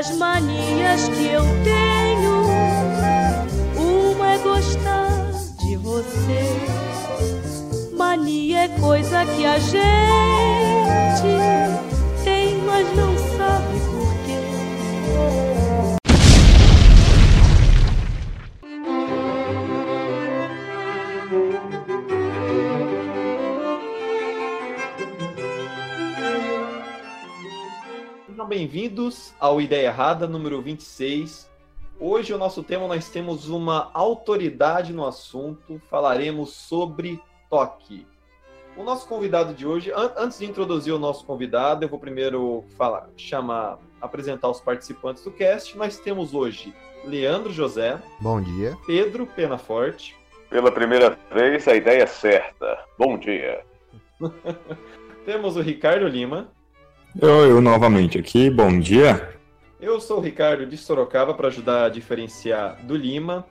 das 0.00 0.16
manias 0.16 1.08
que 1.10 1.26
eu 1.26 1.42
tenho, 1.62 2.46
uma 3.76 4.32
é 4.32 4.38
gostar 4.38 5.30
de 5.58 5.76
você. 5.76 6.56
Mania 7.94 8.64
é 8.64 8.68
coisa 8.80 9.26
que 9.26 9.44
a 9.44 9.58
gente 9.58 9.80
bem-vindos 28.50 29.32
ao 29.38 29.60
Ideia 29.60 29.86
Errada 29.86 30.26
número 30.26 30.60
26. 30.60 31.48
Hoje 32.00 32.34
o 32.34 32.38
nosso 32.38 32.64
tema 32.64 32.88
nós 32.88 33.08
temos 33.08 33.48
uma 33.48 33.92
autoridade 33.94 34.92
no 34.92 35.06
assunto, 35.06 35.80
falaremos 35.88 36.50
sobre 36.50 37.22
toque. 37.48 38.04
O 38.76 38.82
nosso 38.82 39.06
convidado 39.06 39.54
de 39.54 39.64
hoje, 39.64 39.92
an 39.92 40.12
antes 40.16 40.40
de 40.40 40.46
introduzir 40.46 40.92
o 40.92 40.98
nosso 40.98 41.24
convidado, 41.24 41.84
eu 41.84 41.88
vou 41.88 42.00
primeiro 42.00 42.64
falar, 42.76 43.08
chamar, 43.16 43.78
apresentar 44.00 44.50
os 44.50 44.60
participantes 44.60 45.22
do 45.22 45.30
cast. 45.30 45.78
Nós 45.78 46.00
temos 46.00 46.34
hoje 46.34 46.74
Leandro 47.04 47.52
José. 47.52 48.02
Bom 48.18 48.42
dia. 48.42 48.76
Pedro 48.84 49.26
Penaforte. 49.26 50.16
Pela 50.48 50.72
primeira 50.72 51.16
vez, 51.32 51.68
a 51.68 51.76
ideia 51.76 52.02
é 52.02 52.06
certa. 52.06 52.84
Bom 52.98 53.16
dia. 53.16 53.64
temos 55.24 55.56
o 55.56 55.60
Ricardo 55.60 56.08
Lima. 56.08 56.50
Eu, 57.18 57.44
eu 57.44 57.60
novamente 57.60 58.18
aqui, 58.18 58.48
bom 58.48 58.78
dia. 58.78 59.36
Eu 59.80 60.00
sou 60.00 60.18
o 60.18 60.20
Ricardo 60.20 60.64
de 60.64 60.76
Sorocaba 60.76 61.34
para 61.34 61.48
ajudar 61.48 61.86
a 61.86 61.88
diferenciar 61.88 62.78
do 62.84 62.94
Lima. 62.94 63.44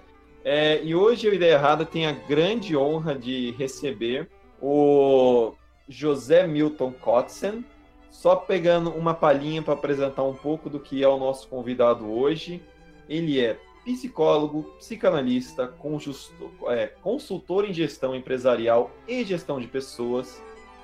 É, 0.45 0.81
e 0.81 0.95
hoje 0.95 1.27
o 1.27 1.33
Ideia 1.33 1.55
Errada 1.55 1.85
tem 1.85 2.05
a 2.05 2.13
grande 2.13 2.77
honra 2.77 3.13
de 3.13 3.51
receber 3.57 4.29
o 4.61 5.53
José 5.89 6.47
Milton 6.47 6.93
Kotzen. 6.93 7.65
Só 8.09 8.35
pegando 8.35 8.91
uma 8.91 9.13
palhinha 9.13 9.61
para 9.61 9.73
apresentar 9.73 10.23
um 10.23 10.33
pouco 10.33 10.69
do 10.69 10.79
que 10.79 11.03
é 11.03 11.07
o 11.07 11.19
nosso 11.19 11.47
convidado 11.49 12.09
hoje. 12.09 12.61
Ele 13.09 13.41
é 13.41 13.57
psicólogo, 13.83 14.63
psicanalista, 14.77 15.73
é, 16.67 16.87
consultor 17.01 17.65
em 17.65 17.73
gestão 17.73 18.15
empresarial 18.15 18.89
e 19.07 19.23
gestão 19.25 19.59
de 19.59 19.67
pessoas 19.67 20.41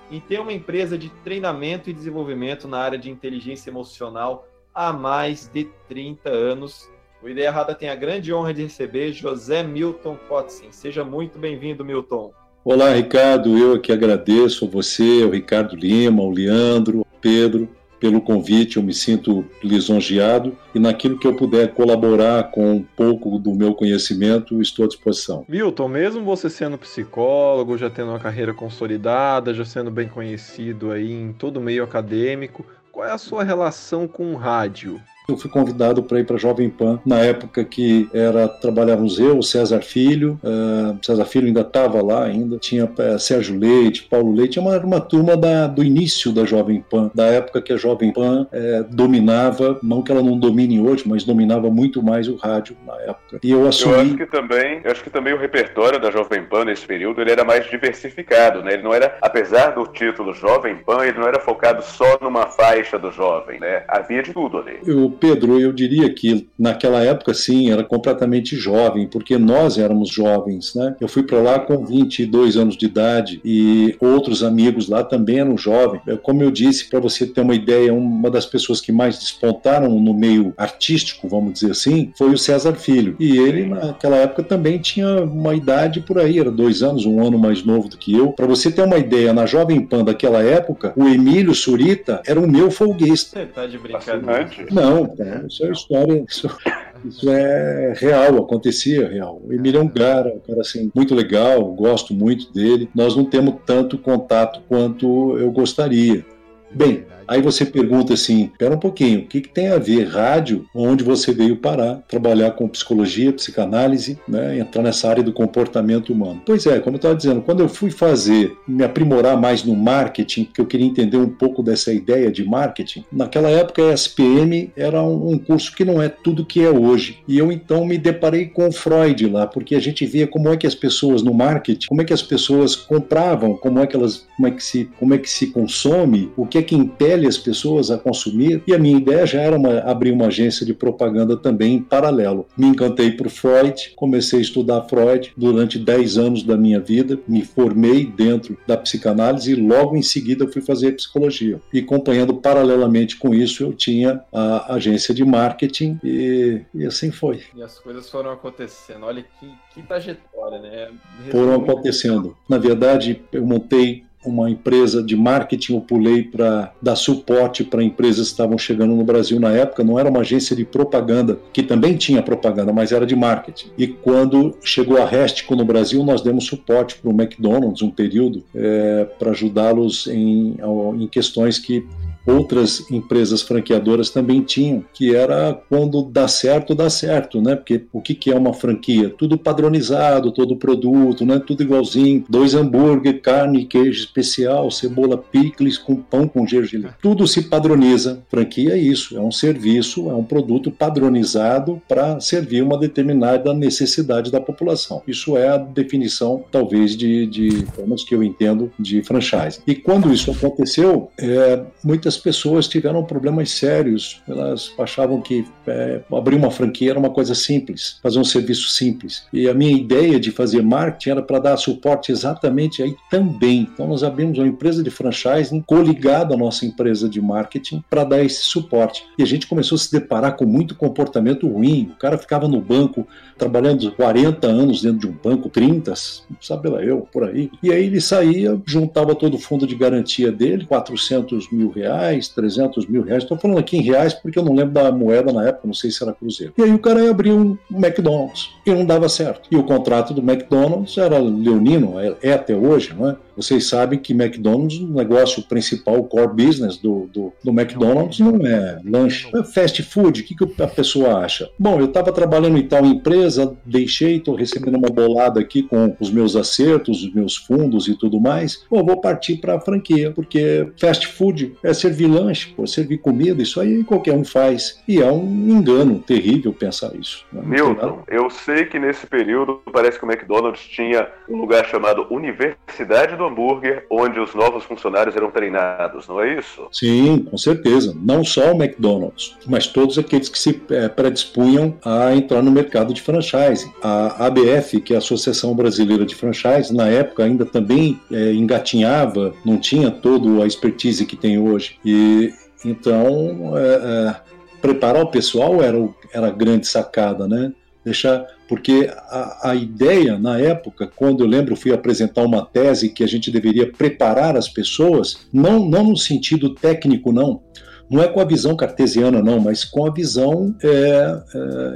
e 0.09 0.19
tem 0.19 0.39
uma 0.39 0.53
empresa 0.53 0.97
de 0.97 1.09
treinamento 1.23 1.89
e 1.89 1.93
desenvolvimento 1.93 2.67
na 2.67 2.79
área 2.79 2.97
de 2.97 3.09
inteligência 3.09 3.69
emocional 3.69 4.47
há 4.73 4.93
mais 4.93 5.49
de 5.51 5.65
30 5.87 6.29
anos. 6.29 6.89
O 7.23 7.29
Ideia 7.29 7.47
Errada 7.47 7.73
tem 7.73 7.89
a 7.89 7.95
grande 7.95 8.33
honra 8.33 8.53
de 8.53 8.63
receber 8.63 9.11
José 9.13 9.63
Milton 9.63 10.17
Kotzen. 10.27 10.71
Seja 10.71 11.03
muito 11.03 11.39
bem-vindo, 11.39 11.83
Milton. 11.83 12.31
Olá, 12.63 12.93
Ricardo. 12.93 13.57
Eu 13.57 13.73
aqui 13.73 13.91
agradeço 13.91 14.65
a 14.65 14.67
você, 14.67 15.21
ao 15.23 15.29
Ricardo 15.29 15.75
Lima, 15.75 16.21
ao 16.21 16.29
Leandro, 16.29 16.99
ao 16.99 17.19
Pedro, 17.21 17.69
pelo 17.99 18.21
convite, 18.21 18.77
eu 18.77 18.83
me 18.83 18.93
sinto 18.93 19.45
lisonjeado 19.63 20.55
e 20.73 20.79
naquilo 20.79 21.17
que 21.17 21.27
eu 21.27 21.35
puder 21.35 21.73
colaborar 21.73 22.51
com 22.51 22.73
um 22.73 22.83
pouco 22.83 23.39
do 23.39 23.53
meu 23.53 23.73
conhecimento, 23.73 24.61
estou 24.61 24.85
à 24.85 24.87
disposição. 24.87 25.45
Milton, 25.47 25.87
mesmo 25.87 26.23
você 26.23 26.49
sendo 26.49 26.77
psicólogo, 26.77 27.77
já 27.77 27.89
tendo 27.89 28.09
uma 28.09 28.19
carreira 28.19 28.53
consolidada, 28.53 29.53
já 29.53 29.65
sendo 29.65 29.89
bem 29.89 30.07
conhecido 30.07 30.91
aí 30.91 31.11
em 31.11 31.33
todo 31.33 31.57
o 31.57 31.61
meio 31.61 31.83
acadêmico, 31.83 32.65
qual 32.91 33.05
é 33.05 33.11
a 33.11 33.17
sua 33.17 33.43
relação 33.43 34.07
com 34.07 34.33
o 34.33 34.35
rádio? 34.35 35.01
Eu 35.27 35.37
fui 35.37 35.49
convidado 35.49 36.03
para 36.03 36.19
ir 36.19 36.25
para 36.25 36.37
Jovem 36.37 36.69
Pan 36.69 36.99
na 37.05 37.19
época 37.19 37.63
que 37.63 38.07
era 38.13 38.47
trabalhávamos 38.47 39.19
eu, 39.19 39.41
César 39.41 39.81
Filho, 39.81 40.39
uh, 40.43 40.97
César 41.03 41.25
Filho 41.25 41.47
ainda 41.47 41.61
estava 41.61 42.01
lá 42.01 42.25
ainda, 42.25 42.57
tinha 42.57 42.85
uh, 42.85 43.19
Sérgio 43.19 43.57
Leite, 43.57 44.03
Paulo 44.03 44.33
Leite, 44.33 44.59
uma, 44.59 44.77
uma 44.77 45.01
turma 45.01 45.35
da, 45.35 45.67
do 45.67 45.83
início 45.83 46.31
da 46.31 46.45
Jovem 46.45 46.83
Pan, 46.89 47.09
da 47.13 47.25
época 47.25 47.61
que 47.61 47.73
a 47.73 47.77
Jovem 47.77 48.13
Pan 48.13 48.43
uh, 48.43 48.95
dominava, 48.95 49.79
não 49.81 50.03
que 50.03 50.11
ela 50.11 50.21
não 50.21 50.37
domine 50.37 50.79
hoje, 50.79 51.03
mas 51.07 51.23
dominava 51.23 51.69
muito 51.69 52.03
mais 52.03 52.27
o 52.27 52.35
rádio 52.35 52.77
na 52.85 52.95
época. 53.01 53.39
E 53.43 53.51
eu 53.51 53.67
assumi. 53.67 53.93
Eu 53.93 54.01
acho 54.01 54.17
que 54.17 54.25
também, 54.25 54.81
eu 54.83 54.91
acho 54.91 55.03
que 55.03 55.09
também 55.09 55.33
o 55.33 55.37
repertório 55.37 55.99
da 55.99 56.11
Jovem 56.11 56.43
Pan 56.43 56.65
nesse 56.65 56.85
período 56.85 57.21
ele 57.21 57.31
era 57.31 57.43
mais 57.43 57.69
diversificado, 57.69 58.61
né? 58.61 58.73
Ele 58.73 58.83
não 58.83 58.93
era, 58.93 59.17
apesar 59.21 59.71
do 59.71 59.87
título 59.87 60.33
Jovem 60.33 60.75
Pan, 60.77 61.03
ele 61.03 61.17
não 61.17 61.27
era 61.27 61.39
focado 61.39 61.83
só 61.83 62.17
numa 62.21 62.47
faixa 62.47 62.99
do 62.99 63.11
jovem, 63.11 63.59
né? 63.59 63.83
Havia 63.87 64.21
de 64.21 64.33
tudo 64.33 64.59
ali. 64.59 64.79
Eu 64.85 65.14
Pedro, 65.15 65.59
eu 65.59 65.71
diria 65.73 66.09
que 66.09 66.47
naquela 66.57 67.03
época, 67.03 67.33
sim, 67.33 67.71
era 67.71 67.83
completamente 67.83 68.55
jovem, 68.55 69.07
porque 69.07 69.37
nós 69.37 69.77
éramos 69.77 70.09
jovens, 70.09 70.73
né? 70.75 70.95
Eu 70.99 71.07
fui 71.07 71.23
para 71.23 71.39
lá 71.41 71.59
com 71.59 71.85
22 71.85 72.57
anos 72.57 72.77
de 72.77 72.85
idade 72.85 73.41
e 73.43 73.95
outros 73.99 74.43
amigos 74.43 74.87
lá 74.87 75.03
também 75.03 75.39
eram 75.39 75.57
jovens. 75.57 76.01
Como 76.21 76.43
eu 76.43 76.51
disse, 76.51 76.89
para 76.89 76.99
você 76.99 77.25
ter 77.25 77.41
uma 77.41 77.55
ideia, 77.55 77.93
uma 77.93 78.29
das 78.29 78.45
pessoas 78.45 78.81
que 78.81 78.91
mais 78.91 79.17
despontaram 79.17 79.99
no 79.99 80.13
meio 80.13 80.53
artístico, 80.57 81.27
vamos 81.27 81.53
dizer 81.53 81.71
assim, 81.71 82.11
foi 82.17 82.31
o 82.31 82.37
César 82.37 82.73
Filho. 82.73 83.15
E 83.19 83.37
ele, 83.37 83.65
naquela 83.65 84.17
época, 84.17 84.43
também 84.43 84.77
tinha 84.79 85.23
uma 85.23 85.55
idade 85.55 86.01
por 86.01 86.19
aí, 86.19 86.39
era 86.39 86.51
dois 86.51 86.83
anos, 86.83 87.05
um 87.05 87.25
ano 87.25 87.37
mais 87.37 87.63
novo 87.63 87.89
do 87.89 87.97
que 87.97 88.15
eu. 88.15 88.31
Para 88.31 88.47
você 88.47 88.71
ter 88.71 88.81
uma 88.81 88.97
ideia, 88.97 89.33
na 89.33 89.45
Jovem 89.45 89.81
Pan 89.81 90.03
daquela 90.03 90.43
época, 90.43 90.93
o 90.95 91.07
Emílio 91.07 91.53
Surita 91.53 92.21
era 92.25 92.39
o 92.39 92.47
meu 92.47 92.69
folguista. 92.69 93.39
Você 93.39 93.45
tá 93.45 93.65
de 93.65 93.77
brincadeira? 93.77 94.49
Não, 94.71 95.04
é, 95.17 95.45
isso 95.47 95.65
é 95.65 95.71
história, 95.71 96.25
isso, 96.27 96.57
isso, 97.05 97.29
é 97.29 97.93
real, 97.95 98.37
acontecia 98.37 99.07
real. 99.07 99.41
Emílio 99.49 99.79
é 99.79 99.83
um 99.83 99.87
cara, 99.87 100.33
um 100.33 100.39
cara 100.39 100.61
assim, 100.61 100.91
muito 100.93 101.13
legal, 101.13 101.63
gosto 101.73 102.13
muito 102.13 102.51
dele. 102.53 102.89
Nós 102.93 103.15
não 103.15 103.25
temos 103.25 103.55
tanto 103.65 103.97
contato 103.97 104.61
quanto 104.67 105.37
eu 105.37 105.51
gostaria. 105.51 106.25
Bem, 106.71 107.05
Aí 107.27 107.41
você 107.41 107.65
pergunta 107.65 108.13
assim: 108.13 108.45
espera 108.51 108.75
um 108.75 108.79
pouquinho, 108.79 109.19
o 109.19 109.25
que, 109.25 109.41
que, 109.41 109.49
tem 109.49 109.69
a 109.69 109.77
ver 109.77 110.07
rádio, 110.07 110.65
onde 110.73 111.03
você 111.03 111.31
veio 111.31 111.57
parar, 111.57 112.03
trabalhar 112.07 112.51
com 112.51 112.67
psicologia, 112.67 113.31
psicanálise, 113.31 114.19
né, 114.27 114.59
entrar 114.59 114.81
nessa 114.81 115.09
área 115.09 115.23
do 115.23 115.33
comportamento 115.33 116.11
humano? 116.11 116.41
Pois 116.45 116.65
é, 116.65 116.79
como 116.79 116.95
eu 116.95 116.97
estava 116.97 117.15
dizendo, 117.15 117.41
quando 117.41 117.61
eu 117.61 117.69
fui 117.69 117.89
fazer, 117.89 118.55
me 118.67 118.83
aprimorar 118.83 119.39
mais 119.39 119.63
no 119.63 119.75
marketing, 119.75 120.45
porque 120.45 120.61
eu 120.61 120.65
queria 120.65 120.85
entender 120.85 121.17
um 121.17 121.29
pouco 121.29 121.63
dessa 121.63 121.91
ideia 121.93 122.31
de 122.31 122.43
marketing, 122.43 123.05
naquela 123.11 123.49
época 123.49 123.89
a 123.89 123.93
SPM 123.93 124.71
era 124.75 125.01
um, 125.01 125.37
curso 125.37 125.75
que 125.75 125.85
não 125.85 126.01
é 126.01 126.09
tudo 126.09 126.45
que 126.45 126.61
é 126.61 126.69
hoje. 126.69 127.19
E 127.27 127.37
eu 127.37 127.51
então 127.51 127.85
me 127.85 127.97
deparei 127.97 128.47
com 128.47 128.71
Freud 128.71 129.27
lá, 129.27 129.47
porque 129.47 129.75
a 129.75 129.79
gente 129.79 130.05
via 130.05 130.27
como 130.27 130.49
é 130.49 130.57
que 130.57 130.67
as 130.67 130.75
pessoas 130.75 131.21
no 131.21 131.33
marketing, 131.33 131.87
como 131.87 132.01
é 132.01 132.05
que 132.05 132.13
as 132.13 132.21
pessoas 132.21 132.75
compravam, 132.75 133.55
como 133.55 133.79
é 133.79 133.87
que 133.87 133.95
elas, 133.95 134.27
como 134.35 134.47
é 134.47 134.51
que 134.51 134.63
se, 134.63 134.89
como 134.99 135.13
é 135.13 135.17
que 135.17 135.29
se 135.29 135.47
consome, 135.47 136.31
o 136.35 136.45
que 136.45 136.57
é 136.57 136.61
que 136.61 136.75
impede 136.75 137.14
compele 137.15 137.27
as 137.27 137.37
pessoas 137.37 137.89
a 137.89 137.97
consumir. 137.97 138.61
E 138.67 138.73
a 138.73 138.79
minha 138.79 138.97
ideia 138.97 139.25
já 139.25 139.41
era 139.41 139.57
uma, 139.57 139.79
abrir 139.79 140.11
uma 140.11 140.27
agência 140.27 140.65
de 140.65 140.73
propaganda 140.73 141.37
também 141.37 141.75
em 141.75 141.81
paralelo. 141.81 142.45
Me 142.57 142.67
encantei 142.67 143.11
por 143.11 143.29
Freud, 143.29 143.93
comecei 143.95 144.39
a 144.39 144.41
estudar 144.41 144.83
Freud 144.83 145.33
durante 145.37 145.79
10 145.79 146.17
anos 146.17 146.43
da 146.43 146.57
minha 146.57 146.79
vida, 146.79 147.19
me 147.27 147.43
formei 147.43 148.05
dentro 148.05 148.57
da 148.67 148.77
psicanálise 148.77 149.51
e 149.51 149.55
logo 149.55 149.95
em 149.95 150.01
seguida 150.01 150.47
fui 150.47 150.61
fazer 150.61 150.93
psicologia. 150.93 151.59
E 151.71 151.79
acompanhando 151.79 152.35
paralelamente 152.35 153.17
com 153.17 153.33
isso, 153.33 153.63
eu 153.63 153.73
tinha 153.73 154.21
a 154.33 154.75
agência 154.75 155.13
de 155.13 155.23
marketing 155.23 155.99
e, 156.03 156.61
e 156.73 156.85
assim 156.85 157.11
foi. 157.11 157.41
E 157.55 157.61
as 157.61 157.79
coisas 157.79 158.09
foram 158.09 158.31
acontecendo. 158.31 159.05
Olha 159.05 159.23
que, 159.39 159.47
que 159.73 159.81
trajetória, 159.83 160.59
né? 160.59 160.89
Foram 161.31 161.55
acontecendo. 161.55 162.35
Na 162.49 162.57
verdade, 162.57 163.21
eu 163.31 163.45
montei 163.45 164.04
uma 164.25 164.49
empresa 164.49 165.01
de 165.03 165.15
marketing, 165.15 165.75
eu 165.75 165.81
pulei 165.81 166.23
para 166.23 166.73
dar 166.81 166.95
suporte 166.95 167.63
para 167.63 167.83
empresas 167.83 168.27
que 168.27 168.33
estavam 168.33 168.57
chegando 168.57 168.95
no 168.95 169.03
Brasil 169.03 169.39
na 169.39 169.51
época. 169.51 169.83
Não 169.83 169.99
era 169.99 170.09
uma 170.09 170.21
agência 170.21 170.55
de 170.55 170.65
propaganda, 170.65 171.39
que 171.53 171.63
também 171.63 171.95
tinha 171.95 172.21
propaganda, 172.21 172.73
mas 172.73 172.91
era 172.91 173.05
de 173.05 173.15
marketing. 173.15 173.67
E 173.77 173.87
quando 173.87 174.55
chegou 174.63 175.01
a 175.01 175.05
Restico 175.05 175.55
no 175.55 175.65
Brasil, 175.65 176.03
nós 176.03 176.21
demos 176.21 176.45
suporte 176.45 176.97
para 176.97 177.09
o 177.09 177.13
McDonald's 177.13 177.81
um 177.81 177.89
período 177.89 178.43
é, 178.53 179.07
para 179.17 179.31
ajudá-los 179.31 180.07
em, 180.07 180.57
em 180.99 181.07
questões 181.07 181.59
que 181.59 181.85
outras 182.25 182.89
empresas 182.91 183.41
franqueadoras 183.41 184.09
também 184.09 184.41
tinham, 184.41 184.83
que 184.93 185.15
era 185.15 185.53
quando 185.69 186.03
dá 186.03 186.27
certo, 186.27 186.73
dá 186.73 186.89
certo, 186.89 187.41
né? 187.41 187.55
Porque 187.55 187.85
o 187.93 188.01
que, 188.01 188.15
que 188.15 188.31
é 188.31 188.35
uma 188.35 188.53
franquia? 188.53 189.09
Tudo 189.09 189.37
padronizado, 189.37 190.31
todo 190.31 190.55
produto, 190.55 191.25
né? 191.25 191.39
Tudo 191.39 191.63
igualzinho. 191.63 192.23
Dois 192.29 192.55
hambúrguer, 192.55 193.21
carne, 193.21 193.65
queijo 193.65 193.99
especial, 193.99 194.71
cebola 194.71 195.17
picles 195.17 195.77
com 195.77 195.95
pão 195.95 196.27
com 196.27 196.47
gergelim. 196.47 196.89
Tudo 197.01 197.27
se 197.27 197.43
padroniza. 197.43 198.23
Franquia 198.29 198.73
é 198.73 198.77
isso, 198.77 199.17
é 199.17 199.21
um 199.21 199.31
serviço, 199.31 200.09
é 200.09 200.13
um 200.13 200.23
produto 200.23 200.71
padronizado 200.71 201.81
para 201.87 202.19
servir 202.19 202.63
uma 202.63 202.77
determinada 202.77 203.53
necessidade 203.53 204.31
da 204.31 204.41
população. 204.41 205.01
Isso 205.07 205.37
é 205.37 205.49
a 205.49 205.57
definição, 205.57 206.43
talvez, 206.51 206.95
de, 206.95 207.25
de 207.27 207.65
pelo 207.75 207.87
menos 207.87 208.03
que 208.03 208.15
eu 208.15 208.23
entendo, 208.23 208.71
de 208.79 209.01
franchise. 209.03 209.59
E 209.67 209.75
quando 209.75 210.11
isso 210.11 210.31
aconteceu, 210.31 211.09
é, 211.19 211.61
muitas 211.83 212.14
as 212.15 212.17
pessoas 212.17 212.67
tiveram 212.67 213.03
problemas 213.03 213.51
sérios. 213.51 214.21
Elas 214.27 214.71
achavam 214.79 215.21
que 215.21 215.45
é, 215.67 216.01
abrir 216.11 216.35
uma 216.35 216.49
franquia 216.49 216.91
era 216.91 216.99
uma 216.99 217.09
coisa 217.09 217.35
simples, 217.35 217.99
fazer 218.01 218.19
um 218.19 218.23
serviço 218.23 218.69
simples. 218.69 219.25
E 219.31 219.47
a 219.49 219.53
minha 219.53 219.75
ideia 219.75 220.19
de 220.19 220.31
fazer 220.31 220.61
marketing 220.61 221.09
era 221.09 221.21
para 221.21 221.39
dar 221.39 221.57
suporte 221.57 222.11
exatamente 222.11 222.81
aí 222.81 222.95
também. 223.09 223.67
Então 223.73 223.87
nós 223.87 224.03
abrimos 224.03 224.37
uma 224.37 224.47
empresa 224.47 224.81
de 224.81 224.89
franchising 224.89 225.61
coligada 225.61 226.33
à 226.33 226.37
nossa 226.37 226.65
empresa 226.65 227.09
de 227.09 227.21
marketing 227.21 227.83
para 227.89 228.03
dar 228.03 228.23
esse 228.23 228.43
suporte. 228.43 229.03
E 229.17 229.23
a 229.23 229.25
gente 229.25 229.47
começou 229.47 229.75
a 229.75 229.79
se 229.79 229.91
deparar 229.91 230.35
com 230.35 230.45
muito 230.45 230.75
comportamento 230.75 231.47
ruim. 231.47 231.91
O 231.93 231.99
cara 231.99 232.17
ficava 232.17 232.47
no 232.47 232.61
banco 232.61 233.07
trabalhando 233.37 233.91
40 233.91 234.47
anos 234.47 234.81
dentro 234.81 234.99
de 234.99 235.07
um 235.07 235.11
banco, 235.11 235.49
30, 235.49 235.93
sabe 236.41 236.69
lá 236.69 236.81
eu, 236.81 237.07
por 237.11 237.23
aí. 237.25 237.51
E 237.61 237.71
aí 237.71 237.85
ele 237.85 237.99
saía, 237.99 238.59
juntava 238.65 239.13
todo 239.13 239.35
o 239.35 239.39
fundo 239.39 239.67
de 239.67 239.75
garantia 239.75 240.31
dele, 240.31 240.65
400 240.65 241.51
mil 241.51 241.69
reais, 241.69 242.04
300 242.33 242.87
mil 242.87 243.03
reais. 243.03 243.23
Estou 243.23 243.37
falando 243.37 243.59
aqui 243.59 243.77
em 243.77 243.81
reais 243.81 244.13
porque 244.13 244.37
eu 244.37 244.43
não 244.43 244.53
lembro 244.53 244.73
da 244.73 244.91
moeda 244.91 245.31
na 245.31 245.47
época, 245.47 245.67
não 245.67 245.73
sei 245.73 245.91
se 245.91 246.03
era 246.03 246.13
cruzeiro. 246.13 246.53
E 246.57 246.63
aí 246.63 246.73
o 246.73 246.79
cara 246.79 247.01
ia 247.01 247.11
abrir 247.11 247.31
um 247.31 247.57
McDonald's 247.71 248.51
e 248.65 248.73
não 248.73 248.85
dava 248.85 249.09
certo. 249.09 249.47
E 249.51 249.55
o 249.55 249.63
contrato 249.63 250.13
do 250.13 250.21
McDonald's 250.21 250.97
era 250.97 251.17
leonino, 251.17 251.99
é, 251.99 252.15
é 252.21 252.33
até 252.33 252.55
hoje, 252.55 252.93
não 252.97 253.09
é? 253.09 253.15
Vocês 253.35 253.67
sabem 253.67 253.99
que 253.99 254.13
McDonald's, 254.13 254.79
o 254.79 254.87
negócio 254.87 255.43
principal, 255.43 255.99
o 255.99 256.03
core 256.03 256.45
business 256.45 256.77
do, 256.77 257.09
do, 257.13 257.33
do 257.43 257.51
McDonald's 257.51 258.19
não 258.19 258.45
é 258.45 258.79
lanche, 258.83 259.29
é 259.35 259.43
fast 259.43 259.81
food. 259.83 260.21
O 260.21 260.23
que, 260.23 260.35
que 260.35 260.61
a 260.61 260.67
pessoa 260.67 261.19
acha? 261.19 261.49
Bom, 261.57 261.79
eu 261.79 261.85
estava 261.85 262.11
trabalhando 262.11 262.57
em 262.57 262.67
tal 262.67 262.85
empresa, 262.85 263.55
deixei, 263.65 264.17
estou 264.17 264.35
recebendo 264.35 264.77
uma 264.77 264.89
bolada 264.89 265.39
aqui 265.39 265.63
com 265.63 265.95
os 265.99 266.11
meus 266.11 266.35
acertos, 266.35 267.03
os 267.03 267.13
meus 267.13 267.35
fundos 267.35 267.87
e 267.87 267.97
tudo 267.97 268.19
mais. 268.19 268.57
Pô, 268.69 268.83
vou 268.83 269.01
partir 269.01 269.37
para 269.37 269.55
a 269.55 269.59
franquia, 269.59 270.11
porque 270.11 270.67
fast 270.77 271.07
food 271.07 271.55
é 271.63 271.73
servir 271.73 272.07
lanche, 272.07 272.53
pô, 272.55 272.65
servir 272.65 272.99
comida, 272.99 273.41
isso 273.41 273.59
aí 273.59 273.83
qualquer 273.83 274.13
um 274.13 274.23
faz. 274.23 274.81
E 274.87 275.01
é 275.01 275.11
um 275.11 275.25
engano 275.25 275.99
terrível 275.99 276.53
pensar 276.53 276.95
isso. 276.95 277.25
Né? 277.31 277.41
Milton, 277.43 278.03
eu 278.07 278.29
sei 278.29 278.65
que 278.65 278.79
nesse 278.79 279.05
período 279.07 279.61
parece 279.71 279.99
que 279.99 280.05
o 280.05 280.11
McDonald's 280.11 280.61
tinha 280.61 281.07
um 281.29 281.37
lugar 281.37 281.65
chamado 281.65 282.07
Universidade 282.09 283.15
do 283.15 283.24
hambúrguer 283.25 283.85
onde 283.89 284.19
os 284.19 284.33
novos 284.33 284.63
funcionários 284.63 285.15
eram 285.15 285.31
treinados, 285.31 286.07
não 286.07 286.21
é 286.21 286.37
isso? 286.39 286.67
Sim, 286.71 287.25
com 287.29 287.37
certeza. 287.37 287.95
Não 287.99 288.23
só 288.23 288.51
o 288.51 288.63
McDonald's, 288.63 289.37
mas 289.47 289.67
todos 289.67 289.97
aqueles 289.97 290.29
que 290.29 290.37
se 290.37 290.61
é, 290.69 290.87
predispunham 290.87 291.77
a 291.83 292.15
entrar 292.15 292.41
no 292.41 292.51
mercado 292.51 292.93
de 292.93 293.01
franchise. 293.01 293.71
A 293.81 294.27
ABF, 294.27 294.79
que 294.81 294.93
é 294.93 294.95
a 294.95 294.99
Associação 294.99 295.55
Brasileira 295.55 296.05
de 296.05 296.15
Franchise, 296.15 296.73
na 296.73 296.87
época 296.87 297.23
ainda 297.23 297.45
também 297.45 297.99
é, 298.11 298.31
engatinhava, 298.33 299.33
não 299.45 299.57
tinha 299.57 299.91
toda 299.91 300.43
a 300.43 300.47
expertise 300.47 301.05
que 301.05 301.15
tem 301.15 301.37
hoje. 301.39 301.77
E 301.85 302.33
então 302.63 303.53
é, 303.57 304.11
é 304.11 304.15
preparar 304.61 305.03
o 305.03 305.11
pessoal 305.11 305.61
era, 305.61 305.77
era 306.11 306.27
a 306.27 306.31
grande 306.31 306.67
sacada, 306.67 307.27
né? 307.27 307.53
Deixar 307.83 308.25
porque 308.47 308.89
a, 308.91 309.51
a, 309.51 309.55
ideia, 309.55 310.17
na 310.19 310.39
época, 310.39 310.89
quando 310.95 311.23
eu 311.23 311.27
lembro, 311.27 311.55
fui 311.55 311.73
apresentar 311.73 312.23
uma 312.23 312.45
tese 312.45 312.89
que 312.89 313.03
a 313.03 313.07
gente 313.07 313.31
deveria 313.31 313.71
preparar 313.71 314.37
as 314.37 314.47
pessoas, 314.47 315.27
não, 315.33 315.67
não 315.67 315.83
no 315.83 315.97
sentido 315.97 316.53
técnico, 316.53 317.11
não, 317.11 317.41
não 317.89 318.01
é 318.01 318.07
com 318.07 318.19
a 318.19 318.25
visão 318.25 318.55
cartesiana, 318.55 319.21
não, 319.21 319.39
mas 319.39 319.63
com 319.63 319.85
a 319.85 319.91
visão 319.91 320.55
é, 320.63 320.67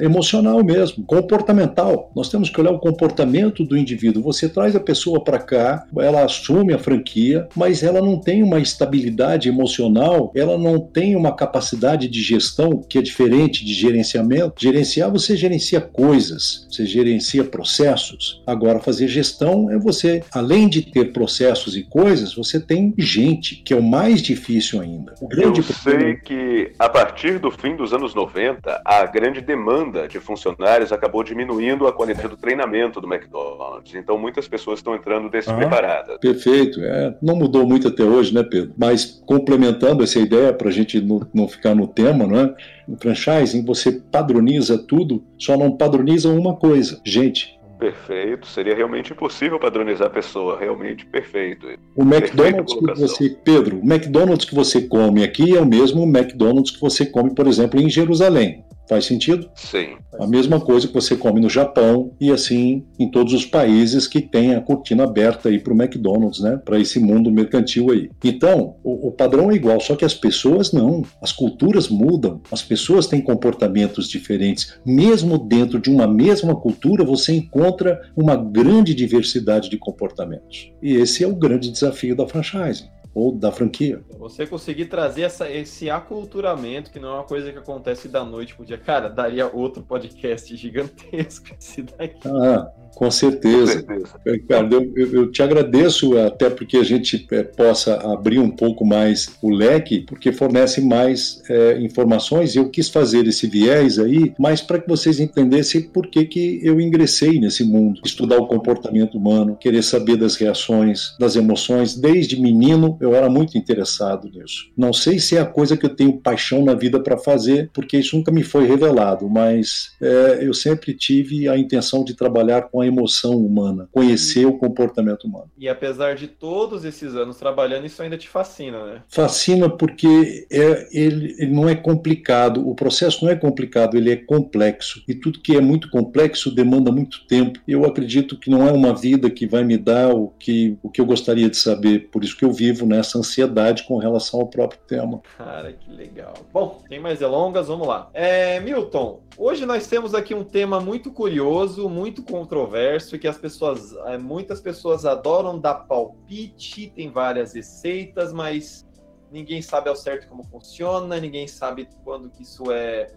é, 0.01 0.05
emocional 0.05 0.63
mesmo, 0.63 1.03
comportamental. 1.05 2.11
Nós 2.15 2.29
temos 2.29 2.49
que 2.49 2.59
olhar 2.59 2.71
o 2.71 2.79
comportamento 2.79 3.63
do 3.63 3.77
indivíduo. 3.77 4.23
Você 4.23 4.49
traz 4.49 4.75
a 4.75 4.79
pessoa 4.79 5.23
para 5.23 5.39
cá, 5.39 5.85
ela 5.97 6.23
assume 6.23 6.73
a 6.73 6.79
franquia, 6.79 7.47
mas 7.55 7.83
ela 7.83 8.01
não 8.01 8.19
tem 8.19 8.43
uma 8.43 8.59
estabilidade 8.59 9.47
emocional, 9.47 10.31
ela 10.35 10.57
não 10.57 10.79
tem 10.79 11.15
uma 11.15 11.35
capacidade 11.35 12.07
de 12.07 12.21
gestão 12.21 12.81
que 12.81 12.97
é 12.97 13.01
diferente 13.01 13.63
de 13.63 13.73
gerenciamento. 13.73 14.53
Gerenciar, 14.57 15.11
você 15.11 15.35
gerencia 15.35 15.79
coisas, 15.81 16.67
você 16.69 16.85
gerencia 16.85 17.43
processos. 17.43 18.41
Agora, 18.45 18.79
fazer 18.79 19.07
gestão 19.07 19.69
é 19.69 19.77
você, 19.77 20.23
além 20.31 20.67
de 20.67 20.81
ter 20.81 21.13
processos 21.13 21.75
e 21.75 21.83
coisas, 21.83 22.33
você 22.33 22.59
tem 22.59 22.93
gente, 22.97 23.57
que 23.57 23.73
é 23.73 23.77
o 23.77 23.83
mais 23.83 24.21
difícil 24.21 24.81
ainda. 24.81 25.13
O 25.21 25.27
grande 25.27 25.61
problema 25.61 25.98
sei 25.99 26.15
que 26.15 26.71
a 26.79 26.89
partir 26.89 27.39
do 27.39 27.51
fim 27.51 27.75
dos 27.75 27.93
anos 27.93 28.13
90, 28.13 28.81
a 28.83 29.05
grande 29.05 29.41
demanda 29.41 30.07
de 30.07 30.19
funcionários 30.19 30.91
acabou 30.91 31.23
diminuindo 31.23 31.87
a 31.87 31.93
qualidade 31.93 32.27
do 32.27 32.37
treinamento 32.37 33.01
do 33.01 33.11
McDonald's. 33.11 33.93
Então 33.95 34.17
muitas 34.17 34.47
pessoas 34.47 34.79
estão 34.79 34.95
entrando 34.95 35.29
despreparadas. 35.29 36.15
Ah, 36.15 36.19
perfeito. 36.19 36.81
É, 36.81 37.15
não 37.21 37.35
mudou 37.35 37.67
muito 37.67 37.87
até 37.87 38.03
hoje, 38.03 38.33
né, 38.33 38.43
Pedro? 38.43 38.73
Mas 38.77 39.21
complementando 39.25 40.03
essa 40.03 40.19
ideia, 40.19 40.53
para 40.53 40.69
a 40.69 40.71
gente 40.71 40.99
não, 41.01 41.21
não 41.33 41.47
ficar 41.47 41.75
no 41.75 41.87
tema, 41.87 42.25
não 42.25 42.39
é? 42.39 42.55
No 42.87 42.97
franchising, 42.97 43.63
você 43.63 43.91
padroniza 43.91 44.77
tudo, 44.77 45.23
só 45.37 45.57
não 45.57 45.75
padroniza 45.75 46.29
uma 46.29 46.55
coisa: 46.55 46.99
gente. 47.05 47.58
Perfeito, 47.79 48.45
seria 48.45 48.75
realmente 48.75 49.13
impossível 49.13 49.57
padronizar 49.57 50.07
a 50.07 50.09
pessoa, 50.09 50.59
realmente 50.59 51.05
perfeito. 51.05 51.65
O 51.95 52.03
McDonald's 52.03 52.73
que 52.73 52.85
você, 52.85 53.29
Pedro, 53.29 53.79
o 53.79 53.85
McDonald's 53.85 54.45
que 54.45 54.53
você 54.53 54.81
come 54.81 55.23
aqui 55.23 55.55
é 55.55 55.61
o 55.61 55.65
mesmo 55.65 56.03
McDonald's 56.03 56.71
que 56.71 56.81
você 56.81 57.05
come, 57.05 57.33
por 57.33 57.47
exemplo, 57.47 57.79
em 57.79 57.89
Jerusalém. 57.89 58.65
Faz 58.89 59.05
sentido? 59.05 59.47
Sim. 59.53 59.97
A 60.19 60.25
mesma 60.25 60.59
coisa 60.59 60.87
que 60.87 60.93
você 60.95 61.15
come 61.15 61.39
no 61.39 61.47
Japão 61.47 62.11
e 62.19 62.31
assim 62.31 62.83
em 62.97 63.09
todos 63.09 63.33
os 63.33 63.45
países 63.45 64.07
que 64.07 64.19
tem 64.19 64.55
a 64.55 64.61
cortina 64.61 65.03
aberta 65.03 65.49
aí 65.49 65.59
para 65.59 65.71
o 65.71 65.79
McDonald's, 65.79 66.39
né? 66.41 66.57
Para 66.57 66.79
esse 66.79 66.99
mundo 66.99 67.29
mercantil 67.29 67.91
aí. 67.91 68.09
Então, 68.23 68.77
o, 68.83 69.09
o, 69.09 69.11
padrão 69.11 69.51
é 69.51 69.55
igual, 69.55 69.79
só 69.79 69.95
que 69.95 70.03
as 70.03 70.15
pessoas 70.15 70.71
não. 70.71 71.03
As 71.21 71.31
culturas 71.31 71.87
mudam, 71.87 72.41
as 72.51 72.63
pessoas 72.63 73.05
têm 73.05 73.21
comportamentos 73.21 74.09
diferentes. 74.09 74.73
Mesmo 74.83 75.37
dentro 75.37 75.79
de 75.79 75.91
uma 75.91 76.07
mesma 76.07 76.55
cultura, 76.55 77.03
você 77.03 77.33
encontra 77.33 78.01
uma 78.17 78.35
grande 78.35 78.95
diversidade 78.95 79.69
de 79.69 79.77
comportamentos. 79.77 80.71
E 80.81 80.95
esse 80.95 81.23
é 81.23 81.27
o 81.27 81.35
grande 81.35 81.69
desafio 81.69 82.15
da 82.15 82.27
franchising 82.27 82.89
ou 83.19 83.31
da 83.31 83.51
franquia. 83.51 84.01
Você 84.17 84.45
conseguir 84.45 84.85
trazer 84.85 85.23
essa, 85.23 85.49
esse 85.49 85.89
aculturamento, 85.89 86.91
que 86.91 86.99
não 86.99 87.09
é 87.09 87.13
uma 87.15 87.23
coisa 87.23 87.51
que 87.51 87.57
acontece 87.57 88.07
da 88.07 88.23
noite 88.23 88.55
pro 88.55 88.65
dia. 88.65 88.77
Cara, 88.77 89.09
daria 89.09 89.47
outro 89.47 89.83
podcast 89.83 90.55
gigantesco 90.55 91.47
esse 91.59 91.83
daqui. 91.83 92.27
Ah, 92.27 92.71
com 92.95 93.09
certeza. 93.11 93.83
Com 93.83 93.87
certeza. 93.87 94.19
Ricardo, 94.25 94.75
eu, 94.75 94.93
eu, 94.95 95.13
eu, 95.13 95.31
te 95.31 95.41
agradeço 95.41 96.17
até 96.17 96.49
porque 96.49 96.77
a 96.77 96.83
gente 96.83 97.27
é, 97.31 97.43
possa 97.43 97.95
abrir 98.11 98.39
um 98.39 98.49
pouco 98.49 98.85
mais 98.85 99.29
o 99.41 99.49
leque, 99.49 100.01
porque 100.01 100.31
fornece 100.31 100.81
mais 100.81 101.41
é, 101.49 101.79
informações. 101.79 102.55
Eu 102.55 102.69
quis 102.69 102.89
fazer 102.89 103.27
esse 103.27 103.47
viés 103.47 103.99
aí, 103.99 104.33
mas 104.37 104.61
para 104.61 104.79
que 104.79 104.87
vocês 104.87 105.19
entendessem 105.19 105.81
por 105.81 106.07
que, 106.07 106.25
que 106.25 106.59
eu 106.63 106.79
ingressei 106.79 107.39
nesse 107.39 107.63
mundo. 107.63 108.01
Estudar 108.03 108.37
o 108.37 108.47
comportamento 108.47 109.17
humano, 109.17 109.55
querer 109.55 109.83
saber 109.83 110.17
das 110.17 110.35
reações, 110.35 111.15
das 111.19 111.35
emoções. 111.35 111.95
Desde 111.95 112.39
menino 112.39 112.97
eu 112.99 113.08
era 113.13 113.29
muito 113.29 113.57
interessado 113.57 114.29
nisso. 114.29 114.69
Não 114.75 114.93
sei 114.93 115.19
se 115.19 115.37
é 115.37 115.41
a 115.41 115.45
coisa 115.45 115.77
que 115.77 115.85
eu 115.85 115.95
tenho 115.95 116.17
paixão 116.17 116.63
na 116.63 116.73
vida 116.73 116.99
para 116.99 117.17
fazer, 117.17 117.69
porque 117.73 117.97
isso 117.97 118.15
nunca 118.15 118.31
me 118.31 118.43
foi 118.43 118.65
revelado, 118.65 119.29
mas 119.29 119.91
é, 120.01 120.39
eu 120.41 120.53
sempre 120.53 120.93
tive 120.93 121.47
a 121.47 121.57
intenção 121.57 122.03
de 122.03 122.13
trabalhar 122.13 122.63
com 122.63 122.81
a 122.81 122.87
emoção 122.87 123.37
humana, 123.37 123.87
conhecer 123.91 124.45
o 124.45 124.57
comportamento 124.57 125.25
humano. 125.25 125.49
E 125.57 125.67
apesar 125.67 126.15
de 126.15 126.27
todos 126.27 126.85
esses 126.85 127.15
anos 127.15 127.37
trabalhando, 127.37 127.85
isso 127.85 128.01
ainda 128.01 128.17
te 128.17 128.27
fascina, 128.27 128.85
né? 128.85 129.01
Fascina 129.07 129.69
porque 129.69 130.47
é, 130.51 130.87
ele, 130.91 131.35
ele 131.37 131.51
não 131.51 131.67
é 131.67 131.75
complicado, 131.75 132.67
o 132.67 132.75
processo 132.75 133.23
não 133.23 133.31
é 133.31 133.35
complicado, 133.35 133.97
ele 133.97 134.11
é 134.11 134.15
complexo. 134.15 135.01
E 135.07 135.13
tudo 135.13 135.39
que 135.39 135.55
é 135.55 135.61
muito 135.61 135.89
complexo 135.89 136.53
demanda 136.53 136.91
muito 136.91 137.25
tempo. 137.27 137.59
Eu 137.67 137.85
acredito 137.85 138.37
que 138.37 138.49
não 138.49 138.67
é 138.67 138.71
uma 138.71 138.93
vida 138.93 139.29
que 139.29 139.47
vai 139.47 139.63
me 139.63 139.77
dar 139.77 140.13
o 140.13 140.27
que, 140.39 140.77
o 140.83 140.89
que 140.89 141.01
eu 141.01 141.05
gostaria 141.05 141.49
de 141.49 141.57
saber, 141.57 142.09
por 142.11 142.23
isso 142.23 142.37
que 142.37 142.45
eu 142.45 142.51
vivo 142.51 142.85
nessa 142.89 143.19
ansiedade 143.19 143.83
com 143.83 143.97
relação 143.97 144.41
ao 144.41 144.47
próprio 144.47 144.81
tema. 144.87 145.21
Cara, 145.37 145.71
que 145.71 145.91
legal. 145.91 146.33
Bom, 146.51 146.81
sem 146.89 146.99
mais 146.99 147.19
delongas, 147.19 147.67
vamos 147.67 147.87
lá. 147.87 148.09
É, 148.13 148.59
Milton, 148.59 149.21
hoje 149.37 149.65
nós 149.65 149.85
temos 149.85 150.15
aqui 150.15 150.33
um 150.33 150.43
tema 150.43 150.81
muito 150.81 151.11
curioso, 151.11 151.87
muito 151.87 152.23
controverso 152.23 153.19
que 153.19 153.27
as 153.27 153.37
pessoas, 153.37 153.95
é, 154.07 154.17
muitas 154.17 154.59
pessoas 154.59 155.05
adoram 155.05 155.59
dar 155.59 155.75
palpite, 155.75 156.91
tem 156.95 157.11
várias 157.11 157.53
receitas, 157.53 158.33
mas 158.33 158.87
ninguém 159.31 159.61
sabe 159.61 159.87
ao 159.87 159.95
certo 159.95 160.27
como 160.27 160.43
funciona, 160.43 161.19
ninguém 161.19 161.47
sabe 161.47 161.87
quando 162.03 162.29
que 162.29 162.41
isso 162.41 162.71
é 162.71 163.13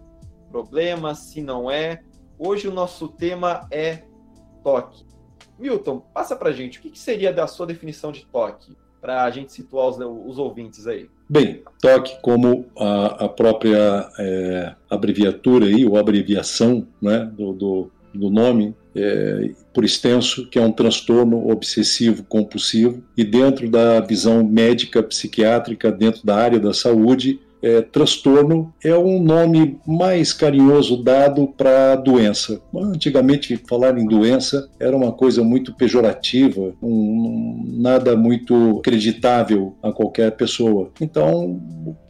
problema, 0.50 1.14
se 1.14 1.40
não 1.40 1.70
é. 1.70 2.02
Hoje 2.38 2.68
o 2.68 2.72
nosso 2.72 3.08
tema 3.08 3.66
é 3.70 4.02
toque. 4.62 5.06
Milton, 5.58 6.00
passa 6.00 6.36
pra 6.36 6.52
gente, 6.52 6.78
o 6.78 6.82
que, 6.82 6.90
que 6.90 6.98
seria 6.98 7.32
da 7.32 7.46
sua 7.46 7.66
definição 7.66 8.12
de 8.12 8.26
toque? 8.26 8.76
Para 9.02 9.24
a 9.24 9.30
gente 9.30 9.52
situar 9.52 9.88
os, 9.88 9.98
os, 9.98 10.38
ouvintes 10.38 10.86
aí. 10.86 11.10
Bem, 11.28 11.62
toque 11.80 12.16
como 12.22 12.64
a, 12.78 13.24
a 13.24 13.28
própria 13.28 14.08
é, 14.18 14.74
abreviatura 14.88 15.66
aí, 15.66 15.84
ou 15.84 15.98
abreviação 15.98 16.86
né, 17.00 17.28
do, 17.36 17.52
do, 17.52 17.90
do 18.14 18.30
nome 18.30 18.74
é, 18.94 19.50
por 19.74 19.84
extenso, 19.84 20.46
que 20.48 20.58
é 20.58 20.62
um 20.62 20.70
transtorno 20.70 21.50
obsessivo 21.50 22.22
compulsivo, 22.22 23.02
e 23.16 23.24
dentro 23.24 23.68
da 23.68 24.00
visão 24.00 24.44
médica 24.44 25.02
psiquiátrica, 25.02 25.90
dentro 25.90 26.24
da 26.24 26.36
área 26.36 26.60
da 26.60 26.72
saúde, 26.72 27.40
é, 27.62 27.80
transtorno 27.80 28.74
é 28.82 28.94
um 28.96 29.22
nome 29.22 29.78
mais 29.86 30.32
carinhoso 30.32 31.02
dado 31.02 31.46
para 31.46 31.96
doença. 31.96 32.60
Antigamente, 32.74 33.56
falar 33.68 33.96
em 33.96 34.06
doença 34.06 34.68
era 34.80 34.96
uma 34.96 35.12
coisa 35.12 35.44
muito 35.44 35.74
pejorativa, 35.74 36.74
um, 36.82 37.64
nada 37.78 38.16
muito 38.16 38.78
acreditável 38.78 39.76
a 39.82 39.92
qualquer 39.92 40.32
pessoa. 40.32 40.90
Então, 41.00 41.60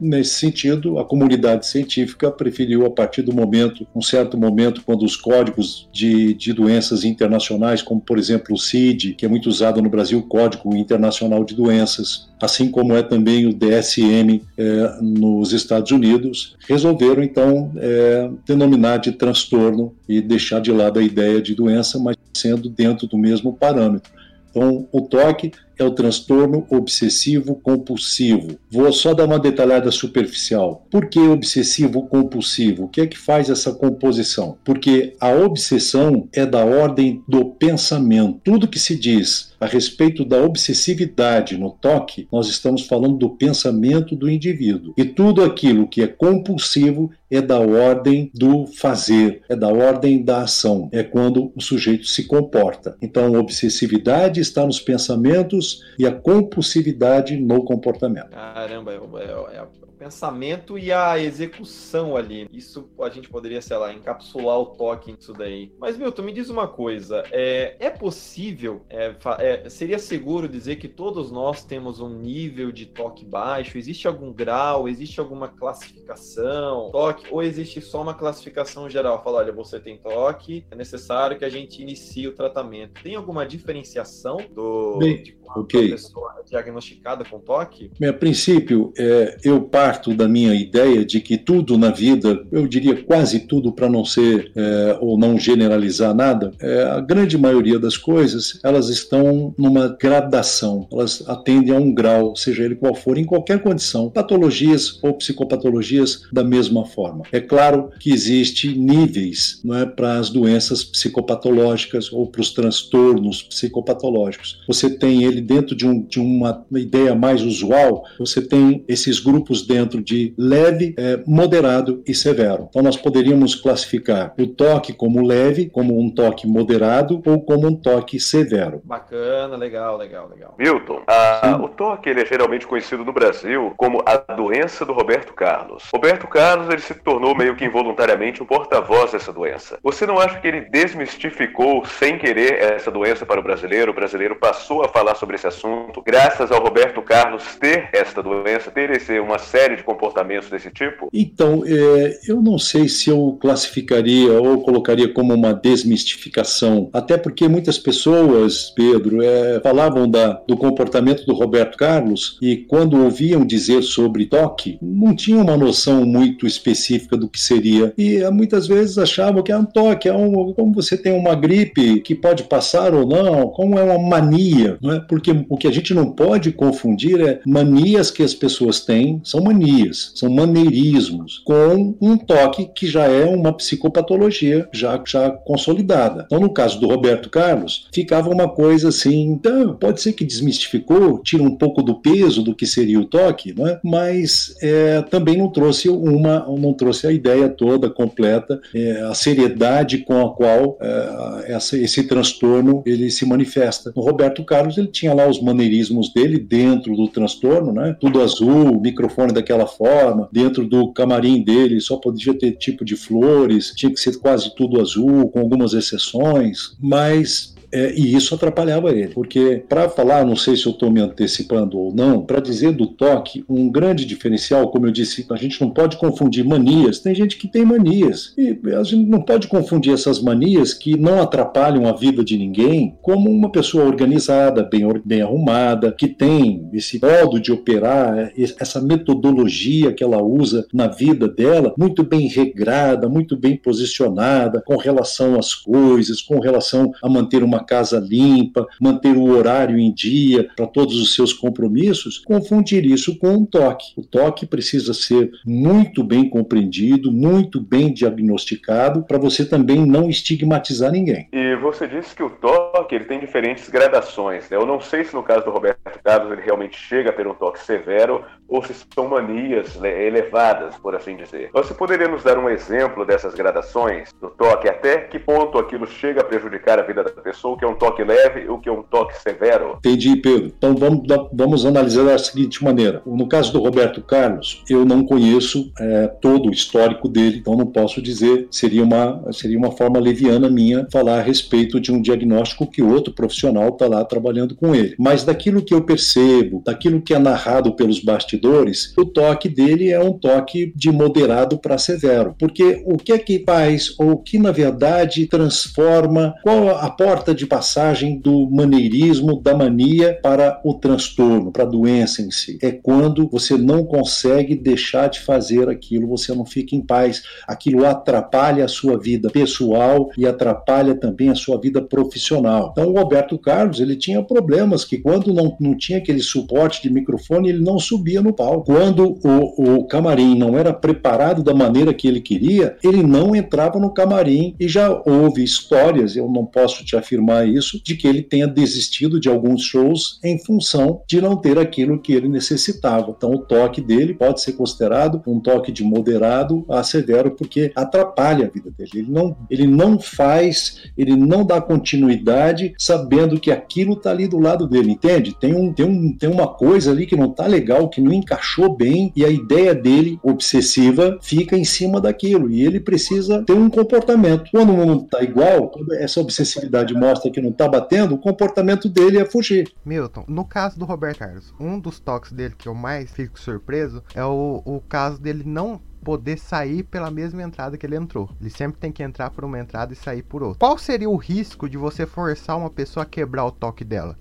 nesse 0.00 0.38
sentido, 0.38 0.98
a 0.98 1.04
comunidade 1.04 1.66
científica 1.66 2.30
preferiu, 2.30 2.86
a 2.86 2.90
partir 2.90 3.22
do 3.22 3.32
momento, 3.34 3.86
um 3.94 4.02
certo 4.02 4.38
momento, 4.38 4.82
quando 4.84 5.04
os 5.04 5.16
códigos 5.16 5.88
de, 5.92 6.34
de 6.34 6.52
doenças 6.52 7.04
internacionais, 7.04 7.82
como 7.82 8.00
por 8.00 8.18
exemplo 8.18 8.54
o 8.54 8.58
CID, 8.58 9.14
que 9.14 9.26
é 9.26 9.28
muito 9.28 9.48
usado 9.48 9.82
no 9.82 9.90
Brasil, 9.90 10.22
Código 10.22 10.74
Internacional 10.74 11.44
de 11.44 11.54
Doenças, 11.54 12.31
assim 12.42 12.72
como 12.72 12.92
é 12.96 13.04
também 13.04 13.46
o 13.46 13.54
DSM 13.54 14.42
é, 14.58 14.98
nos 15.00 15.52
Estados 15.52 15.92
Unidos, 15.92 16.56
resolveram 16.68 17.22
então 17.22 17.70
é, 17.76 18.28
denominar 18.44 18.96
de 18.96 19.12
transtorno 19.12 19.94
e 20.08 20.20
deixar 20.20 20.60
de 20.60 20.72
lado 20.72 20.98
a 20.98 21.02
ideia 21.02 21.40
de 21.40 21.54
doença, 21.54 22.00
mas 22.00 22.16
sendo 22.34 22.68
dentro 22.68 23.06
do 23.06 23.16
mesmo 23.16 23.52
parâmetro. 23.52 24.10
Então, 24.50 24.86
o 24.92 25.00
toque 25.00 25.52
é 25.78 25.84
o 25.84 25.90
transtorno 25.90 26.66
obsessivo 26.68 27.54
compulsivo. 27.54 28.58
Vou 28.70 28.92
só 28.92 29.14
dar 29.14 29.24
uma 29.24 29.38
detalhada 29.38 29.90
superficial. 29.90 30.86
Por 30.90 31.08
que 31.08 31.18
obsessivo 31.18 32.06
compulsivo? 32.06 32.84
O 32.84 32.88
que 32.88 33.00
é 33.00 33.06
que 33.06 33.16
faz 33.16 33.48
essa 33.48 33.72
composição? 33.72 34.58
Porque 34.62 35.16
a 35.18 35.30
obsessão 35.30 36.28
é 36.32 36.44
da 36.44 36.64
ordem 36.64 37.22
do 37.26 37.46
pensamento. 37.46 38.40
Tudo 38.44 38.68
que 38.68 38.78
se 38.78 38.94
diz 38.94 39.51
a 39.62 39.66
respeito 39.66 40.24
da 40.24 40.42
obsessividade 40.42 41.56
no 41.56 41.70
toque, 41.70 42.26
nós 42.32 42.48
estamos 42.48 42.84
falando 42.84 43.16
do 43.16 43.30
pensamento 43.30 44.16
do 44.16 44.28
indivíduo. 44.28 44.92
E 44.96 45.04
tudo 45.04 45.44
aquilo 45.44 45.86
que 45.86 46.02
é 46.02 46.08
compulsivo 46.08 47.12
é 47.30 47.40
da 47.40 47.60
ordem 47.60 48.28
do 48.34 48.66
fazer, 48.66 49.42
é 49.48 49.54
da 49.54 49.68
ordem 49.68 50.24
da 50.24 50.42
ação, 50.42 50.88
é 50.90 51.04
quando 51.04 51.52
o 51.54 51.60
sujeito 51.60 52.06
se 52.06 52.24
comporta. 52.24 52.96
Então, 53.00 53.36
a 53.36 53.38
obsessividade 53.38 54.40
está 54.40 54.66
nos 54.66 54.80
pensamentos 54.80 55.84
e 55.96 56.04
a 56.04 56.10
compulsividade 56.10 57.36
no 57.36 57.64
comportamento. 57.64 58.30
Caramba, 58.30 58.92
é, 58.92 58.96
é, 58.96 59.58
é 59.58 59.66
pensamento 60.02 60.76
e 60.76 60.90
a 60.90 61.18
execução 61.18 62.16
ali. 62.16 62.48
Isso 62.52 62.90
a 63.00 63.08
gente 63.08 63.28
poderia, 63.28 63.62
sei 63.62 63.76
lá, 63.76 63.92
encapsular 63.92 64.58
o 64.58 64.66
toque 64.66 65.12
nisso 65.12 65.32
daí. 65.32 65.72
Mas, 65.78 65.96
Milton, 65.96 66.22
me 66.22 66.32
diz 66.32 66.50
uma 66.50 66.66
coisa: 66.66 67.22
é, 67.30 67.76
é 67.78 67.90
possível, 67.90 68.84
é, 68.90 69.14
é, 69.38 69.68
seria 69.68 69.98
seguro 69.98 70.48
dizer 70.48 70.76
que 70.76 70.88
todos 70.88 71.30
nós 71.30 71.64
temos 71.64 72.00
um 72.00 72.08
nível 72.08 72.72
de 72.72 72.86
toque 72.86 73.24
baixo? 73.24 73.78
Existe 73.78 74.08
algum 74.08 74.32
grau? 74.32 74.88
Existe 74.88 75.20
alguma 75.20 75.48
classificação? 75.48 76.90
Toque? 76.90 77.26
Ou 77.30 77.42
existe 77.42 77.80
só 77.80 78.02
uma 78.02 78.14
classificação 78.14 78.90
geral? 78.90 79.22
Fala, 79.22 79.38
olha, 79.38 79.52
você 79.52 79.78
tem 79.78 79.98
toque, 79.98 80.66
é 80.70 80.74
necessário 80.74 81.38
que 81.38 81.44
a 81.44 81.48
gente 81.48 81.80
inicie 81.80 82.26
o 82.26 82.32
tratamento. 82.32 83.00
Tem 83.02 83.14
alguma 83.14 83.46
diferenciação 83.46 84.38
do, 84.52 84.98
Bem, 84.98 85.22
okay. 85.56 85.90
pessoa 85.90 86.32
diagnosticada 86.48 87.24
com 87.24 87.38
toque? 87.38 87.90
Bem, 87.98 88.08
a 88.08 88.12
princípio, 88.12 88.92
é, 88.98 89.38
eu 89.44 89.62
parto 89.62 90.14
da 90.14 90.28
minha 90.28 90.54
ideia 90.54 91.04
de 91.04 91.20
que 91.20 91.38
tudo 91.38 91.78
na 91.78 91.90
vida, 91.90 92.44
eu 92.50 92.66
diria 92.66 93.02
quase 93.02 93.40
tudo 93.40 93.72
para 93.72 93.88
não 93.88 94.04
ser 94.04 94.52
é, 94.54 94.98
ou 95.00 95.18
não 95.18 95.38
generalizar 95.38 96.14
nada, 96.14 96.52
é, 96.60 96.84
a 96.84 97.00
grande 97.00 97.38
maioria 97.38 97.78
das 97.78 97.96
coisas 97.96 98.60
elas 98.62 98.88
estão 98.88 99.54
numa 99.58 99.88
gradação, 99.88 100.86
elas 100.92 101.24
atendem 101.28 101.74
a 101.74 101.78
um 101.78 101.92
grau, 101.92 102.34
seja 102.36 102.64
ele 102.64 102.74
qual 102.74 102.94
for, 102.94 103.18
em 103.18 103.24
qualquer 103.24 103.62
condição, 103.62 104.10
patologias 104.10 104.98
ou 105.02 105.14
psicopatologias 105.14 106.22
da 106.32 106.44
mesma 106.44 106.84
forma. 106.84 107.24
É 107.32 107.40
claro 107.40 107.90
que 107.98 108.12
existe 108.12 108.76
níveis 108.76 109.60
não 109.64 109.76
é, 109.76 109.86
para 109.86 110.18
as 110.18 110.30
doenças 110.30 110.84
psicopatológicas 110.84 112.12
ou 112.12 112.26
para 112.26 112.40
os 112.40 112.52
transtornos 112.52 113.42
psicopatológicos. 113.42 114.60
Você 114.66 114.90
tem 114.90 115.24
ele 115.24 115.40
dentro 115.42 115.76
de, 115.76 115.86
um, 115.86 116.02
de 116.02 116.20
uma 116.20 116.64
ideia 116.72 117.14
mais 117.14 117.42
usual, 117.42 118.04
você 118.18 118.40
tem 118.40 118.84
esses 118.88 119.18
grupos 119.18 119.66
dentro 119.66 120.02
de 120.02 120.34
leve, 120.38 120.94
é, 120.96 121.22
moderado 121.26 122.02
e 122.06 122.14
severo. 122.14 122.66
Então 122.68 122.82
nós 122.82 122.96
poderíamos 122.96 123.54
classificar 123.54 124.34
o 124.38 124.46
toque 124.46 124.92
como 124.92 125.26
leve, 125.26 125.68
como 125.68 126.00
um 126.00 126.10
toque 126.10 126.46
moderado 126.46 127.22
ou 127.26 127.42
como 127.42 127.66
um 127.66 127.74
toque 127.74 128.18
severo. 128.18 128.80
Bacana, 128.84 129.56
legal, 129.56 129.96
legal, 129.96 130.28
legal. 130.28 130.54
Milton, 130.58 131.02
a, 131.06 131.58
o 131.62 131.68
toque 131.68 132.08
ele 132.08 132.22
é 132.22 132.26
geralmente 132.26 132.66
conhecido 132.66 133.04
no 133.04 133.12
Brasil 133.12 133.72
como 133.76 134.02
a 134.06 134.16
doença 134.34 134.84
do 134.84 134.92
Roberto 134.92 135.32
Carlos. 135.32 135.84
Roberto 135.92 136.26
Carlos 136.26 136.68
ele 136.68 136.80
se 136.80 136.94
tornou 136.94 137.36
meio 137.36 137.56
que 137.56 137.64
involuntariamente 137.64 138.42
um 138.42 138.46
porta-voz 138.46 139.12
dessa 139.12 139.32
doença. 139.32 139.78
Você 139.82 140.06
não 140.06 140.18
acha 140.18 140.40
que 140.40 140.48
ele 140.48 140.62
desmistificou 140.62 141.84
sem 141.84 142.18
querer 142.18 142.62
essa 142.62 142.90
doença 142.90 143.26
para 143.26 143.40
o 143.40 143.42
brasileiro? 143.42 143.92
O 143.92 143.94
brasileiro 143.94 144.36
passou 144.36 144.84
a 144.84 144.88
falar 144.88 145.14
sobre 145.14 145.31
sobre 145.32 145.36
esse 145.36 145.46
assunto, 145.46 146.02
graças 146.04 146.50
ao 146.50 146.62
Roberto 146.62 147.00
Carlos 147.02 147.42
ter 147.58 147.88
esta 147.92 148.22
doença, 148.22 148.70
ter 148.70 148.90
esse, 148.90 149.18
uma 149.18 149.38
série 149.38 149.76
de 149.76 149.82
comportamentos 149.82 150.50
desse 150.50 150.70
tipo? 150.70 151.08
Então, 151.12 151.62
é, 151.66 152.18
eu 152.26 152.42
não 152.42 152.58
sei 152.58 152.88
se 152.88 153.10
eu 153.10 153.38
classificaria 153.40 154.32
ou 154.32 154.62
colocaria 154.62 155.12
como 155.12 155.34
uma 155.34 155.54
desmistificação, 155.54 156.90
até 156.92 157.16
porque 157.16 157.48
muitas 157.48 157.78
pessoas, 157.78 158.70
Pedro, 158.74 159.22
é, 159.22 159.60
falavam 159.60 160.08
da, 160.08 160.42
do 160.46 160.56
comportamento 160.56 161.24
do 161.24 161.34
Roberto 161.34 161.76
Carlos 161.76 162.38
e 162.42 162.56
quando 162.56 163.02
ouviam 163.02 163.44
dizer 163.44 163.82
sobre 163.82 164.26
toque, 164.26 164.78
não 164.82 165.14
tinham 165.14 165.42
uma 165.42 165.56
noção 165.56 166.04
muito 166.04 166.46
específica 166.46 167.16
do 167.16 167.28
que 167.28 167.40
seria 167.40 167.92
e 167.96 168.16
é, 168.16 168.30
muitas 168.30 168.66
vezes 168.66 168.98
achavam 168.98 169.42
que 169.42 169.52
é 169.52 169.56
um 169.56 169.64
toque, 169.64 170.08
é 170.08 170.14
um, 170.14 170.52
como 170.52 170.74
você 170.74 170.96
tem 170.96 171.12
uma 171.12 171.34
gripe 171.34 172.00
que 172.00 172.14
pode 172.14 172.44
passar 172.44 172.94
ou 172.94 173.06
não, 173.06 173.48
como 173.48 173.78
é 173.78 173.82
uma 173.82 173.98
mania, 173.98 174.78
não 174.80 174.92
é? 174.92 175.00
Porque 175.12 175.30
o 175.46 175.58
que 175.58 175.68
a 175.68 175.70
gente 175.70 175.92
não 175.92 176.10
pode 176.10 176.52
confundir 176.52 177.20
é 177.20 177.38
manias 177.44 178.10
que 178.10 178.22
as 178.22 178.32
pessoas 178.32 178.80
têm, 178.80 179.20
são 179.22 179.42
manias, 179.42 180.10
são 180.14 180.30
maneirismos, 180.30 181.42
com 181.44 181.94
um 182.00 182.16
toque 182.16 182.70
que 182.74 182.86
já 182.86 183.04
é 183.04 183.26
uma 183.26 183.52
psicopatologia 183.52 184.66
já, 184.72 184.98
já 185.06 185.30
consolidada. 185.30 186.22
Então, 186.24 186.40
no 186.40 186.48
caso 186.48 186.80
do 186.80 186.86
Roberto 186.88 187.28
Carlos, 187.28 187.88
ficava 187.92 188.30
uma 188.30 188.48
coisa 188.48 188.88
assim, 188.88 189.24
então, 189.24 189.74
pode 189.74 190.00
ser 190.00 190.14
que 190.14 190.24
desmistificou, 190.24 191.18
tira 191.18 191.42
um 191.42 191.58
pouco 191.58 191.82
do 191.82 192.00
peso 192.00 192.42
do 192.42 192.54
que 192.54 192.64
seria 192.64 192.98
o 192.98 193.04
toque, 193.04 193.52
não 193.52 193.66
é? 193.66 193.78
mas 193.84 194.54
é, 194.62 195.02
também 195.02 195.36
não 195.36 195.50
trouxe 195.50 195.90
uma, 195.90 196.46
não 196.58 196.72
trouxe 196.72 197.06
a 197.06 197.12
ideia 197.12 197.50
toda 197.50 197.90
completa, 197.90 198.58
é, 198.74 199.02
a 199.02 199.12
seriedade 199.12 199.98
com 199.98 200.26
a 200.26 200.34
qual 200.34 200.78
é, 200.80 201.52
essa, 201.52 201.76
esse 201.76 202.02
transtorno 202.04 202.82
ele 202.86 203.10
se 203.10 203.26
manifesta. 203.26 203.92
O 203.94 204.00
Roberto 204.00 204.42
Carlos 204.42 204.78
ele 204.78 204.88
tinha 204.88 205.01
lá 205.10 205.28
os 205.28 205.40
maneirismos 205.40 206.12
dele 206.12 206.38
dentro 206.38 206.94
do 206.96 207.08
transtorno, 207.08 207.72
né? 207.72 207.96
Tudo 207.98 208.20
azul, 208.20 208.80
microfone 208.80 209.32
daquela 209.32 209.66
forma, 209.66 210.28
dentro 210.32 210.66
do 210.66 210.92
camarim 210.92 211.42
dele 211.42 211.80
só 211.80 211.96
podia 211.96 212.36
ter 212.36 212.52
tipo 212.52 212.84
de 212.84 212.96
flores, 212.96 213.72
tinha 213.76 213.92
que 213.92 214.00
ser 214.00 214.18
quase 214.18 214.54
tudo 214.54 214.80
azul, 214.80 215.28
com 215.28 215.40
algumas 215.40 215.72
exceções, 215.72 216.76
mas 216.80 217.54
é, 217.72 217.92
e 217.94 218.14
isso 218.14 218.34
atrapalhava 218.34 218.90
ele, 218.90 219.08
porque 219.08 219.64
para 219.66 219.88
falar, 219.88 220.26
não 220.26 220.36
sei 220.36 220.56
se 220.56 220.66
eu 220.66 220.72
estou 220.72 220.90
me 220.90 221.00
antecipando 221.00 221.78
ou 221.78 221.94
não, 221.94 222.22
para 222.22 222.38
dizer 222.38 222.72
do 222.72 222.86
toque, 222.86 223.44
um 223.48 223.70
grande 223.70 224.04
diferencial, 224.04 224.70
como 224.70 224.86
eu 224.86 224.92
disse, 224.92 225.26
a 225.30 225.36
gente 225.36 225.60
não 225.60 225.70
pode 225.70 225.96
confundir 225.96 226.44
manias. 226.44 226.98
Tem 226.98 227.14
gente 227.14 227.38
que 227.38 227.48
tem 227.48 227.64
manias 227.64 228.34
e 228.36 228.58
a 228.74 228.82
gente 228.82 229.08
não 229.08 229.22
pode 229.22 229.48
confundir 229.48 229.94
essas 229.94 230.20
manias 230.20 230.74
que 230.74 230.98
não 230.98 231.20
atrapalham 231.20 231.86
a 231.86 231.92
vida 231.92 232.22
de 232.22 232.36
ninguém, 232.36 232.96
como 233.00 233.30
uma 233.30 233.50
pessoa 233.50 233.84
organizada, 233.84 234.62
bem, 234.62 234.86
bem 235.04 235.22
arrumada, 235.22 235.92
que 235.92 236.08
tem 236.08 236.68
esse 236.72 237.00
modo 237.00 237.40
de 237.40 237.52
operar, 237.52 238.32
essa 238.36 238.80
metodologia 238.80 239.92
que 239.92 240.04
ela 240.04 240.22
usa 240.22 240.66
na 240.72 240.88
vida 240.88 241.26
dela, 241.26 241.74
muito 241.78 242.02
bem 242.02 242.28
regrada, 242.28 243.08
muito 243.08 243.36
bem 243.36 243.56
posicionada 243.56 244.62
com 244.64 244.76
relação 244.76 245.38
às 245.38 245.54
coisas, 245.54 246.20
com 246.20 246.38
relação 246.38 246.92
a 247.02 247.08
manter 247.08 247.42
uma 247.42 247.61
casa 247.62 247.98
limpa, 247.98 248.66
manter 248.80 249.16
o 249.16 249.30
horário 249.30 249.78
em 249.78 249.92
dia 249.92 250.48
para 250.56 250.66
todos 250.66 251.00
os 251.00 251.14
seus 251.14 251.32
compromissos, 251.32 252.18
confundir 252.18 252.84
isso 252.84 253.18
com 253.18 253.34
um 253.34 253.46
toque. 253.46 253.92
O 253.96 254.02
toque 254.02 254.46
precisa 254.46 254.94
ser 254.94 255.30
muito 255.44 256.02
bem 256.02 256.28
compreendido, 256.28 257.12
muito 257.12 257.60
bem 257.60 257.92
diagnosticado, 257.92 259.02
para 259.02 259.18
você 259.18 259.44
também 259.44 259.84
não 259.84 260.08
estigmatizar 260.08 260.90
ninguém. 260.90 261.28
E 261.32 261.56
você 261.56 261.86
disse 261.86 262.14
que 262.14 262.22
o 262.22 262.30
toque 262.30 262.94
ele 262.94 263.04
tem 263.04 263.20
diferentes 263.20 263.68
gradações. 263.68 264.48
Né? 264.48 264.56
Eu 264.56 264.66
não 264.66 264.80
sei 264.80 265.04
se 265.04 265.14
no 265.14 265.22
caso 265.22 265.44
do 265.44 265.50
Roberto 265.50 265.80
Carlos 266.02 266.32
ele 266.32 266.42
realmente 266.42 266.76
chega 266.76 267.10
a 267.10 267.12
ter 267.12 267.26
um 267.26 267.34
toque 267.34 267.60
severo 267.60 268.24
ou 268.48 268.62
se 268.62 268.74
são 268.94 269.08
manias 269.08 269.76
né, 269.76 270.06
elevadas, 270.06 270.76
por 270.76 270.94
assim 270.94 271.16
dizer. 271.16 271.50
Você 271.52 271.72
poderia 271.72 272.08
nos 272.08 272.22
dar 272.22 272.38
um 272.38 272.50
exemplo 272.50 273.04
dessas 273.06 273.34
gradações 273.34 274.12
do 274.20 274.28
toque? 274.28 274.68
Até 274.68 274.98
que 274.98 275.18
ponto 275.18 275.58
aquilo 275.58 275.86
chega 275.86 276.20
a 276.20 276.24
prejudicar 276.24 276.78
a 276.78 276.82
vida 276.82 277.02
da 277.02 277.10
pessoa? 277.10 277.51
O 277.52 277.56
que 277.56 277.66
é 277.66 277.68
um 277.68 277.74
toque 277.74 278.02
leve 278.02 278.44
e 278.44 278.48
o 278.48 278.58
que 278.58 278.66
é 278.66 278.72
um 278.72 278.82
toque 278.82 279.14
severo? 279.20 279.76
Entendi, 279.76 280.16
Pedro. 280.16 280.50
Então 280.56 280.74
vamos, 280.74 281.02
vamos 281.30 281.66
analisar 281.66 282.02
da 282.06 282.16
seguinte 282.16 282.64
maneira. 282.64 283.02
No 283.04 283.28
caso 283.28 283.52
do 283.52 283.60
Roberto 283.60 284.00
Carlos, 284.00 284.64
eu 284.70 284.86
não 284.86 285.04
conheço 285.04 285.70
é, 285.78 286.06
todo 286.06 286.48
o 286.48 286.52
histórico 286.52 287.10
dele, 287.10 287.38
então 287.38 287.54
não 287.54 287.66
posso 287.66 288.00
dizer, 288.00 288.48
seria 288.50 288.82
uma, 288.82 289.22
seria 289.32 289.58
uma 289.58 289.70
forma 289.70 290.00
leviana 290.00 290.48
minha 290.48 290.86
falar 290.90 291.18
a 291.18 291.22
respeito 291.22 291.78
de 291.78 291.92
um 291.92 292.00
diagnóstico 292.00 292.66
que 292.66 292.82
outro 292.82 293.12
profissional 293.12 293.68
está 293.68 293.86
lá 293.86 294.02
trabalhando 294.02 294.56
com 294.56 294.74
ele. 294.74 294.94
Mas 294.98 295.22
daquilo 295.22 295.62
que 295.62 295.74
eu 295.74 295.82
percebo, 295.82 296.62
daquilo 296.64 297.02
que 297.02 297.12
é 297.12 297.18
narrado 297.18 297.76
pelos 297.76 298.02
bastidores, 298.02 298.94
o 298.96 299.04
toque 299.04 299.50
dele 299.50 299.90
é 299.90 300.00
um 300.00 300.14
toque 300.14 300.72
de 300.74 300.90
moderado 300.90 301.58
para 301.58 301.76
severo. 301.76 302.34
Porque 302.38 302.82
o 302.86 302.96
que 302.96 303.12
é 303.12 303.18
que 303.18 303.44
faz, 303.44 303.94
ou 303.98 304.12
o 304.12 304.18
que 304.22 304.38
na 304.38 304.52
verdade 304.52 305.26
transforma, 305.26 306.34
qual 306.42 306.70
a 306.70 306.88
porta 306.88 307.34
de 307.34 307.41
passagem 307.46 308.18
do 308.18 308.48
maneirismo, 308.50 309.40
da 309.40 309.54
mania 309.54 310.18
para 310.22 310.60
o 310.64 310.74
transtorno, 310.74 311.52
para 311.52 311.64
a 311.64 311.66
doença 311.66 312.22
em 312.22 312.30
si? 312.30 312.58
É 312.62 312.70
quando 312.70 313.28
você 313.28 313.56
não 313.56 313.84
consegue 313.84 314.54
deixar 314.54 315.08
de 315.08 315.20
fazer 315.20 315.68
aquilo, 315.68 316.08
você 316.08 316.34
não 316.34 316.44
fica 316.44 316.74
em 316.74 316.80
paz, 316.80 317.22
aquilo 317.46 317.86
atrapalha 317.86 318.64
a 318.64 318.68
sua 318.68 318.98
vida 318.98 319.30
pessoal 319.30 320.10
e 320.16 320.26
atrapalha 320.26 320.94
também 320.94 321.28
a 321.28 321.34
sua 321.34 321.60
vida 321.60 321.80
profissional. 321.80 322.70
Então 322.72 322.88
o 322.88 322.98
Roberto 322.98 323.38
Carlos, 323.38 323.80
ele 323.80 323.96
tinha 323.96 324.22
problemas 324.22 324.84
que 324.84 324.98
quando 324.98 325.32
não, 325.32 325.56
não 325.60 325.76
tinha 325.76 325.98
aquele 325.98 326.20
suporte 326.20 326.82
de 326.82 326.92
microfone, 326.92 327.48
ele 327.48 327.62
não 327.62 327.78
subia 327.78 328.20
no 328.20 328.32
palco. 328.32 328.64
Quando 328.64 329.18
o, 329.24 329.78
o 329.80 329.86
camarim 329.86 330.36
não 330.36 330.58
era 330.58 330.72
preparado 330.72 331.42
da 331.42 331.54
maneira 331.54 331.94
que 331.94 332.06
ele 332.06 332.20
queria, 332.20 332.76
ele 332.82 333.02
não 333.02 333.34
entrava 333.34 333.78
no 333.78 333.92
camarim 333.92 334.54
e 334.58 334.68
já 334.68 334.90
houve 335.06 335.42
histórias, 335.42 336.16
eu 336.16 336.28
não 336.28 336.44
posso 336.44 336.84
te 336.84 336.96
afirmar 336.96 337.31
isso, 337.44 337.80
de 337.82 337.96
que 337.96 338.06
ele 338.06 338.22
tenha 338.22 338.46
desistido 338.46 339.18
de 339.18 339.28
alguns 339.28 339.62
shows 339.62 340.18
em 340.22 340.38
função 340.38 341.02
de 341.08 341.20
não 341.20 341.36
ter 341.36 341.58
aquilo 341.58 342.00
que 342.00 342.12
ele 342.12 342.28
necessitava. 342.28 343.14
Então 343.16 343.32
o 343.32 343.38
toque 343.38 343.80
dele 343.80 344.14
pode 344.14 344.40
ser 344.40 344.52
considerado 344.52 345.22
um 345.26 345.40
toque 345.40 345.72
de 345.72 345.82
moderado 345.82 346.64
a 346.68 346.82
severo 346.82 347.30
porque 347.32 347.72
atrapalha 347.74 348.46
a 348.46 348.50
vida 348.50 348.70
dele. 348.70 348.90
Ele 348.94 349.10
não, 349.10 349.36
ele 349.50 349.66
não 349.66 349.98
faz, 349.98 350.82
ele 350.96 351.16
não 351.16 351.44
dá 351.44 351.60
continuidade 351.60 352.74
sabendo 352.78 353.40
que 353.40 353.50
aquilo 353.50 353.94
está 353.94 354.10
ali 354.10 354.28
do 354.28 354.38
lado 354.38 354.66
dele, 354.66 354.92
entende? 354.92 355.34
Tem, 355.38 355.54
um, 355.54 355.72
tem, 355.72 355.86
um, 355.86 356.16
tem 356.16 356.30
uma 356.30 356.46
coisa 356.46 356.90
ali 356.90 357.06
que 357.06 357.16
não 357.16 357.30
está 357.30 357.46
legal, 357.46 357.88
que 357.88 358.00
não 358.00 358.12
encaixou 358.12 358.74
bem 358.74 359.12
e 359.14 359.24
a 359.24 359.28
ideia 359.28 359.74
dele 359.74 360.18
obsessiva 360.22 361.18
fica 361.20 361.56
em 361.56 361.64
cima 361.64 362.00
daquilo 362.00 362.50
e 362.50 362.64
ele 362.64 362.80
precisa 362.80 363.42
ter 363.42 363.52
um 363.52 363.70
comportamento. 363.70 364.50
Quando 364.50 364.72
não 364.72 364.96
está 364.98 365.22
igual, 365.22 365.72
essa 365.92 366.20
obsessividade 366.20 366.94
mostra 367.12 367.30
que 367.30 367.40
não 367.40 367.50
está 367.50 367.68
batendo, 367.68 368.14
o 368.14 368.18
comportamento 368.18 368.88
dele 368.88 369.18
é 369.18 369.24
fugir. 369.24 369.72
Milton, 369.84 370.24
no 370.26 370.44
caso 370.44 370.78
do 370.78 370.84
Roberto 370.84 371.18
Carlos, 371.18 371.52
um 371.60 371.78
dos 371.78 372.00
toques 372.00 372.32
dele 372.32 372.54
que 372.56 372.68
eu 372.68 372.74
mais 372.74 373.10
fico 373.10 373.38
surpreso 373.38 374.02
é 374.14 374.24
o, 374.24 374.62
o 374.64 374.80
caso 374.88 375.20
dele 375.20 375.42
não 375.44 375.80
poder 376.02 376.38
sair 376.38 376.82
pela 376.82 377.10
mesma 377.10 377.42
entrada 377.42 377.76
que 377.76 377.86
ele 377.86 377.96
entrou. 377.96 378.28
Ele 378.40 378.50
sempre 378.50 378.80
tem 378.80 378.90
que 378.90 379.02
entrar 379.02 379.30
por 379.30 379.44
uma 379.44 379.58
entrada 379.58 379.92
e 379.92 379.96
sair 379.96 380.22
por 380.22 380.42
outra. 380.42 380.58
Qual 380.58 380.76
seria 380.76 381.08
o 381.08 381.16
risco 381.16 381.68
de 381.68 381.76
você 381.76 382.06
forçar 382.06 382.58
uma 382.58 382.70
pessoa 382.70 383.04
a 383.04 383.06
quebrar 383.06 383.44
o 383.44 383.52
toque 383.52 383.84
dela? 383.84 384.16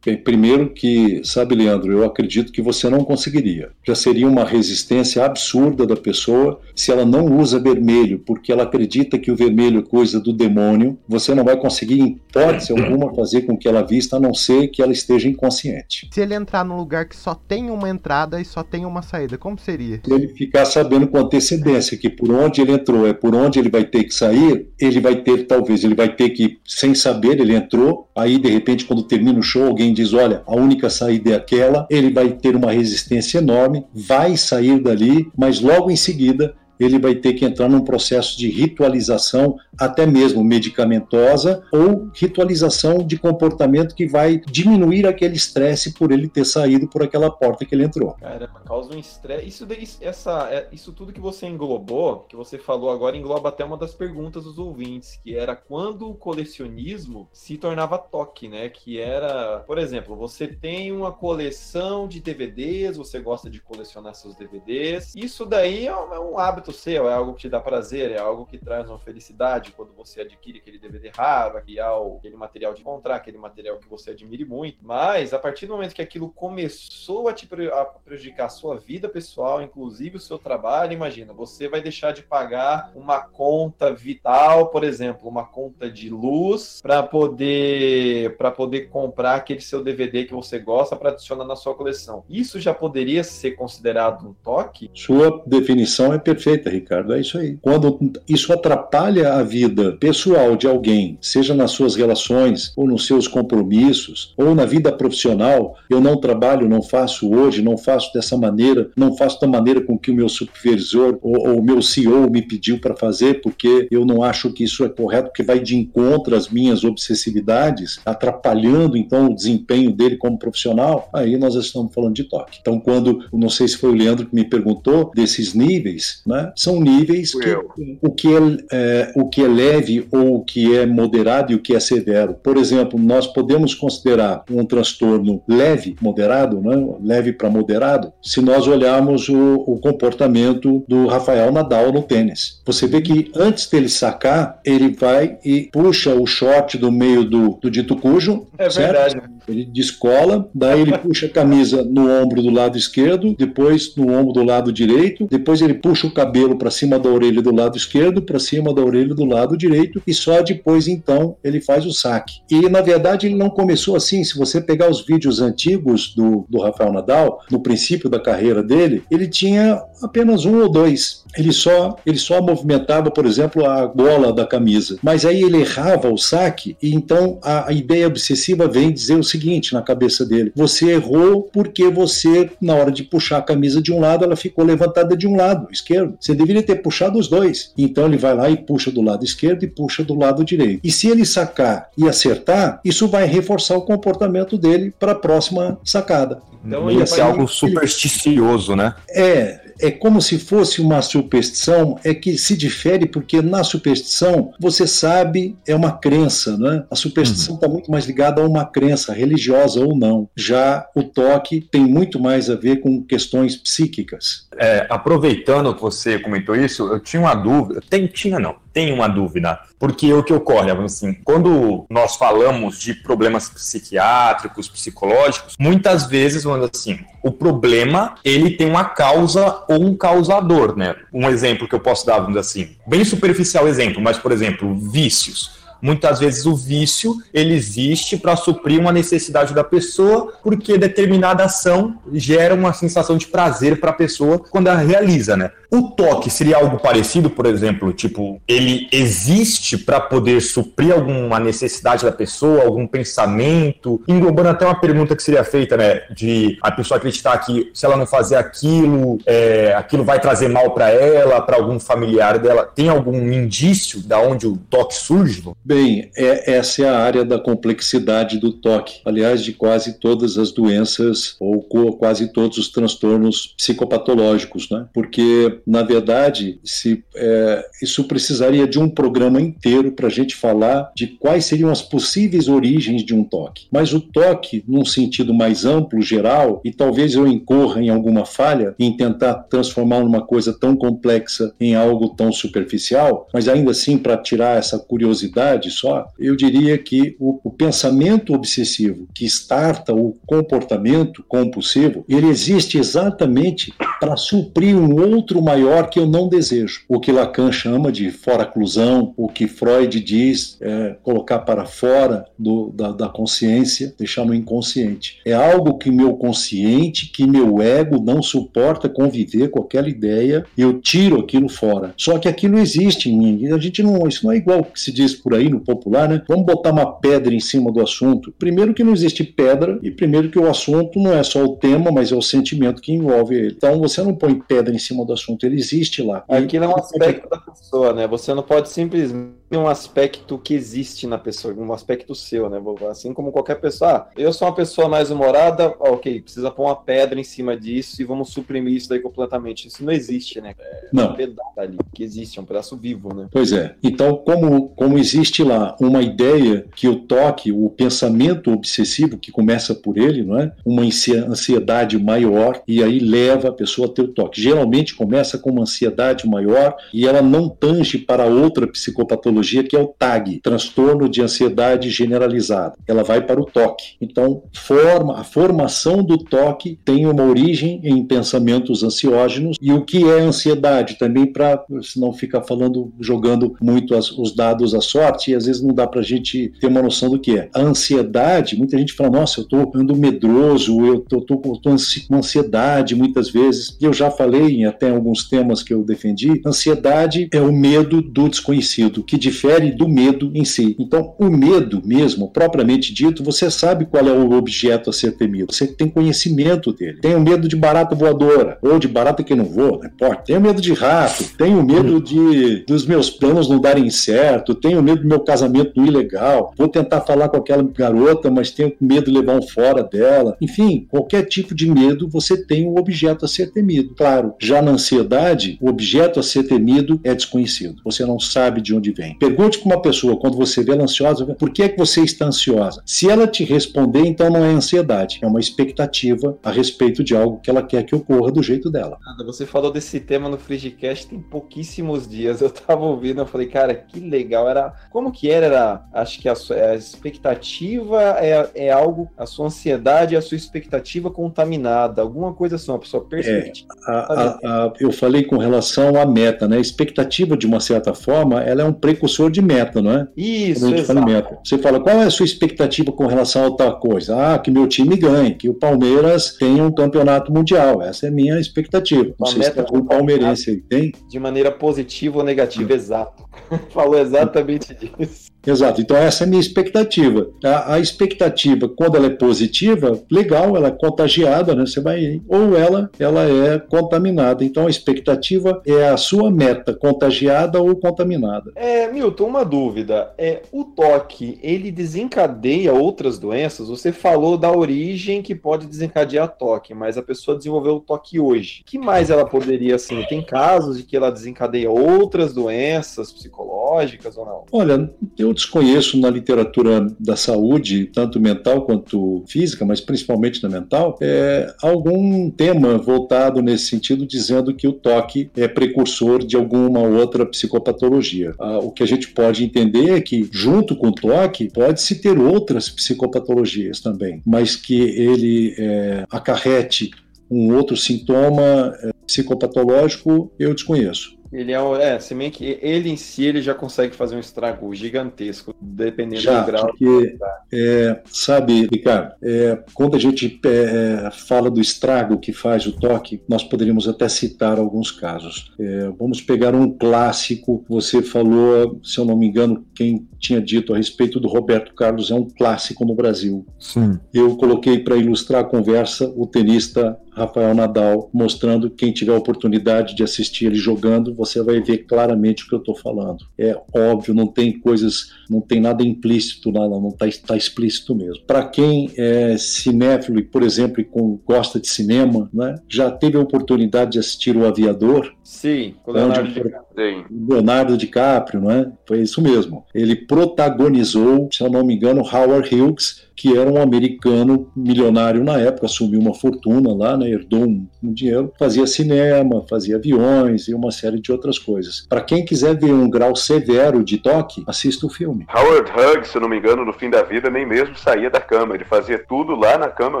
Primeiro 0.24 0.70
que, 0.70 1.20
sabe, 1.24 1.54
Leandro, 1.54 1.92
eu 1.92 2.04
acredito 2.04 2.52
que 2.52 2.62
você 2.62 2.88
não 2.88 3.04
conseguiria. 3.04 3.70
Já 3.86 3.94
seria 3.94 4.28
uma 4.28 4.44
resistência 4.44 5.24
absurda 5.24 5.86
da 5.86 5.96
pessoa 5.96 6.60
se 6.74 6.92
ela 6.92 7.04
não 7.04 7.38
usa 7.38 7.58
vermelho, 7.58 8.20
porque 8.20 8.52
ela 8.52 8.62
acredita 8.62 9.18
que 9.18 9.30
o 9.30 9.36
vermelho 9.36 9.80
é 9.80 9.82
coisa 9.82 10.20
do 10.20 10.32
demônio. 10.32 10.98
Você 11.08 11.34
não 11.34 11.44
vai 11.44 11.56
conseguir, 11.56 12.00
em 12.00 12.06
hipótese 12.06 12.72
alguma, 12.72 13.14
fazer 13.14 13.42
com 13.42 13.56
que 13.56 13.68
ela 13.68 13.82
vista, 13.82 14.16
a 14.16 14.20
não 14.20 14.32
ser 14.32 14.68
que 14.68 14.82
ela 14.82 14.92
esteja 14.92 15.28
inconsciente. 15.28 16.08
Se 16.12 16.20
ele 16.20 16.34
entrar 16.34 16.64
num 16.64 16.76
lugar 16.76 17.06
que 17.06 17.16
só 17.16 17.34
tem 17.34 17.70
uma 17.70 17.88
entrada 17.88 18.40
e 18.40 18.44
só 18.44 18.62
tem 18.62 18.86
uma 18.86 19.02
saída, 19.02 19.36
como 19.36 19.58
seria? 19.58 20.00
Se 20.04 20.12
ele 20.12 20.28
ficar 20.28 20.64
sabendo 20.64 21.08
com 21.08 21.18
antecedência 21.18 21.96
que 21.96 22.08
por 22.08 22.30
onde 22.30 22.60
ele 22.60 22.72
entrou 22.72 23.06
é 23.06 23.12
por 23.12 23.34
onde 23.34 23.58
ele 23.58 23.68
vai 23.68 23.84
ter 23.84 24.04
que 24.04 24.14
sair, 24.14 24.68
ele 24.80 25.00
vai 25.00 25.16
ter, 25.16 25.46
talvez, 25.46 25.84
ele 25.84 25.94
vai 25.94 26.14
ter 26.14 26.30
que, 26.30 26.58
sem 26.64 26.94
saber, 26.94 27.40
ele 27.40 27.54
entrou, 27.54 28.08
aí 28.16 28.38
de 28.38 28.48
repente, 28.48 28.84
quando 28.84 29.02
termina 29.02 29.38
o 29.38 29.42
show, 29.42 29.66
alguém 29.66 29.87
alguém 29.88 29.94
diz, 29.94 30.12
olha, 30.12 30.42
a 30.46 30.54
única 30.54 30.90
saída 30.90 31.30
é 31.30 31.34
aquela, 31.34 31.86
ele 31.90 32.12
vai 32.12 32.30
ter 32.30 32.54
uma 32.54 32.72
resistência 32.72 33.38
enorme, 33.38 33.84
vai 33.92 34.36
sair 34.36 34.80
dali, 34.80 35.30
mas 35.36 35.60
logo 35.60 35.90
em 35.90 35.96
seguida 35.96 36.54
ele 36.78 36.98
vai 36.98 37.14
ter 37.14 37.34
que 37.34 37.44
entrar 37.44 37.68
num 37.68 37.80
processo 37.80 38.38
de 38.38 38.48
ritualização, 38.48 39.56
até 39.78 40.06
mesmo 40.06 40.42
medicamentosa, 40.44 41.64
ou 41.72 42.10
ritualização 42.14 42.98
de 42.98 43.18
comportamento 43.18 43.94
que 43.94 44.06
vai 44.06 44.40
diminuir 44.46 45.06
aquele 45.06 45.36
estresse 45.36 45.92
por 45.92 46.12
ele 46.12 46.28
ter 46.28 46.44
saído 46.44 46.88
por 46.88 47.02
aquela 47.02 47.30
porta 47.30 47.64
que 47.64 47.74
ele 47.74 47.84
entrou. 47.84 48.12
Caramba, 48.20 48.60
causa 48.64 48.94
um 48.94 48.98
estresse. 48.98 49.46
Isso, 49.46 49.66
essa, 50.00 50.48
é, 50.50 50.68
isso 50.72 50.92
tudo 50.92 51.12
que 51.12 51.20
você 51.20 51.46
englobou, 51.46 52.20
que 52.28 52.36
você 52.36 52.58
falou 52.58 52.90
agora, 52.90 53.16
engloba 53.16 53.48
até 53.48 53.64
uma 53.64 53.76
das 53.76 53.94
perguntas 53.94 54.44
dos 54.44 54.58
ouvintes, 54.58 55.18
que 55.22 55.36
era 55.36 55.54
quando 55.54 56.08
o 56.10 56.14
colecionismo 56.14 57.28
se 57.32 57.56
tornava 57.56 57.98
toque, 57.98 58.48
né? 58.48 58.68
Que 58.68 58.98
era, 59.00 59.60
por 59.66 59.78
exemplo, 59.78 60.16
você 60.16 60.46
tem 60.46 60.92
uma 60.92 61.12
coleção 61.12 62.06
de 62.06 62.20
DVDs, 62.20 62.96
você 62.96 63.20
gosta 63.20 63.48
de 63.50 63.60
colecionar 63.60 64.14
seus 64.14 64.34
DVDs. 64.34 65.14
Isso 65.14 65.44
daí 65.44 65.86
é 65.86 65.94
um 65.94 66.38
é 66.38 66.42
hábito 66.42 66.67
seu, 66.72 67.08
é 67.08 67.12
algo 67.12 67.34
que 67.34 67.42
te 67.42 67.48
dá 67.48 67.60
prazer, 67.60 68.10
é 68.10 68.18
algo 68.18 68.46
que 68.46 68.58
traz 68.58 68.88
uma 68.88 68.98
felicidade 68.98 69.72
quando 69.72 69.92
você 69.92 70.20
adquire 70.20 70.58
aquele 70.58 70.78
DVD 70.78 71.10
raro, 71.14 71.58
aquele 71.58 72.36
material 72.36 72.74
de 72.74 72.80
encontrar, 72.80 73.16
aquele 73.16 73.38
material 73.38 73.78
que 73.78 73.88
você 73.88 74.10
admire 74.10 74.44
muito. 74.44 74.78
Mas 74.82 75.32
a 75.32 75.38
partir 75.38 75.66
do 75.66 75.74
momento 75.74 75.94
que 75.94 76.02
aquilo 76.02 76.30
começou 76.30 77.28
a 77.28 77.32
te 77.32 77.48
a 77.72 77.84
prejudicar 77.84 78.46
a 78.46 78.50
sua 78.50 78.76
vida 78.76 79.08
pessoal, 79.08 79.62
inclusive 79.62 80.16
o 80.16 80.20
seu 80.20 80.38
trabalho, 80.38 80.92
imagina, 80.92 81.32
você 81.32 81.68
vai 81.68 81.80
deixar 81.80 82.12
de 82.12 82.22
pagar 82.22 82.92
uma 82.94 83.20
conta 83.20 83.92
vital, 83.92 84.68
por 84.68 84.84
exemplo, 84.84 85.28
uma 85.28 85.44
conta 85.44 85.90
de 85.90 86.10
luz 86.10 86.80
para 86.82 87.02
poder 87.02 88.36
para 88.36 88.50
poder 88.50 88.88
comprar 88.88 89.36
aquele 89.36 89.60
seu 89.60 89.82
DVD 89.82 90.24
que 90.24 90.34
você 90.34 90.58
gosta 90.58 90.96
para 90.96 91.10
adicionar 91.10 91.44
na 91.44 91.56
sua 91.56 91.74
coleção. 91.74 92.24
Isso 92.28 92.60
já 92.60 92.74
poderia 92.74 93.24
ser 93.24 93.52
considerado 93.52 94.28
um 94.28 94.32
toque? 94.32 94.90
Sua 94.94 95.42
definição 95.46 96.12
é 96.12 96.18
perfeita 96.18 96.57
perfeita, 96.58 96.70
Ricardo. 96.70 97.12
É 97.12 97.20
isso 97.20 97.38
aí. 97.38 97.58
Quando 97.62 98.12
isso 98.28 98.52
atrapalha 98.52 99.34
a 99.34 99.42
vida 99.42 99.96
pessoal 99.98 100.56
de 100.56 100.66
alguém, 100.66 101.18
seja 101.20 101.54
nas 101.54 101.70
suas 101.70 101.94
relações, 101.94 102.72
ou 102.76 102.86
nos 102.86 103.06
seus 103.06 103.26
compromissos, 103.26 104.34
ou 104.36 104.54
na 104.54 104.64
vida 104.64 104.92
profissional, 104.92 105.76
eu 105.88 106.00
não 106.00 106.20
trabalho, 106.20 106.68
não 106.68 106.82
faço 106.82 107.32
hoje, 107.32 107.62
não 107.62 107.76
faço 107.76 108.12
dessa 108.12 108.36
maneira, 108.36 108.90
não 108.96 109.16
faço 109.16 109.40
da 109.40 109.46
maneira 109.46 109.80
com 109.80 109.98
que 109.98 110.10
o 110.10 110.14
meu 110.14 110.28
supervisor 110.28 111.18
ou, 111.22 111.58
o 111.58 111.62
meu 111.62 111.80
CEO 111.80 112.30
me 112.30 112.42
pediu 112.42 112.80
para 112.80 112.96
fazer, 112.96 113.40
porque 113.40 113.88
eu 113.90 114.04
não 114.04 114.22
acho 114.22 114.52
que 114.52 114.64
isso 114.64 114.84
é 114.84 114.88
correto, 114.88 115.28
porque 115.28 115.42
vai 115.42 115.60
de 115.60 115.76
encontro 115.76 116.34
às 116.34 116.48
minhas 116.48 116.84
obsessividades, 116.84 118.00
atrapalhando 118.04 118.96
então 118.96 119.26
o 119.26 119.34
desempenho 119.34 119.92
dele 119.92 120.16
como 120.16 120.38
profissional, 120.38 121.08
aí 121.12 121.36
nós 121.36 121.54
estamos 121.54 121.92
falando 121.94 122.14
de 122.14 122.24
toque. 122.24 122.58
Então, 122.60 122.78
quando, 122.80 123.24
não 123.32 123.48
sei 123.48 123.68
se 123.68 123.76
foi 123.76 123.90
o 123.90 123.94
Leandro 123.94 124.26
que 124.26 124.34
me 124.34 124.44
perguntou 124.44 125.10
desses 125.14 125.54
níveis, 125.54 126.22
né? 126.26 126.47
São 126.56 126.80
níveis 126.80 127.32
que 127.32 127.54
o, 128.02 128.10
que 128.10 128.28
é, 128.28 128.40
é, 128.72 129.12
o 129.14 129.28
que 129.28 129.44
é 129.44 129.48
leve 129.48 130.06
ou 130.10 130.36
o 130.36 130.44
que 130.44 130.76
é 130.76 130.86
moderado 130.86 131.52
e 131.52 131.54
o 131.54 131.60
que 131.60 131.74
é 131.74 131.80
severo. 131.80 132.34
Por 132.34 132.56
exemplo, 132.56 132.98
nós 132.98 133.26
podemos 133.26 133.74
considerar 133.74 134.44
um 134.50 134.64
transtorno 134.64 135.42
leve, 135.48 135.96
moderado, 136.00 136.60
né? 136.60 136.76
leve 137.02 137.32
para 137.32 137.50
moderado, 137.50 138.12
se 138.22 138.40
nós 138.40 138.66
olharmos 138.66 139.28
o, 139.28 139.64
o 139.66 139.78
comportamento 139.78 140.84
do 140.88 141.06
Rafael 141.06 141.52
Nadal 141.52 141.92
no 141.92 142.02
tênis. 142.02 142.60
Você 142.64 142.86
vê 142.86 143.00
que 143.00 143.30
antes 143.34 143.68
dele 143.68 143.88
sacar, 143.88 144.60
ele 144.64 144.90
vai 144.90 145.38
e 145.44 145.68
puxa 145.72 146.14
o 146.14 146.26
short 146.26 146.76
do 146.78 146.90
meio 146.90 147.24
do, 147.24 147.58
do 147.60 147.70
dito 147.70 147.96
cujo. 147.96 148.46
É 148.58 148.70
certo? 148.70 148.92
verdade. 148.92 149.38
Ele 149.48 149.64
descola, 149.64 150.48
daí 150.54 150.82
ele 150.82 150.96
puxa 150.98 151.26
a 151.26 151.30
camisa 151.30 151.82
no 151.82 152.10
ombro 152.10 152.42
do 152.42 152.50
lado 152.50 152.76
esquerdo, 152.76 153.34
depois 153.38 153.96
no 153.96 154.12
ombro 154.12 154.32
do 154.32 154.44
lado 154.44 154.72
direito, 154.72 155.26
depois 155.30 155.62
ele 155.62 155.74
puxa 155.74 156.06
o 156.06 156.10
cabelo 156.10 156.37
cabelo 156.38 156.56
para 156.56 156.70
cima 156.70 156.98
da 156.98 157.10
orelha 157.10 157.42
do 157.42 157.54
lado 157.54 157.76
esquerdo, 157.76 158.22
para 158.22 158.38
cima 158.38 158.72
da 158.72 158.82
orelha 158.82 159.14
do 159.14 159.24
lado 159.24 159.56
direito, 159.56 160.00
e 160.06 160.14
só 160.14 160.40
depois 160.40 160.86
então 160.86 161.36
ele 161.42 161.60
faz 161.60 161.84
o 161.84 161.92
saque. 161.92 162.40
E 162.50 162.68
na 162.68 162.80
verdade 162.80 163.26
ele 163.26 163.34
não 163.34 163.50
começou 163.50 163.96
assim. 163.96 164.22
Se 164.22 164.38
você 164.38 164.60
pegar 164.60 164.88
os 164.88 165.04
vídeos 165.04 165.40
antigos 165.40 166.14
do, 166.14 166.46
do 166.48 166.60
Rafael 166.60 166.92
Nadal, 166.92 167.40
no 167.50 167.60
princípio 167.60 168.08
da 168.08 168.20
carreira 168.20 168.62
dele, 168.62 169.02
ele 169.10 169.26
tinha 169.26 169.82
apenas 170.02 170.44
um 170.44 170.60
ou 170.60 170.68
dois. 170.68 171.24
Ele 171.36 171.52
só, 171.52 171.96
ele 172.06 172.18
só 172.18 172.40
movimentava, 172.40 173.10
por 173.10 173.26
exemplo, 173.26 173.66
a 173.66 173.84
gola 173.86 174.32
da 174.32 174.46
camisa. 174.46 174.98
Mas 175.02 175.24
aí 175.24 175.42
ele 175.42 175.60
errava 175.60 176.10
o 176.12 176.16
saque, 176.16 176.76
e 176.82 176.94
então 176.94 177.38
a, 177.42 177.68
a 177.68 177.72
ideia 177.72 178.06
obsessiva 178.06 178.66
vem 178.66 178.92
dizer 178.92 179.18
o 179.18 179.24
seguinte 179.24 179.74
na 179.74 179.82
cabeça 179.82 180.24
dele: 180.24 180.52
você 180.54 180.92
errou 180.92 181.42
porque 181.52 181.88
você, 181.88 182.50
na 182.60 182.74
hora 182.74 182.90
de 182.90 183.02
puxar 183.02 183.38
a 183.38 183.42
camisa 183.42 183.82
de 183.82 183.92
um 183.92 184.00
lado, 184.00 184.24
ela 184.24 184.36
ficou 184.36 184.64
levantada 184.64 185.16
de 185.16 185.26
um 185.26 185.36
lado, 185.36 185.68
esquerdo. 185.70 186.16
Você 186.28 186.34
deveria 186.34 186.62
ter 186.62 186.76
puxado 186.82 187.18
os 187.18 187.26
dois. 187.26 187.72
Então 187.78 188.04
ele 188.04 188.18
vai 188.18 188.34
lá 188.34 188.50
e 188.50 188.56
puxa 188.58 188.90
do 188.90 189.00
lado 189.00 189.24
esquerdo 189.24 189.62
e 189.62 189.66
puxa 189.66 190.04
do 190.04 190.14
lado 190.14 190.44
direito. 190.44 190.80
E 190.84 190.92
se 190.92 191.08
ele 191.08 191.24
sacar 191.24 191.88
e 191.96 192.06
acertar, 192.06 192.82
isso 192.84 193.08
vai 193.08 193.24
reforçar 193.24 193.78
o 193.78 193.82
comportamento 193.82 194.58
dele 194.58 194.92
para 195.00 195.12
a 195.12 195.14
próxima 195.14 195.78
sacada. 195.82 196.42
Então, 196.64 196.90
Ia 196.90 197.06
ser 197.06 197.20
algo 197.20 197.46
supersticioso, 197.46 198.74
né? 198.74 198.94
É, 199.10 199.60
é 199.80 199.90
como 199.90 200.20
se 200.20 200.38
fosse 200.38 200.80
uma 200.80 201.00
superstição, 201.02 201.98
é 202.04 202.12
que 202.12 202.36
se 202.36 202.56
difere 202.56 203.06
porque 203.06 203.40
na 203.40 203.62
superstição 203.62 204.52
você 204.60 204.86
sabe 204.86 205.56
é 205.66 205.74
uma 205.74 205.92
crença, 205.92 206.56
né? 206.56 206.84
A 206.90 206.96
superstição 206.96 207.54
está 207.54 207.66
uhum. 207.66 207.74
muito 207.74 207.90
mais 207.90 208.04
ligada 208.06 208.42
a 208.42 208.46
uma 208.46 208.64
crença 208.64 209.12
religiosa 209.12 209.80
ou 209.80 209.96
não. 209.96 210.28
Já 210.36 210.86
o 210.94 211.02
toque 211.02 211.60
tem 211.60 211.82
muito 211.82 212.18
mais 212.18 212.50
a 212.50 212.56
ver 212.56 212.80
com 212.80 213.02
questões 213.02 213.56
psíquicas. 213.56 214.48
É, 214.58 214.86
aproveitando 214.90 215.74
que 215.74 215.80
você 215.80 216.18
comentou 216.18 216.56
isso, 216.56 216.88
eu 216.88 217.00
tinha 217.00 217.20
uma 217.20 217.34
dúvida. 217.34 217.80
Tem, 217.88 218.06
tinha 218.06 218.38
não 218.38 218.56
tem 218.78 218.92
uma 218.92 219.08
dúvida. 219.08 219.58
Porque 219.76 220.12
o 220.12 220.22
que 220.22 220.32
ocorre, 220.32 220.70
assim, 220.70 221.12
quando 221.24 221.84
nós 221.90 222.14
falamos 222.14 222.78
de 222.78 222.94
problemas 222.94 223.48
psiquiátricos, 223.48 224.68
psicológicos, 224.68 225.56
muitas 225.58 226.06
vezes, 226.06 226.44
vamos 226.44 226.70
assim, 226.72 227.00
o 227.20 227.32
problema, 227.32 228.14
ele 228.24 228.52
tem 228.52 228.70
uma 228.70 228.84
causa 228.84 229.64
ou 229.68 229.82
um 229.82 229.96
causador, 229.96 230.76
né? 230.76 230.94
Um 231.12 231.28
exemplo 231.28 231.66
que 231.66 231.74
eu 231.74 231.80
posso 231.80 232.06
dar, 232.06 232.20
vamos 232.20 232.36
assim, 232.36 232.76
bem 232.86 233.04
superficial 233.04 233.66
exemplo, 233.66 234.00
mas, 234.00 234.16
por 234.16 234.30
exemplo, 234.30 234.72
vícios 234.76 235.58
Muitas 235.80 236.18
vezes 236.18 236.46
o 236.46 236.54
vício 236.54 237.16
ele 237.32 237.54
existe 237.54 238.16
para 238.16 238.36
suprir 238.36 238.80
uma 238.80 238.92
necessidade 238.92 239.54
da 239.54 239.64
pessoa, 239.64 240.32
porque 240.42 240.76
determinada 240.78 241.44
ação 241.44 241.98
gera 242.12 242.54
uma 242.54 242.72
sensação 242.72 243.16
de 243.16 243.26
prazer 243.26 243.80
para 243.80 243.90
a 243.90 243.94
pessoa 243.94 244.38
quando 244.38 244.68
ela 244.68 244.78
realiza, 244.78 245.36
né? 245.36 245.50
O 245.70 245.90
toque 245.90 246.30
seria 246.30 246.56
algo 246.56 246.78
parecido, 246.78 247.28
por 247.28 247.44
exemplo, 247.44 247.92
tipo, 247.92 248.40
ele 248.48 248.88
existe 248.90 249.76
para 249.76 250.00
poder 250.00 250.40
suprir 250.40 250.94
alguma 250.94 251.38
necessidade 251.38 252.04
da 252.04 252.12
pessoa, 252.12 252.64
algum 252.64 252.86
pensamento, 252.86 254.02
englobando 254.08 254.48
até 254.48 254.64
uma 254.64 254.80
pergunta 254.80 255.14
que 255.14 255.22
seria 255.22 255.44
feita, 255.44 255.76
né, 255.76 256.00
de 256.14 256.56
a 256.62 256.70
pessoa 256.70 256.96
acreditar 256.96 257.36
que 257.38 257.70
se 257.74 257.84
ela 257.84 257.98
não 257.98 258.06
fazer 258.06 258.36
aquilo, 258.36 259.18
é, 259.26 259.74
aquilo 259.76 260.04
vai 260.04 260.18
trazer 260.18 260.48
mal 260.48 260.70
para 260.70 260.90
ela, 260.90 261.40
para 261.42 261.56
algum 261.56 261.78
familiar 261.78 262.38
dela. 262.38 262.64
Tem 262.64 262.88
algum 262.88 263.30
indício 263.30 264.00
da 264.00 264.18
onde 264.18 264.46
o 264.46 264.56
toque 264.70 264.94
surge? 264.94 265.42
Bem, 265.68 266.10
é, 266.16 266.54
essa 266.54 266.82
é 266.82 266.88
a 266.88 266.98
área 266.98 267.22
da 267.26 267.38
complexidade 267.38 268.38
do 268.38 268.50
toque. 268.50 269.02
Aliás, 269.04 269.44
de 269.44 269.52
quase 269.52 270.00
todas 270.00 270.38
as 270.38 270.50
doenças 270.50 271.36
ou 271.38 271.60
quase 271.60 272.32
todos 272.32 272.56
os 272.56 272.70
transtornos 272.70 273.54
psicopatológicos, 273.54 274.70
né? 274.70 274.86
Porque, 274.94 275.60
na 275.66 275.82
verdade, 275.82 276.58
se, 276.64 277.04
é, 277.14 277.66
isso 277.82 278.04
precisaria 278.04 278.66
de 278.66 278.78
um 278.78 278.88
programa 278.88 279.42
inteiro 279.42 279.92
para 279.92 280.06
a 280.06 280.10
gente 280.10 280.34
falar 280.34 280.90
de 280.96 281.06
quais 281.06 281.44
seriam 281.44 281.68
as 281.68 281.82
possíveis 281.82 282.48
origens 282.48 283.04
de 283.04 283.14
um 283.14 283.22
toque. 283.22 283.66
Mas 283.70 283.92
o 283.92 284.00
toque, 284.00 284.64
num 284.66 284.86
sentido 284.86 285.34
mais 285.34 285.66
amplo, 285.66 286.00
geral, 286.00 286.62
e 286.64 286.72
talvez 286.72 287.14
eu 287.14 287.26
incorra 287.26 287.82
em 287.82 287.90
alguma 287.90 288.24
falha 288.24 288.74
em 288.78 288.96
tentar 288.96 289.34
transformar 289.50 289.98
uma 289.98 290.22
coisa 290.22 290.50
tão 290.58 290.74
complexa 290.74 291.52
em 291.60 291.74
algo 291.74 292.08
tão 292.08 292.32
superficial, 292.32 293.28
mas 293.34 293.48
ainda 293.48 293.72
assim 293.72 293.98
para 293.98 294.16
tirar 294.16 294.56
essa 294.56 294.78
curiosidade 294.78 295.57
só, 295.70 296.06
eu 296.18 296.36
diria 296.36 296.78
que 296.78 297.16
o, 297.18 297.40
o 297.42 297.50
pensamento 297.50 298.32
obsessivo 298.32 299.08
que 299.14 299.24
starta 299.26 299.94
o 299.94 300.16
comportamento 300.26 301.24
compulsivo, 301.28 302.04
ele 302.08 302.28
existe 302.28 302.78
exatamente 302.78 303.72
para 304.00 304.16
suprir 304.16 304.76
um 304.76 304.94
outro 304.94 305.42
maior 305.42 305.90
que 305.90 305.98
eu 305.98 306.06
não 306.06 306.28
desejo. 306.28 306.82
O 306.88 307.00
que 307.00 307.12
Lacan 307.12 307.50
chama 307.50 307.90
de 307.90 308.10
fora-clusão, 308.10 309.12
o 309.16 309.28
que 309.28 309.48
Freud 309.48 310.00
diz 310.00 310.56
é, 310.60 310.96
colocar 311.02 311.40
para 311.40 311.64
fora 311.66 312.26
do, 312.38 312.70
da, 312.70 312.92
da 312.92 313.08
consciência, 313.08 313.94
deixar 313.98 314.24
no 314.24 314.34
inconsciente. 314.34 315.18
É 315.24 315.32
algo 315.32 315.78
que 315.78 315.90
meu 315.90 316.14
consciente, 316.14 317.06
que 317.06 317.26
meu 317.26 317.60
ego 317.60 318.02
não 318.02 318.22
suporta 318.22 318.88
conviver 318.88 319.48
com 319.48 319.60
aquela 319.60 319.88
ideia, 319.88 320.44
eu 320.56 320.80
tiro 320.80 321.20
aquilo 321.20 321.48
fora. 321.48 321.94
Só 321.96 322.18
que 322.18 322.28
aquilo 322.28 322.58
existe 322.58 323.10
em 323.10 323.16
mim. 323.16 323.52
A 323.52 323.58
gente 323.58 323.82
não, 323.82 324.06
isso 324.06 324.24
não 324.24 324.32
é 324.32 324.36
igual 324.36 324.64
que 324.64 324.80
se 324.80 324.92
diz 324.92 325.14
por 325.14 325.34
aí 325.34 325.47
no 325.48 325.60
popular, 325.60 326.08
né? 326.08 326.22
Vamos 326.28 326.46
botar 326.46 326.70
uma 326.70 326.92
pedra 326.98 327.34
em 327.34 327.40
cima 327.40 327.70
do 327.72 327.80
assunto. 327.80 328.32
Primeiro 328.38 328.74
que 328.74 328.84
não 328.84 328.92
existe 328.92 329.24
pedra 329.24 329.78
e 329.82 329.90
primeiro 329.90 330.30
que 330.30 330.38
o 330.38 330.48
assunto 330.48 330.98
não 330.98 331.12
é 331.12 331.22
só 331.22 331.44
o 331.44 331.56
tema, 331.56 331.90
mas 331.90 332.12
é 332.12 332.16
o 332.16 332.22
sentimento 332.22 332.82
que 332.82 332.92
envolve 332.92 333.34
ele. 333.34 333.54
Então 333.56 333.78
você 333.78 334.02
não 334.02 334.14
põe 334.14 334.34
pedra 334.34 334.74
em 334.74 334.78
cima 334.78 335.04
do 335.04 335.12
assunto, 335.12 335.44
ele 335.44 335.56
existe 335.56 336.02
lá. 336.02 336.24
Aquilo 336.28 336.64
é 336.64 336.68
um 336.68 336.76
aspecto 336.76 337.28
da 337.28 337.38
pessoa, 337.38 337.92
né? 337.92 338.06
Você 338.06 338.34
não 338.34 338.42
pode 338.42 338.68
simplesmente 338.68 339.38
um 339.56 339.66
aspecto 339.66 340.38
que 340.38 340.52
existe 340.52 341.06
na 341.06 341.16
pessoa, 341.16 341.54
um 341.54 341.72
aspecto 341.72 342.14
seu, 342.14 342.50
né? 342.50 342.60
Assim 342.90 343.14
como 343.14 343.32
qualquer 343.32 343.60
pessoa. 343.60 343.90
Ah, 343.90 344.06
eu 344.16 344.32
sou 344.32 344.46
uma 344.46 344.54
pessoa 344.54 344.88
mais 344.88 345.10
humorada, 345.10 345.74
ok, 345.80 346.20
precisa 346.20 346.50
pôr 346.50 346.64
uma 346.64 346.76
pedra 346.76 347.18
em 347.18 347.24
cima 347.24 347.56
disso 347.56 348.02
e 348.02 348.04
vamos 348.04 348.30
suprimir 348.30 348.74
isso 348.74 348.88
daí 348.88 349.00
completamente. 349.00 349.68
Isso 349.68 349.82
não 349.82 349.92
existe, 349.92 350.40
né? 350.40 350.54
É 350.58 350.88
não. 350.92 351.12
um 351.12 351.14
pedaço 351.14 351.58
ali 351.58 351.78
que 351.94 352.02
existe, 352.02 352.38
é 352.38 352.42
um 352.42 352.44
pedaço 352.44 352.76
vivo, 352.76 353.14
né? 353.14 353.28
Pois 353.30 353.52
é. 353.52 353.74
Então, 353.82 354.16
como, 354.16 354.68
como 354.70 354.98
existe 354.98 355.37
lá 355.42 355.76
uma 355.80 356.02
ideia 356.02 356.64
que 356.74 356.88
o 356.88 356.96
toque, 356.96 357.52
o 357.52 357.68
pensamento 357.70 358.52
obsessivo 358.52 359.18
que 359.18 359.30
começa 359.30 359.74
por 359.74 359.98
ele, 359.98 360.22
não 360.22 360.38
é? 360.38 360.52
Uma 360.64 360.82
ansiedade 360.82 361.98
maior 361.98 362.60
e 362.66 362.82
aí 362.82 362.98
leva 362.98 363.48
a 363.48 363.52
pessoa 363.52 363.88
a 363.88 363.90
ter 363.90 364.02
o 364.02 364.08
toque. 364.08 364.40
Geralmente 364.40 364.94
começa 364.94 365.38
com 365.38 365.50
uma 365.50 365.62
ansiedade 365.62 366.28
maior 366.28 366.74
e 366.92 367.06
ela 367.06 367.22
não 367.22 367.48
tange 367.48 367.98
para 367.98 368.26
outra 368.26 368.66
psicopatologia 368.66 369.18
patologia 369.18 369.64
que 369.64 369.76
é 369.76 369.80
o 369.80 369.86
TAG, 369.86 370.40
transtorno 370.42 371.08
de 371.08 371.22
ansiedade 371.22 371.90
generalizada. 371.90 372.74
Ela 372.86 373.02
vai 373.02 373.20
para 373.20 373.40
o 373.40 373.44
toque. 373.44 373.96
Então, 374.00 374.42
forma, 374.52 375.18
a 375.18 375.24
formação 375.24 376.02
do 376.02 376.18
toque 376.18 376.78
tem 376.84 377.06
uma 377.06 377.24
origem 377.24 377.80
em 377.84 378.04
pensamentos 378.04 378.82
ansiógenos 378.82 379.56
e 379.60 379.72
o 379.72 379.84
que 379.84 380.04
é 380.08 380.20
ansiedade 380.20 380.98
também 380.98 381.26
para 381.26 381.64
não 381.96 382.12
ficar 382.12 382.42
falando 382.42 382.92
jogando 383.00 383.54
muito 383.60 383.94
as, 383.94 384.10
os 384.10 384.34
dados 384.34 384.74
à 384.74 384.80
sorte 384.80 385.27
e 385.28 385.34
às 385.34 385.46
vezes 385.46 385.62
não 385.62 385.74
dá 385.74 385.86
para 385.86 386.00
a 386.00 386.04
gente 386.04 386.52
ter 386.60 386.66
uma 386.66 386.82
noção 386.82 387.10
do 387.10 387.18
que 387.18 387.38
é. 387.38 387.48
A 387.54 387.60
ansiedade, 387.60 388.56
muita 388.56 388.78
gente 388.78 388.92
fala, 388.92 389.10
nossa, 389.10 389.40
eu 389.40 389.44
estou 389.44 389.72
ando 389.74 389.96
medroso, 389.96 390.84
eu 390.84 390.96
estou 390.96 391.38
com 391.38 392.16
ansiedade 392.16 392.94
muitas 392.94 393.30
vezes. 393.30 393.76
E 393.80 393.84
eu 393.84 393.92
já 393.92 394.10
falei 394.10 394.64
até 394.64 394.88
em 394.88 394.94
alguns 394.94 395.28
temas 395.28 395.62
que 395.62 395.72
eu 395.72 395.82
defendi, 395.82 396.40
ansiedade 396.46 397.28
é 397.32 397.40
o 397.40 397.52
medo 397.52 398.00
do 398.00 398.28
desconhecido, 398.28 399.02
que 399.02 399.18
difere 399.18 399.70
do 399.70 399.88
medo 399.88 400.30
em 400.34 400.44
si. 400.44 400.76
Então, 400.78 401.14
o 401.18 401.26
medo 401.26 401.82
mesmo, 401.84 402.30
propriamente 402.30 402.92
dito, 402.92 403.22
você 403.22 403.50
sabe 403.50 403.86
qual 403.86 404.06
é 404.06 404.12
o 404.12 404.32
objeto 404.32 404.90
a 404.90 404.92
ser 404.92 405.12
temido, 405.12 405.52
você 405.52 405.66
tem 405.66 405.88
conhecimento 405.88 406.72
dele. 406.72 406.98
Tenho 407.00 407.20
medo 407.20 407.48
de 407.48 407.56
barata 407.56 407.94
voadora, 407.94 408.58
ou 408.62 408.78
de 408.78 408.88
barata 408.88 409.22
que 409.22 409.34
não 409.34 409.44
voa, 409.44 409.78
não 409.78 409.86
importa. 409.86 410.22
Tenho 410.26 410.40
medo 410.40 410.60
de 410.60 410.72
rato, 410.72 411.24
tenho 411.36 411.62
medo 411.62 412.00
de 412.00 412.64
dos 412.66 412.86
meus 412.86 413.10
planos 413.10 413.48
não 413.48 413.60
darem 413.60 413.88
certo, 413.90 414.54
tenho 414.54 414.82
medo 414.82 415.02
do 415.02 415.08
meu 415.08 415.17
casamento 415.20 415.82
ilegal, 415.82 416.52
vou 416.56 416.68
tentar 416.68 417.00
falar 417.02 417.28
com 417.28 417.36
aquela 417.36 417.62
garota, 417.62 418.30
mas 418.30 418.50
tenho 418.50 418.72
medo 418.80 419.10
de 419.10 419.18
levar 419.18 419.36
um 419.36 419.42
fora 419.42 419.82
dela. 419.82 420.36
Enfim, 420.40 420.86
qualquer 420.90 421.24
tipo 421.24 421.54
de 421.54 421.68
medo, 421.70 422.08
você 422.08 422.36
tem 422.36 422.66
um 422.66 422.78
objeto 422.78 423.24
a 423.24 423.28
ser 423.28 423.52
temido. 423.52 423.94
Claro, 423.94 424.34
já 424.40 424.60
na 424.62 424.72
ansiedade, 424.72 425.58
o 425.60 425.68
objeto 425.68 426.20
a 426.20 426.22
ser 426.22 426.44
temido 426.44 427.00
é 427.04 427.14
desconhecido. 427.14 427.82
Você 427.84 428.04
não 428.04 428.18
sabe 428.18 428.60
de 428.60 428.74
onde 428.74 428.92
vem. 428.92 429.18
Pergunte 429.18 429.58
para 429.58 429.74
uma 429.74 429.82
pessoa, 429.82 430.18
quando 430.18 430.36
você 430.36 430.62
vê 430.62 430.72
ela 430.72 430.84
ansiosa, 430.84 431.24
por 431.34 431.50
que 431.50 431.62
é 431.62 431.68
que 431.68 431.78
você 431.78 432.02
está 432.02 432.26
ansiosa? 432.26 432.82
Se 432.84 433.08
ela 433.08 433.26
te 433.26 433.44
responder, 433.44 434.06
então 434.06 434.30
não 434.30 434.44
é 434.44 434.50
ansiedade, 434.50 435.18
é 435.22 435.26
uma 435.26 435.40
expectativa 435.40 436.38
a 436.42 436.50
respeito 436.50 437.02
de 437.02 437.16
algo 437.16 437.40
que 437.40 437.50
ela 437.50 437.62
quer 437.62 437.84
que 437.84 437.94
ocorra 437.94 438.30
do 438.30 438.42
jeito 438.42 438.70
dela. 438.70 438.98
Você 439.24 439.46
falou 439.46 439.70
desse 439.70 440.00
tema 440.00 440.28
no 440.28 440.38
Frigicast 440.38 441.08
tem 441.08 441.20
pouquíssimos 441.20 442.08
dias. 442.08 442.40
Eu 442.40 442.48
estava 442.48 442.84
ouvindo, 442.84 443.20
eu 443.20 443.26
falei, 443.26 443.46
cara, 443.46 443.74
que 443.74 444.00
legal. 444.00 444.48
Era 444.48 444.74
como 444.98 445.12
que 445.12 445.30
era? 445.30 445.46
era 445.46 445.84
acho 445.92 446.20
que 446.20 446.28
a, 446.28 446.32
a 446.32 446.74
expectativa 446.74 448.16
é, 448.18 448.50
é 448.66 448.70
algo, 448.72 449.08
a 449.16 449.26
sua 449.26 449.46
ansiedade 449.46 450.16
é 450.16 450.18
a 450.18 450.20
sua 450.20 450.36
expectativa 450.36 451.08
contaminada, 451.08 452.02
alguma 452.02 452.34
coisa 452.34 452.56
assim, 452.56 452.72
a 452.72 452.80
sua 452.82 453.02
perspectiva. 453.02 453.68
É, 453.86 453.92
a, 453.92 454.38
a, 454.42 454.72
eu 454.80 454.90
falei 454.90 455.22
com 455.22 455.36
relação 455.36 456.00
à 456.00 456.04
meta, 456.04 456.48
né? 456.48 456.56
A 456.56 456.60
expectativa, 456.60 457.36
de 457.36 457.46
uma 457.46 457.60
certa 457.60 457.94
forma, 457.94 458.42
ela 458.42 458.62
é 458.62 458.64
um 458.64 458.72
precursor 458.72 459.30
de 459.30 459.40
meta, 459.40 459.80
não 459.80 459.92
é? 459.92 460.08
Isso, 460.16 460.74
exato. 460.74 461.04
Meta. 461.04 461.38
Você 461.44 461.58
fala, 461.58 461.78
qual 461.78 462.02
é 462.02 462.04
a 462.04 462.10
sua 462.10 462.26
expectativa 462.26 462.90
com 462.90 463.06
relação 463.06 463.46
a 463.46 463.56
tal 463.56 463.78
coisa? 463.78 464.34
Ah, 464.34 464.38
que 464.38 464.50
meu 464.50 464.66
time 464.66 464.96
ganhe, 464.96 465.36
que 465.36 465.48
o 465.48 465.54
Palmeiras 465.54 466.36
tenha 466.36 466.64
um 466.64 466.72
campeonato 466.72 467.32
mundial. 467.32 467.80
Essa 467.82 468.06
é 468.06 468.08
a 468.08 468.12
minha 468.12 468.38
expectativa. 468.40 469.14
Não 469.18 469.28
sei 469.28 469.44
se 469.44 469.60
o 469.70 469.84
palmeirense 469.84 470.56
tem. 470.68 470.92
De 471.08 471.20
maneira 471.20 471.52
positiva 471.52 472.18
ou 472.18 472.24
negativa, 472.24 472.72
hum. 472.72 472.76
exato. 472.76 473.28
Falou 473.70 473.98
exatamente 473.98 474.74
disso. 474.74 474.87
Peace. 474.96 475.30
Exato. 475.50 475.80
Então, 475.80 475.96
essa 475.96 476.24
é 476.24 476.26
a 476.26 476.28
minha 476.28 476.40
expectativa. 476.40 477.30
A, 477.42 477.74
a, 477.74 477.80
expectativa, 477.80 478.68
quando 478.68 478.96
ela 478.96 479.06
é 479.06 479.10
positiva, 479.10 479.98
legal, 480.10 480.54
ela 480.54 480.68
é 480.68 480.70
contagiada, 480.70 481.54
né? 481.54 481.64
Você 481.64 481.80
vai. 481.80 482.20
Ou 482.28 482.54
ela, 482.54 482.90
ela 482.98 483.24
é 483.24 483.58
contaminada. 483.58 484.44
Então, 484.44 484.66
a 484.66 484.70
expectativa 484.70 485.62
é 485.66 485.88
a 485.88 485.96
sua 485.96 486.30
meta, 486.30 486.74
contagiada 486.74 487.60
ou 487.62 487.74
contaminada. 487.76 488.52
É, 488.54 488.90
Milton, 488.92 489.24
uma 489.24 489.44
dúvida. 489.44 490.12
É, 490.18 490.42
o 490.52 490.64
toque, 490.64 491.38
ele 491.42 491.70
desencadeia 491.70 492.74
outras 492.74 493.18
doenças? 493.18 493.68
Você 493.68 493.90
falou 493.90 494.36
da 494.36 494.52
origem 494.52 495.22
que 495.22 495.34
pode 495.34 495.66
desencadear 495.66 496.36
toque, 496.36 496.74
mas 496.74 496.98
a 496.98 497.02
pessoa 497.02 497.36
desenvolveu 497.36 497.76
o 497.76 497.80
toque 497.80 498.20
hoje. 498.20 498.62
que 498.66 498.78
mais 498.78 499.08
ela 499.08 499.24
poderia, 499.24 499.76
assim? 499.76 500.04
Tem 500.08 500.22
casos 500.22 500.76
de 500.76 500.82
que 500.82 500.96
ela 500.96 501.10
desencadeia 501.10 501.70
outras 501.70 502.34
doenças 502.34 503.10
psicológicas 503.10 504.16
ou 504.16 504.26
não? 504.26 504.44
Olha, 504.52 504.90
eu 505.18 505.32
desconheço 505.38 505.98
na 505.98 506.10
literatura 506.10 506.86
da 506.98 507.16
saúde, 507.16 507.86
tanto 507.86 508.20
mental 508.20 508.62
quanto 508.62 509.22
física, 509.26 509.64
mas 509.64 509.80
principalmente 509.80 510.42
na 510.42 510.48
mental, 510.48 510.98
é, 511.00 511.54
algum 511.62 512.30
tema 512.30 512.76
voltado 512.76 513.40
nesse 513.40 513.66
sentido, 513.66 514.04
dizendo 514.04 514.54
que 514.54 514.66
o 514.66 514.72
toque 514.72 515.30
é 515.36 515.46
precursor 515.46 516.24
de 516.24 516.36
alguma 516.36 516.80
outra 516.80 517.24
psicopatologia. 517.24 518.34
Ah, 518.38 518.58
o 518.58 518.72
que 518.72 518.82
a 518.82 518.86
gente 518.86 519.08
pode 519.08 519.44
entender 519.44 519.90
é 519.90 520.00
que, 520.00 520.28
junto 520.32 520.76
com 520.76 520.88
o 520.88 520.94
toque, 520.94 521.50
pode-se 521.52 522.00
ter 522.00 522.18
outras 522.18 522.68
psicopatologias 522.68 523.80
também, 523.80 524.20
mas 524.26 524.56
que 524.56 524.80
ele 524.80 525.54
é, 525.56 526.04
acarrete 526.10 526.90
um 527.30 527.54
outro 527.54 527.76
sintoma 527.76 528.74
é, 528.82 528.90
psicopatológico, 529.06 530.32
eu 530.38 530.54
desconheço. 530.54 531.17
Ele 531.32 531.52
é, 531.52 531.58
é, 531.80 531.98
se 531.98 532.14
bem 532.14 532.30
que 532.30 532.58
ele 532.62 532.90
em 532.90 532.96
si 532.96 533.24
ele 533.24 533.42
já 533.42 533.54
consegue 533.54 533.94
fazer 533.94 534.16
um 534.16 534.20
estrago 534.20 534.74
gigantesco, 534.74 535.54
dependendo 535.60 536.22
já, 536.22 536.40
do 536.40 536.46
grau. 536.46 536.66
Porque, 536.66 537.16
é, 537.52 538.00
sabe, 538.06 538.68
Ricardo, 538.72 539.14
é, 539.22 539.62
quando 539.74 539.96
a 539.96 539.98
gente 539.98 540.40
é, 540.44 541.10
fala 541.10 541.50
do 541.50 541.60
estrago 541.60 542.18
que 542.18 542.32
faz 542.32 542.66
o 542.66 542.72
toque, 542.72 543.20
nós 543.28 543.44
poderíamos 543.44 543.88
até 543.88 544.08
citar 544.08 544.58
alguns 544.58 544.90
casos. 544.90 545.52
É, 545.58 545.90
vamos 545.98 546.20
pegar 546.20 546.54
um 546.54 546.70
clássico. 546.70 547.64
Você 547.68 548.02
falou, 548.02 548.80
se 548.82 548.98
eu 548.98 549.04
não 549.04 549.16
me 549.16 549.26
engano, 549.26 549.66
quem 549.74 550.06
tinha 550.18 550.40
dito 550.40 550.74
a 550.74 550.76
respeito 550.76 551.20
do 551.20 551.28
Roberto 551.28 551.74
Carlos 551.74 552.10
é 552.10 552.14
um 552.14 552.28
clássico 552.28 552.84
no 552.84 552.94
Brasil. 552.94 553.46
Sim. 553.58 553.98
Eu 554.12 554.36
coloquei 554.36 554.78
para 554.78 554.96
ilustrar 554.96 555.42
a 555.42 555.44
conversa 555.44 556.12
o 556.16 556.26
tenista 556.26 556.98
Rafael 557.18 557.54
Nadal, 557.54 558.08
mostrando 558.12 558.70
quem 558.70 558.92
tiver 558.92 559.12
a 559.12 559.18
oportunidade 559.18 559.94
de 559.94 560.02
assistir 560.02 560.46
ele 560.46 560.56
jogando, 560.56 561.14
você 561.14 561.42
vai 561.42 561.60
ver 561.60 561.78
claramente 561.78 562.44
o 562.44 562.48
que 562.48 562.54
eu 562.54 562.58
estou 562.58 562.74
falando. 562.74 563.24
É 563.38 563.56
óbvio, 563.74 564.14
não 564.14 564.26
tem 564.26 564.58
coisas, 564.58 565.12
não 565.28 565.40
tem 565.40 565.60
nada 565.60 565.82
implícito, 565.82 566.52
nada, 566.52 566.68
não 566.68 566.88
está 566.88 567.06
tá 567.26 567.36
explícito 567.36 567.94
mesmo. 567.94 568.24
Para 568.26 568.46
quem 568.46 568.90
é 568.96 569.36
cinéfilo 569.36 570.18
e, 570.18 570.22
por 570.22 570.42
exemplo, 570.42 570.84
com, 570.84 571.18
gosta 571.24 571.60
de 571.60 571.68
cinema, 571.68 572.28
né, 572.32 572.54
já 572.68 572.90
teve 572.90 573.16
a 573.16 573.20
oportunidade 573.20 573.92
de 573.92 573.98
assistir 573.98 574.36
O 574.36 574.46
Aviador? 574.46 575.12
Sim, 575.22 575.74
com 575.82 575.92
Leonardo 575.92 576.32
DiCaprio. 576.32 577.06
Leonardo 577.10 577.76
DiCaprio, 577.76 578.40
não 578.40 578.50
é? 578.50 578.70
Foi 578.86 579.00
isso 579.00 579.20
mesmo. 579.20 579.64
Ele 579.74 579.94
protagonizou, 579.96 581.28
se 581.32 581.42
eu 581.42 581.50
não 581.50 581.64
me 581.64 581.74
engano, 581.74 582.00
Howard 582.00 582.54
Hughes, 582.54 583.07
que 583.18 583.36
era 583.36 583.50
um 583.50 583.60
americano 583.60 584.48
milionário 584.54 585.24
na 585.24 585.38
época, 585.38 585.66
assumiu 585.66 585.98
uma 585.98 586.14
fortuna 586.14 586.72
lá, 586.72 586.96
né, 586.96 587.10
herdou 587.10 587.40
um, 587.40 587.66
um 587.82 587.92
dinheiro, 587.92 588.32
fazia 588.38 588.64
cinema, 588.64 589.44
fazia 589.50 589.74
aviões 589.74 590.46
e 590.46 590.54
uma 590.54 590.70
série 590.70 591.00
de 591.00 591.10
outras 591.10 591.36
coisas. 591.36 591.84
Para 591.88 592.00
quem 592.00 592.24
quiser 592.24 592.56
ver 592.56 592.72
um 592.72 592.88
grau 592.88 593.16
severo 593.16 593.82
de 593.82 593.98
toque, 593.98 594.44
assista 594.46 594.86
o 594.86 594.88
filme. 594.88 595.26
Howard 595.34 595.68
Hughes, 595.72 596.08
se 596.08 596.20
não 596.20 596.28
me 596.28 596.38
engano, 596.38 596.64
no 596.64 596.72
fim 596.72 596.88
da 596.88 597.02
vida 597.02 597.28
nem 597.28 597.44
mesmo 597.44 597.76
saía 597.76 598.08
da 598.08 598.20
cama, 598.20 598.54
ele 598.54 598.64
fazia 598.64 598.98
tudo 598.98 599.34
lá 599.34 599.58
na 599.58 599.68
cama 599.68 600.00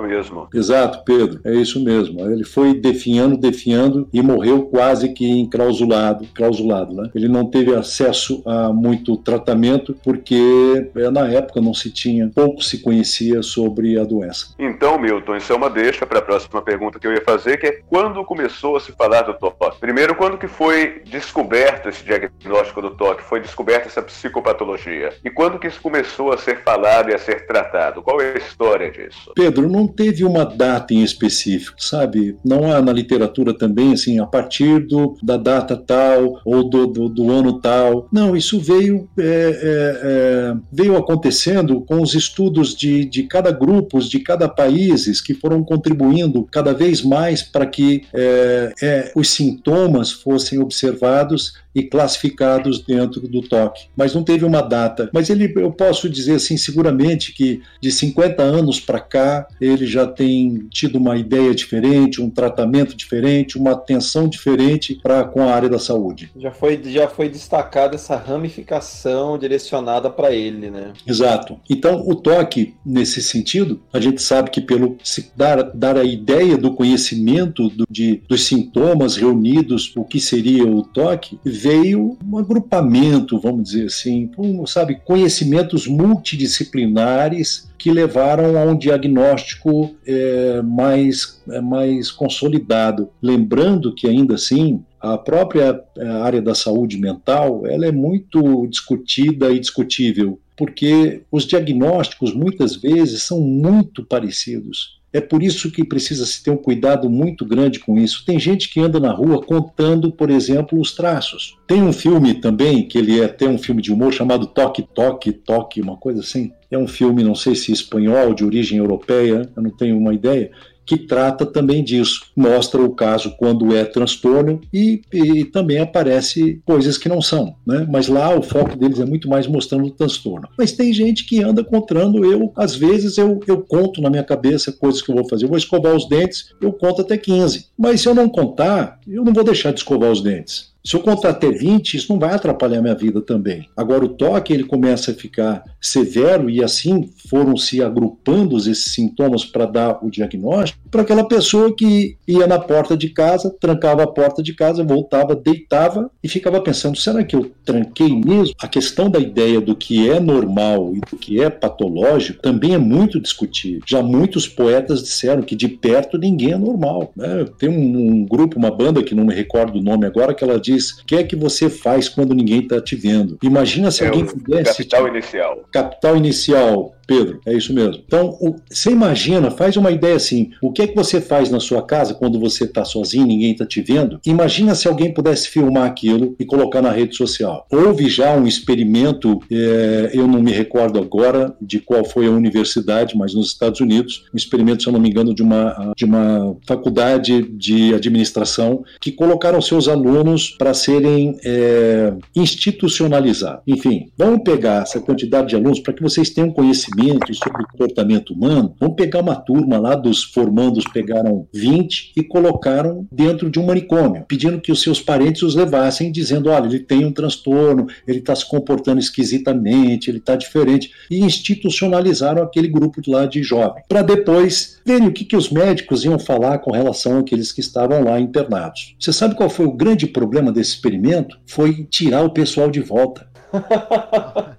mesmo. 0.00 0.46
Exato, 0.54 1.02
Pedro, 1.04 1.40
é 1.44 1.52
isso 1.54 1.82
mesmo. 1.82 2.20
Ele 2.30 2.44
foi 2.44 2.72
definhando, 2.72 3.36
definhando 3.36 4.08
e 4.12 4.22
morreu 4.22 4.62
quase 4.66 5.12
que 5.12 5.28
enclausulado, 5.28 6.24
clausulado, 6.32 6.94
né? 6.94 7.10
Ele 7.12 7.26
não 7.26 7.50
teve 7.50 7.74
acesso 7.74 8.42
a 8.46 8.72
muito 8.72 9.16
tratamento 9.16 9.96
porque 10.04 10.88
é, 10.94 11.10
na 11.10 11.28
época 11.28 11.60
não 11.60 11.74
se 11.74 11.90
tinha, 11.90 12.30
pouco 12.32 12.62
se 12.62 12.78
conhecia 12.78 13.07
sobre 13.42 13.98
a 13.98 14.04
doença. 14.04 14.54
Então, 14.58 14.98
Milton, 14.98 15.36
isso 15.36 15.52
é 15.52 15.56
uma 15.56 15.70
deixa 15.70 16.06
para 16.06 16.18
a 16.18 16.22
próxima 16.22 16.62
pergunta 16.62 16.98
que 16.98 17.06
eu 17.06 17.12
ia 17.12 17.22
fazer, 17.22 17.56
que 17.58 17.66
é 17.66 17.80
quando 17.88 18.24
começou 18.24 18.76
a 18.76 18.80
se 18.80 18.92
falar 18.92 19.22
do 19.22 19.34
toque? 19.34 19.78
Primeiro, 19.80 20.14
quando 20.14 20.38
que 20.38 20.48
foi 20.48 21.02
descoberto 21.06 21.88
esse 21.88 22.04
diagnóstico 22.04 22.82
do 22.82 22.90
toque? 22.90 23.22
Foi 23.22 23.40
descoberta 23.40 23.88
essa 23.88 24.02
psicopatologia? 24.02 25.10
E 25.24 25.30
quando 25.30 25.58
que 25.58 25.66
isso 25.66 25.80
começou 25.80 26.32
a 26.32 26.38
ser 26.38 26.62
falado 26.62 27.10
e 27.10 27.14
a 27.14 27.18
ser 27.18 27.46
tratado? 27.46 28.02
Qual 28.02 28.20
é 28.20 28.34
a 28.34 28.38
história 28.38 28.90
disso? 28.90 29.32
Pedro, 29.34 29.68
não 29.68 29.86
teve 29.86 30.24
uma 30.24 30.44
data 30.44 30.94
em 30.94 31.02
específico, 31.02 31.82
sabe? 31.82 32.36
Não 32.44 32.72
há 32.72 32.80
na 32.80 32.92
literatura 32.92 33.56
também, 33.56 33.92
assim, 33.92 34.18
a 34.18 34.26
partir 34.26 34.80
do, 34.86 35.16
da 35.22 35.36
data 35.36 35.76
tal 35.76 36.40
ou 36.44 36.68
do, 36.68 36.86
do, 36.86 37.08
do 37.08 37.30
ano 37.30 37.60
tal. 37.60 38.08
Não, 38.12 38.36
isso 38.36 38.60
veio, 38.60 39.08
é, 39.18 39.22
é, 39.22 40.00
é, 40.02 40.54
veio 40.72 40.96
acontecendo 40.96 41.80
com 41.82 42.00
os 42.00 42.14
estudos 42.14 42.74
de, 42.74 42.97
de 43.04 43.24
cada 43.24 43.50
grupo, 43.50 44.00
de 44.00 44.20
cada 44.20 44.48
países 44.48 45.20
que 45.20 45.34
foram 45.34 45.62
contribuindo 45.62 46.44
cada 46.50 46.72
vez 46.72 47.02
mais 47.02 47.42
para 47.42 47.66
que 47.66 48.04
é, 48.12 48.72
é, 48.82 49.12
os 49.14 49.30
sintomas 49.30 50.10
fossem 50.12 50.58
observados 50.58 51.54
e 51.78 51.84
classificados 51.84 52.80
dentro 52.80 53.20
do 53.28 53.42
toque. 53.42 53.86
Mas 53.96 54.14
não 54.14 54.22
teve 54.22 54.44
uma 54.44 54.60
data. 54.60 55.08
Mas 55.12 55.30
ele, 55.30 55.52
eu 55.56 55.70
posso 55.70 56.08
dizer 56.08 56.34
assim, 56.34 56.56
seguramente 56.56 57.32
que 57.32 57.62
de 57.80 57.90
50 57.90 58.42
anos 58.42 58.80
para 58.80 59.00
cá 59.00 59.46
ele 59.60 59.86
já 59.86 60.06
tem 60.06 60.66
tido 60.70 60.96
uma 60.96 61.16
ideia 61.16 61.54
diferente, 61.54 62.20
um 62.20 62.30
tratamento 62.30 62.96
diferente, 62.96 63.56
uma 63.56 63.72
atenção 63.72 64.28
diferente 64.28 64.98
para 65.02 65.24
com 65.24 65.42
a 65.42 65.54
área 65.54 65.68
da 65.68 65.78
saúde. 65.78 66.30
Já 66.36 66.50
foi, 66.50 66.80
já 66.84 67.08
foi 67.08 67.28
destacada 67.28 67.94
essa 67.94 68.16
ramificação 68.16 69.38
direcionada 69.38 70.10
para 70.10 70.32
ele, 70.32 70.70
né? 70.70 70.92
Exato. 71.06 71.58
Então 71.68 72.02
o 72.06 72.14
toque 72.14 72.74
nesse 72.84 73.22
sentido, 73.22 73.80
a 73.92 74.00
gente 74.00 74.20
sabe 74.20 74.50
que 74.50 74.60
pelo 74.60 74.96
dar, 75.36 75.62
dar 75.74 75.96
a 75.96 76.04
ideia 76.04 76.56
do 76.56 76.74
conhecimento 76.74 77.68
do, 77.68 77.84
de, 77.88 78.22
dos 78.28 78.44
sintomas 78.44 79.16
reunidos, 79.16 79.92
o 79.96 80.04
que 80.04 80.20
seria 80.20 80.66
o 80.66 80.82
toque, 80.82 81.38
veio 81.68 82.16
um 82.24 82.38
agrupamento, 82.38 83.38
vamos 83.38 83.64
dizer 83.64 83.86
assim, 83.86 84.30
um, 84.38 84.66
sabe, 84.66 84.98
conhecimentos 85.04 85.86
multidisciplinares 85.86 87.68
que 87.76 87.90
levaram 87.90 88.56
a 88.56 88.64
um 88.64 88.76
diagnóstico 88.76 89.94
é, 90.06 90.62
mais, 90.62 91.42
é, 91.50 91.60
mais 91.60 92.10
consolidado. 92.10 93.10
Lembrando 93.20 93.94
que, 93.94 94.08
ainda 94.08 94.36
assim, 94.36 94.82
a 94.98 95.18
própria 95.18 95.78
é, 95.98 96.08
área 96.08 96.40
da 96.40 96.54
saúde 96.54 96.96
mental 96.96 97.66
ela 97.66 97.84
é 97.84 97.92
muito 97.92 98.66
discutida 98.66 99.50
e 99.50 99.60
discutível, 99.60 100.40
porque 100.56 101.20
os 101.30 101.44
diagnósticos 101.44 102.32
muitas 102.34 102.76
vezes 102.76 103.24
são 103.24 103.42
muito 103.42 104.02
parecidos. 104.02 104.97
É 105.12 105.20
por 105.20 105.42
isso 105.42 105.70
que 105.70 105.84
precisa 105.84 106.26
se 106.26 106.42
ter 106.42 106.50
um 106.50 106.56
cuidado 106.56 107.08
muito 107.08 107.44
grande 107.44 107.78
com 107.78 107.98
isso. 107.98 108.24
Tem 108.26 108.38
gente 108.38 108.68
que 108.68 108.80
anda 108.80 109.00
na 109.00 109.10
rua 109.10 109.42
contando, 109.42 110.12
por 110.12 110.30
exemplo, 110.30 110.78
os 110.78 110.94
traços. 110.94 111.56
Tem 111.66 111.82
um 111.82 111.92
filme 111.92 112.34
também, 112.34 112.86
que 112.86 112.98
ele 112.98 113.20
é 113.20 113.24
até 113.24 113.48
um 113.48 113.58
filme 113.58 113.80
de 113.80 113.92
humor, 113.92 114.12
chamado 114.12 114.46
Toque, 114.46 114.82
Toque, 114.82 115.32
Toque, 115.32 115.80
uma 115.80 115.96
coisa 115.96 116.20
assim. 116.20 116.52
É 116.70 116.76
um 116.76 116.86
filme, 116.86 117.24
não 117.24 117.34
sei 117.34 117.54
se 117.54 117.72
espanhol, 117.72 118.34
de 118.34 118.44
origem 118.44 118.78
europeia, 118.78 119.50
eu 119.56 119.62
não 119.62 119.70
tenho 119.70 119.96
uma 119.96 120.12
ideia, 120.12 120.50
que 120.88 120.96
trata 120.96 121.44
também 121.44 121.84
disso. 121.84 122.22
Mostra 122.34 122.82
o 122.82 122.94
caso 122.94 123.36
quando 123.36 123.76
é 123.76 123.84
transtorno 123.84 124.58
e, 124.72 125.02
e, 125.12 125.44
também 125.44 125.78
aparece 125.78 126.62
coisas 126.64 126.96
que 126.96 127.10
não 127.10 127.20
são, 127.20 127.54
né? 127.66 127.86
Mas 127.90 128.08
lá 128.08 128.34
o 128.34 128.42
foco 128.42 128.74
deles 128.74 128.98
é 128.98 129.04
muito 129.04 129.28
mais 129.28 129.46
mostrando 129.46 129.84
o 129.84 129.90
transtorno. 129.90 130.48
Mas 130.56 130.72
tem 130.72 130.90
gente 130.90 131.26
que 131.26 131.44
anda 131.44 131.62
contando, 131.62 132.24
eu, 132.24 132.50
às 132.56 132.74
vezes, 132.74 133.18
eu, 133.18 133.38
eu 133.46 133.60
conto 133.60 134.00
na 134.00 134.08
minha 134.08 134.24
cabeça 134.24 134.72
coisas 134.72 135.02
que 135.02 135.10
eu 135.10 135.16
vou 135.16 135.28
fazer. 135.28 135.44
Eu 135.44 135.50
vou 135.50 135.58
escovar 135.58 135.94
os 135.94 136.08
dentes, 136.08 136.54
eu 136.58 136.72
conto 136.72 137.02
até 137.02 137.18
15. 137.18 137.66
Mas 137.76 138.00
se 138.00 138.08
eu 138.08 138.14
não 138.14 138.28
contar, 138.28 138.98
eu 139.06 139.22
não 139.22 139.34
vou 139.34 139.44
deixar 139.44 139.72
de 139.72 139.80
escovar 139.80 140.10
os 140.10 140.22
dentes. 140.22 140.72
Se 140.84 140.96
eu 140.96 141.00
contar 141.00 141.30
até 141.30 141.50
20, 141.50 141.94
isso 141.94 142.12
não 142.12 142.18
vai 142.18 142.34
atrapalhar 142.34 142.80
minha 142.80 142.94
vida 142.94 143.20
também. 143.20 143.68
Agora, 143.76 144.04
o 144.04 144.08
toque 144.08 144.52
ele 144.52 144.64
começa 144.64 145.10
a 145.10 145.14
ficar 145.14 145.62
severo 145.80 146.48
e 146.48 146.62
assim 146.62 147.10
foram 147.28 147.56
se 147.56 147.82
agrupando 147.82 148.56
esses 148.56 148.92
sintomas 148.94 149.44
para 149.44 149.66
dar 149.66 149.98
o 150.02 150.10
diagnóstico 150.10 150.78
para 150.90 151.02
aquela 151.02 151.26
pessoa 151.26 151.74
que 151.74 152.16
ia 152.26 152.46
na 152.46 152.58
porta 152.58 152.96
de 152.96 153.10
casa, 153.10 153.54
trancava 153.60 154.02
a 154.02 154.06
porta 154.06 154.42
de 154.42 154.54
casa, 154.54 154.82
voltava, 154.82 155.34
deitava 155.34 156.10
e 156.22 156.28
ficava 156.28 156.60
pensando: 156.60 156.96
será 156.96 157.22
que 157.22 157.36
eu 157.36 157.50
tranquei 157.64 158.14
mesmo? 158.14 158.54
A 158.60 158.68
questão 158.68 159.10
da 159.10 159.18
ideia 159.18 159.60
do 159.60 159.76
que 159.76 160.08
é 160.08 160.18
normal 160.18 160.92
e 160.94 161.00
do 161.00 161.16
que 161.16 161.40
é 161.40 161.50
patológico 161.50 162.42
também 162.42 162.74
é 162.74 162.78
muito 162.78 163.20
discutido. 163.20 163.84
Já 163.86 164.02
muitos 164.02 164.48
poetas 164.48 165.02
disseram 165.02 165.42
que 165.42 165.54
de 165.54 165.68
perto 165.68 166.18
ninguém 166.18 166.52
é 166.52 166.58
normal. 166.58 167.12
Né? 167.14 167.44
Tem 167.58 167.68
um, 167.68 168.10
um 168.10 168.24
grupo, 168.24 168.58
uma 168.58 168.70
banda 168.70 169.02
que 169.02 169.14
não 169.14 169.24
me 169.24 169.34
recordo 169.34 169.78
o 169.78 169.82
nome 169.82 170.06
agora, 170.06 170.34
que 170.34 170.44
ela 170.44 170.58
diz: 170.72 170.90
o 170.98 171.04
que 171.06 171.16
é 171.16 171.22
que 171.22 171.36
você 171.36 171.68
faz 171.68 172.08
quando 172.08 172.34
ninguém 172.34 172.60
está 172.60 172.80
te 172.80 172.94
vendo? 172.96 173.38
Imagina 173.42 173.90
se 173.90 174.04
É 174.04 174.06
alguém 174.08 174.24
pudesse. 174.24 174.64
capital 174.84 175.08
inicial. 175.08 175.68
Capital 175.72 176.16
inicial, 176.16 176.94
Pedro, 177.08 177.40
é 177.46 177.54
isso 177.56 177.72
mesmo. 177.72 178.02
Então, 178.06 178.36
o- 178.38 178.54
você 178.70 178.90
imagina, 178.90 179.50
faz 179.50 179.76
uma 179.78 179.90
ideia 179.90 180.14
assim: 180.16 180.50
o 180.62 180.70
que 180.70 180.82
é 180.82 180.86
que 180.86 180.94
você 180.94 181.20
faz 181.22 181.50
na 181.50 181.58
sua 181.58 181.80
casa 181.82 182.12
quando 182.12 182.38
você 182.38 182.64
está 182.64 182.84
sozinho, 182.84 183.26
ninguém 183.26 183.52
está 183.52 183.64
te 183.64 183.80
vendo? 183.80 184.20
Imagina 184.26 184.74
se 184.74 184.86
alguém 184.86 185.12
pudesse 185.14 185.48
filmar 185.48 185.86
aquilo 185.86 186.36
e 186.38 186.44
colocar 186.44 186.82
na 186.82 186.90
rede 186.92 187.16
social. 187.16 187.66
Houve 187.72 188.10
já 188.10 188.36
um 188.36 188.46
experimento, 188.46 189.40
é, 189.50 190.10
eu 190.12 190.28
não 190.28 190.42
me 190.42 190.52
recordo 190.52 190.98
agora 190.98 191.56
de 191.62 191.80
qual 191.80 192.04
foi 192.04 192.26
a 192.26 192.30
universidade, 192.30 193.16
mas 193.16 193.32
nos 193.32 193.46
Estados 193.48 193.80
Unidos, 193.80 194.26
um 194.34 194.36
experimento, 194.36 194.82
se 194.82 194.88
eu 194.90 194.92
não 194.92 195.00
me 195.00 195.08
engano, 195.08 195.34
de 195.34 195.42
uma, 195.42 195.92
de 195.96 196.04
uma 196.04 196.54
faculdade 196.66 197.40
de 197.42 197.94
administração 197.94 198.84
que 199.00 199.10
colocaram 199.12 199.62
seus 199.62 199.88
alunos 199.88 200.50
para 200.58 200.74
serem 200.74 201.38
é, 201.42 202.12
institucionalizados. 202.36 203.62
Enfim, 203.66 204.10
vamos 204.16 204.42
pegar 204.44 204.82
essa 204.82 205.00
quantidade 205.00 205.48
de 205.48 205.56
alunos 205.56 205.80
para 205.80 205.94
que 205.94 206.02
vocês 206.02 206.28
tenham 206.28 206.50
conhecimento 206.50 206.97
sobre 207.34 207.62
o 207.62 207.66
comportamento 207.66 208.32
humano. 208.32 208.74
Vamos 208.78 208.96
pegar 208.96 209.20
uma 209.20 209.36
turma 209.36 209.78
lá 209.78 209.94
dos 209.94 210.24
formandos, 210.24 210.84
pegaram 210.92 211.46
20 211.52 212.12
e 212.16 212.22
colocaram 212.22 213.06
dentro 213.10 213.50
de 213.50 213.58
um 213.58 213.66
manicômio, 213.66 214.24
pedindo 214.26 214.60
que 214.60 214.72
os 214.72 214.82
seus 214.82 215.00
parentes 215.00 215.42
os 215.42 215.54
levassem, 215.54 216.10
dizendo: 216.10 216.50
olha, 216.50 216.66
ele 216.66 216.80
tem 216.80 217.04
um 217.04 217.12
transtorno, 217.12 217.86
ele 218.06 218.18
está 218.18 218.34
se 218.34 218.48
comportando 218.48 218.98
esquisitamente, 218.98 220.10
ele 220.10 220.18
está 220.18 220.36
diferente. 220.36 220.90
E 221.10 221.20
institucionalizaram 221.20 222.42
aquele 222.42 222.68
grupo 222.68 223.00
lá 223.06 223.26
de 223.26 223.42
jovens, 223.42 223.84
para 223.88 224.02
depois 224.02 224.78
verem 224.84 225.08
o 225.08 225.12
que, 225.12 225.24
que 225.24 225.36
os 225.36 225.50
médicos 225.50 226.04
iam 226.04 226.18
falar 226.18 226.58
com 226.58 226.72
relação 226.72 227.18
àqueles 227.18 227.52
que 227.52 227.60
estavam 227.60 228.02
lá 228.02 228.18
internados. 228.18 228.94
Você 228.98 229.12
sabe 229.12 229.34
qual 229.34 229.50
foi 229.50 229.66
o 229.66 229.72
grande 229.72 230.06
problema 230.06 230.50
desse 230.50 230.70
experimento? 230.70 231.38
Foi 231.46 231.86
tirar 231.90 232.22
o 232.22 232.30
pessoal 232.30 232.70
de 232.70 232.80
volta. 232.80 233.28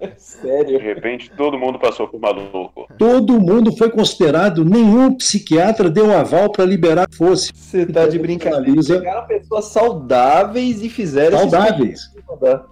De 0.00 0.20
Sério? 0.20 0.78
repente, 0.78 1.30
todo 1.36 1.58
mundo 1.58 1.78
passou 1.78 2.08
por 2.08 2.20
maluco. 2.20 2.86
Todo 2.98 3.40
mundo 3.40 3.76
foi 3.76 3.90
considerado, 3.90 4.64
nenhum 4.64 5.14
psiquiatra 5.14 5.90
deu 5.90 6.12
aval 6.12 6.50
para 6.50 6.64
liberar 6.64 7.06
fosse. 7.12 7.52
Você 7.54 7.86
tá 7.86 8.06
de 8.06 8.18
brincadeira. 8.18 8.82
Pegaram 8.82 9.26
pessoas 9.26 9.66
saudáveis 9.66 10.82
e 10.82 10.88
fizeram 10.88 11.38
saudáveis. 11.38 12.00
experimento. 12.00 12.20